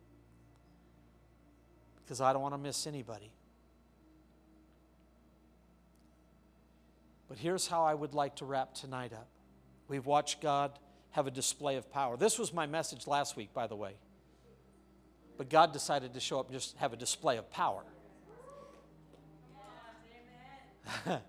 because 2.03 2.21
I 2.21 2.33
don't 2.33 2.41
want 2.41 2.53
to 2.53 2.59
miss 2.59 2.85
anybody. 2.85 3.31
But 7.27 7.37
here's 7.37 7.65
how 7.65 7.85
I 7.85 7.93
would 7.93 8.13
like 8.13 8.35
to 8.35 8.45
wrap 8.45 8.73
tonight 8.73 9.13
up. 9.13 9.27
We've 9.87 10.05
watched 10.05 10.41
God 10.41 10.77
have 11.11 11.27
a 11.27 11.31
display 11.31 11.77
of 11.77 11.91
power. 11.91 12.17
This 12.17 12.37
was 12.37 12.53
my 12.53 12.65
message 12.65 13.07
last 13.07 13.37
week, 13.37 13.53
by 13.53 13.67
the 13.67 13.75
way. 13.75 13.95
But 15.41 15.49
God 15.49 15.73
decided 15.73 16.13
to 16.13 16.19
show 16.19 16.39
up 16.39 16.49
and 16.51 16.59
just 16.59 16.77
have 16.77 16.93
a 16.93 16.95
display 16.95 17.37
of 17.37 17.49
power. 17.49 17.81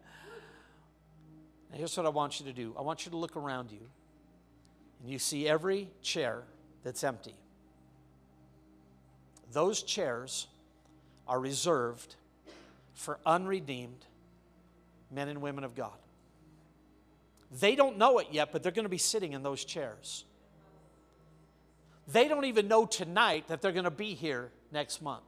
here's 1.73 1.97
what 1.97 2.05
I 2.05 2.11
want 2.11 2.39
you 2.39 2.45
to 2.45 2.53
do 2.53 2.75
I 2.79 2.83
want 2.83 3.07
you 3.07 3.11
to 3.13 3.17
look 3.17 3.39
around 3.39 3.73
you, 3.73 3.89
and 5.01 5.11
you 5.11 5.19
see 5.19 5.49
every 5.49 5.89
chair 6.03 6.43
that's 6.85 7.03
empty. 7.03 7.35
Those 9.51 9.83
chairs 9.83 10.47
are 11.27 11.41
reserved 11.41 12.17
for 12.93 13.19
unredeemed 13.25 14.05
men 15.11 15.29
and 15.29 15.41
women 15.41 15.65
of 15.65 15.75
God. 15.75 15.97
They 17.51 17.75
don't 17.75 17.97
know 17.97 18.19
it 18.19 18.27
yet, 18.31 18.53
but 18.53 18.63
they're 18.63 18.73
going 18.73 18.85
to 18.85 18.91
be 18.91 18.99
sitting 18.99 19.33
in 19.33 19.43
those 19.43 19.65
chairs. 19.65 20.27
They 22.13 22.29
don't 22.29 22.45
even 22.45 22.69
know 22.69 22.85
tonight 22.85 23.49
that 23.49 23.63
they're 23.63 23.73
going 23.73 23.85
to 23.85 23.91
be 23.91 24.15
here 24.15 24.51
next 24.71 25.01
month, 25.01 25.25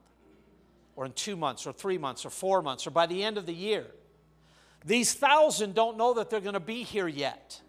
or 0.96 1.06
in 1.06 1.12
two 1.12 1.34
months, 1.34 1.66
or 1.66 1.72
three 1.72 1.98
months, 1.98 2.26
or 2.26 2.30
four 2.30 2.60
months, 2.60 2.86
or 2.86 2.90
by 2.90 3.06
the 3.06 3.22
end 3.22 3.38
of 3.38 3.46
the 3.46 3.54
year. 3.54 3.86
These 4.84 5.14
thousand 5.14 5.74
don't 5.74 5.96
know 5.96 6.14
that 6.14 6.28
they're 6.28 6.40
going 6.40 6.54
to 6.54 6.60
be 6.60 6.82
here 6.82 7.08
yet. 7.08 7.60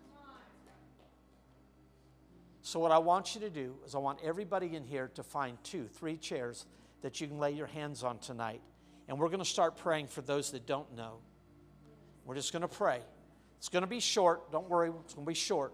So, 2.61 2.79
what 2.79 2.91
I 2.91 2.97
want 2.97 3.35
you 3.35 3.41
to 3.41 3.49
do 3.49 3.75
is, 3.85 3.95
I 3.95 3.99
want 3.99 4.19
everybody 4.23 4.75
in 4.75 4.83
here 4.83 5.09
to 5.13 5.23
find 5.23 5.57
two, 5.63 5.87
three 5.93 6.17
chairs 6.17 6.65
that 7.01 7.21
you 7.21 7.27
can 7.27 7.37
lay 7.37 7.51
your 7.51 7.67
hands 7.67 8.03
on 8.03 8.17
tonight. 8.17 8.61
And 9.07 9.19
we're 9.19 9.27
going 9.27 9.39
to 9.39 9.45
start 9.45 9.77
praying 9.77 10.07
for 10.07 10.21
those 10.21 10.51
that 10.51 10.65
don't 10.65 10.95
know. 10.95 11.19
We're 12.25 12.35
just 12.35 12.51
going 12.51 12.63
to 12.63 12.67
pray. 12.67 13.01
It's 13.59 13.69
going 13.69 13.83
to 13.83 13.87
be 13.87 13.99
short. 13.99 14.51
Don't 14.51 14.67
worry, 14.67 14.91
it's 15.03 15.13
going 15.13 15.25
to 15.25 15.29
be 15.29 15.35
short. 15.35 15.73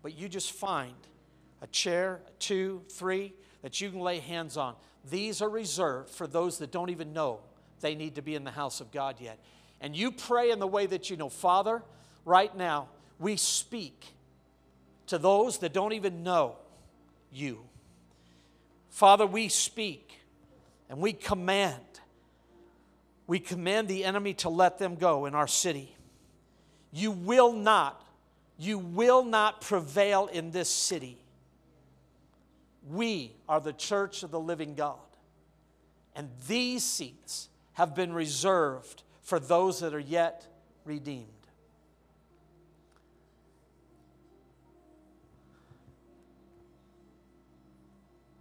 But 0.00 0.16
you 0.16 0.28
just 0.28 0.52
find 0.52 0.94
a 1.60 1.66
chair, 1.66 2.20
two, 2.38 2.82
three 2.88 3.34
that 3.62 3.80
you 3.80 3.90
can 3.90 4.00
lay 4.00 4.18
hands 4.18 4.56
on. 4.56 4.74
These 5.10 5.42
are 5.42 5.48
reserved 5.48 6.10
for 6.10 6.26
those 6.26 6.58
that 6.58 6.70
don't 6.70 6.90
even 6.90 7.12
know 7.12 7.40
they 7.80 7.94
need 7.94 8.16
to 8.16 8.22
be 8.22 8.34
in 8.34 8.44
the 8.44 8.50
house 8.50 8.80
of 8.80 8.90
God 8.90 9.16
yet. 9.20 9.38
And 9.80 9.96
you 9.96 10.10
pray 10.10 10.50
in 10.50 10.58
the 10.58 10.66
way 10.66 10.86
that 10.86 11.10
you 11.10 11.16
know. 11.16 11.28
Father, 11.28 11.82
right 12.24 12.54
now, 12.56 12.88
we 13.18 13.36
speak 13.36 14.04
to 15.06 15.18
those 15.18 15.58
that 15.58 15.72
don't 15.72 15.92
even 15.92 16.22
know 16.22 16.56
you. 17.32 17.60
Father, 18.90 19.26
we 19.26 19.48
speak 19.48 20.20
and 20.88 20.98
we 20.98 21.12
command. 21.12 21.80
We 23.26 23.38
command 23.38 23.88
the 23.88 24.04
enemy 24.04 24.34
to 24.34 24.48
let 24.48 24.78
them 24.78 24.96
go 24.96 25.26
in 25.26 25.34
our 25.34 25.46
city. 25.46 25.94
You 26.92 27.12
will 27.12 27.52
not, 27.52 28.02
you 28.58 28.78
will 28.78 29.22
not 29.22 29.60
prevail 29.60 30.26
in 30.26 30.50
this 30.50 30.68
city. 30.68 31.18
We 32.88 33.34
are 33.48 33.60
the 33.60 33.72
church 33.72 34.22
of 34.22 34.30
the 34.30 34.40
living 34.40 34.74
God. 34.74 34.96
And 36.14 36.30
these 36.46 36.82
seats 36.82 37.48
have 37.74 37.94
been 37.94 38.12
reserved 38.12 39.02
for 39.22 39.38
those 39.38 39.80
that 39.80 39.94
are 39.94 40.00
yet 40.00 40.46
redeemed. 40.84 41.26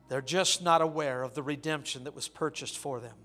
They're 0.09 0.21
just 0.21 0.63
not 0.63 0.81
aware 0.81 1.21
of 1.21 1.33
the 1.33 1.43
redemption 1.43 2.05
that 2.05 2.15
was 2.15 2.27
purchased 2.27 2.77
for 2.77 2.99
them. 2.99 3.15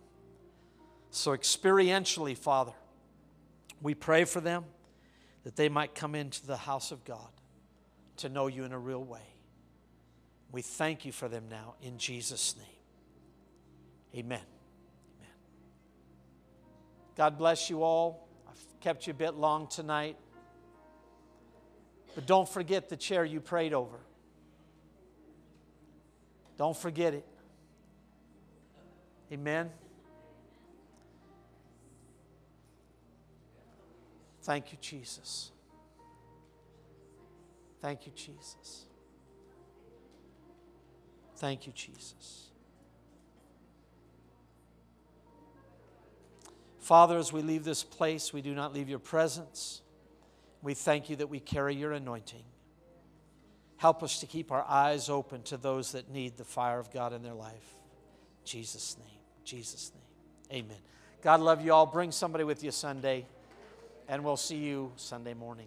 So, 1.10 1.30
experientially, 1.30 2.36
Father, 2.36 2.72
we 3.80 3.94
pray 3.94 4.24
for 4.24 4.40
them 4.40 4.64
that 5.44 5.56
they 5.56 5.68
might 5.68 5.94
come 5.94 6.14
into 6.14 6.44
the 6.46 6.56
house 6.56 6.90
of 6.90 7.04
God 7.04 7.28
to 8.18 8.28
know 8.28 8.48
you 8.48 8.64
in 8.64 8.72
a 8.72 8.78
real 8.78 9.04
way. 9.04 9.31
We 10.52 10.60
thank 10.60 11.06
you 11.06 11.12
for 11.12 11.28
them 11.28 11.44
now 11.50 11.74
in 11.80 11.96
Jesus' 11.96 12.54
name. 12.56 12.66
Amen. 14.14 14.40
Amen. 15.16 15.30
God 17.16 17.38
bless 17.38 17.70
you 17.70 17.82
all. 17.82 18.28
I've 18.46 18.80
kept 18.80 19.06
you 19.06 19.12
a 19.12 19.14
bit 19.14 19.34
long 19.34 19.66
tonight. 19.66 20.16
But 22.14 22.26
don't 22.26 22.46
forget 22.46 22.90
the 22.90 22.98
chair 22.98 23.24
you 23.24 23.40
prayed 23.40 23.72
over. 23.72 23.98
Don't 26.58 26.76
forget 26.76 27.14
it. 27.14 27.26
Amen. 29.32 29.70
Thank 34.42 34.72
you, 34.72 34.78
Jesus. 34.82 35.50
Thank 37.80 38.06
you, 38.06 38.12
Jesus. 38.14 38.84
Thank 41.42 41.66
you, 41.66 41.72
Jesus. 41.72 42.50
Father, 46.78 47.18
as 47.18 47.32
we 47.32 47.42
leave 47.42 47.64
this 47.64 47.82
place, 47.82 48.32
we 48.32 48.42
do 48.42 48.54
not 48.54 48.72
leave 48.72 48.88
your 48.88 49.00
presence. 49.00 49.82
We 50.62 50.74
thank 50.74 51.10
you 51.10 51.16
that 51.16 51.26
we 51.26 51.40
carry 51.40 51.74
your 51.74 51.94
anointing. 51.94 52.44
Help 53.76 54.04
us 54.04 54.20
to 54.20 54.26
keep 54.26 54.52
our 54.52 54.64
eyes 54.68 55.08
open 55.08 55.42
to 55.42 55.56
those 55.56 55.90
that 55.90 56.08
need 56.08 56.36
the 56.36 56.44
fire 56.44 56.78
of 56.78 56.92
God 56.92 57.12
in 57.12 57.24
their 57.24 57.34
life. 57.34 57.74
Jesus' 58.44 58.96
name. 58.96 59.18
Jesus' 59.44 59.90
name. 59.96 60.62
Amen. 60.62 60.78
God 61.22 61.40
love 61.40 61.64
you 61.64 61.72
all. 61.72 61.86
Bring 61.86 62.12
somebody 62.12 62.44
with 62.44 62.62
you 62.62 62.70
Sunday, 62.70 63.26
and 64.06 64.22
we'll 64.22 64.36
see 64.36 64.58
you 64.58 64.92
Sunday 64.94 65.34
morning. 65.34 65.66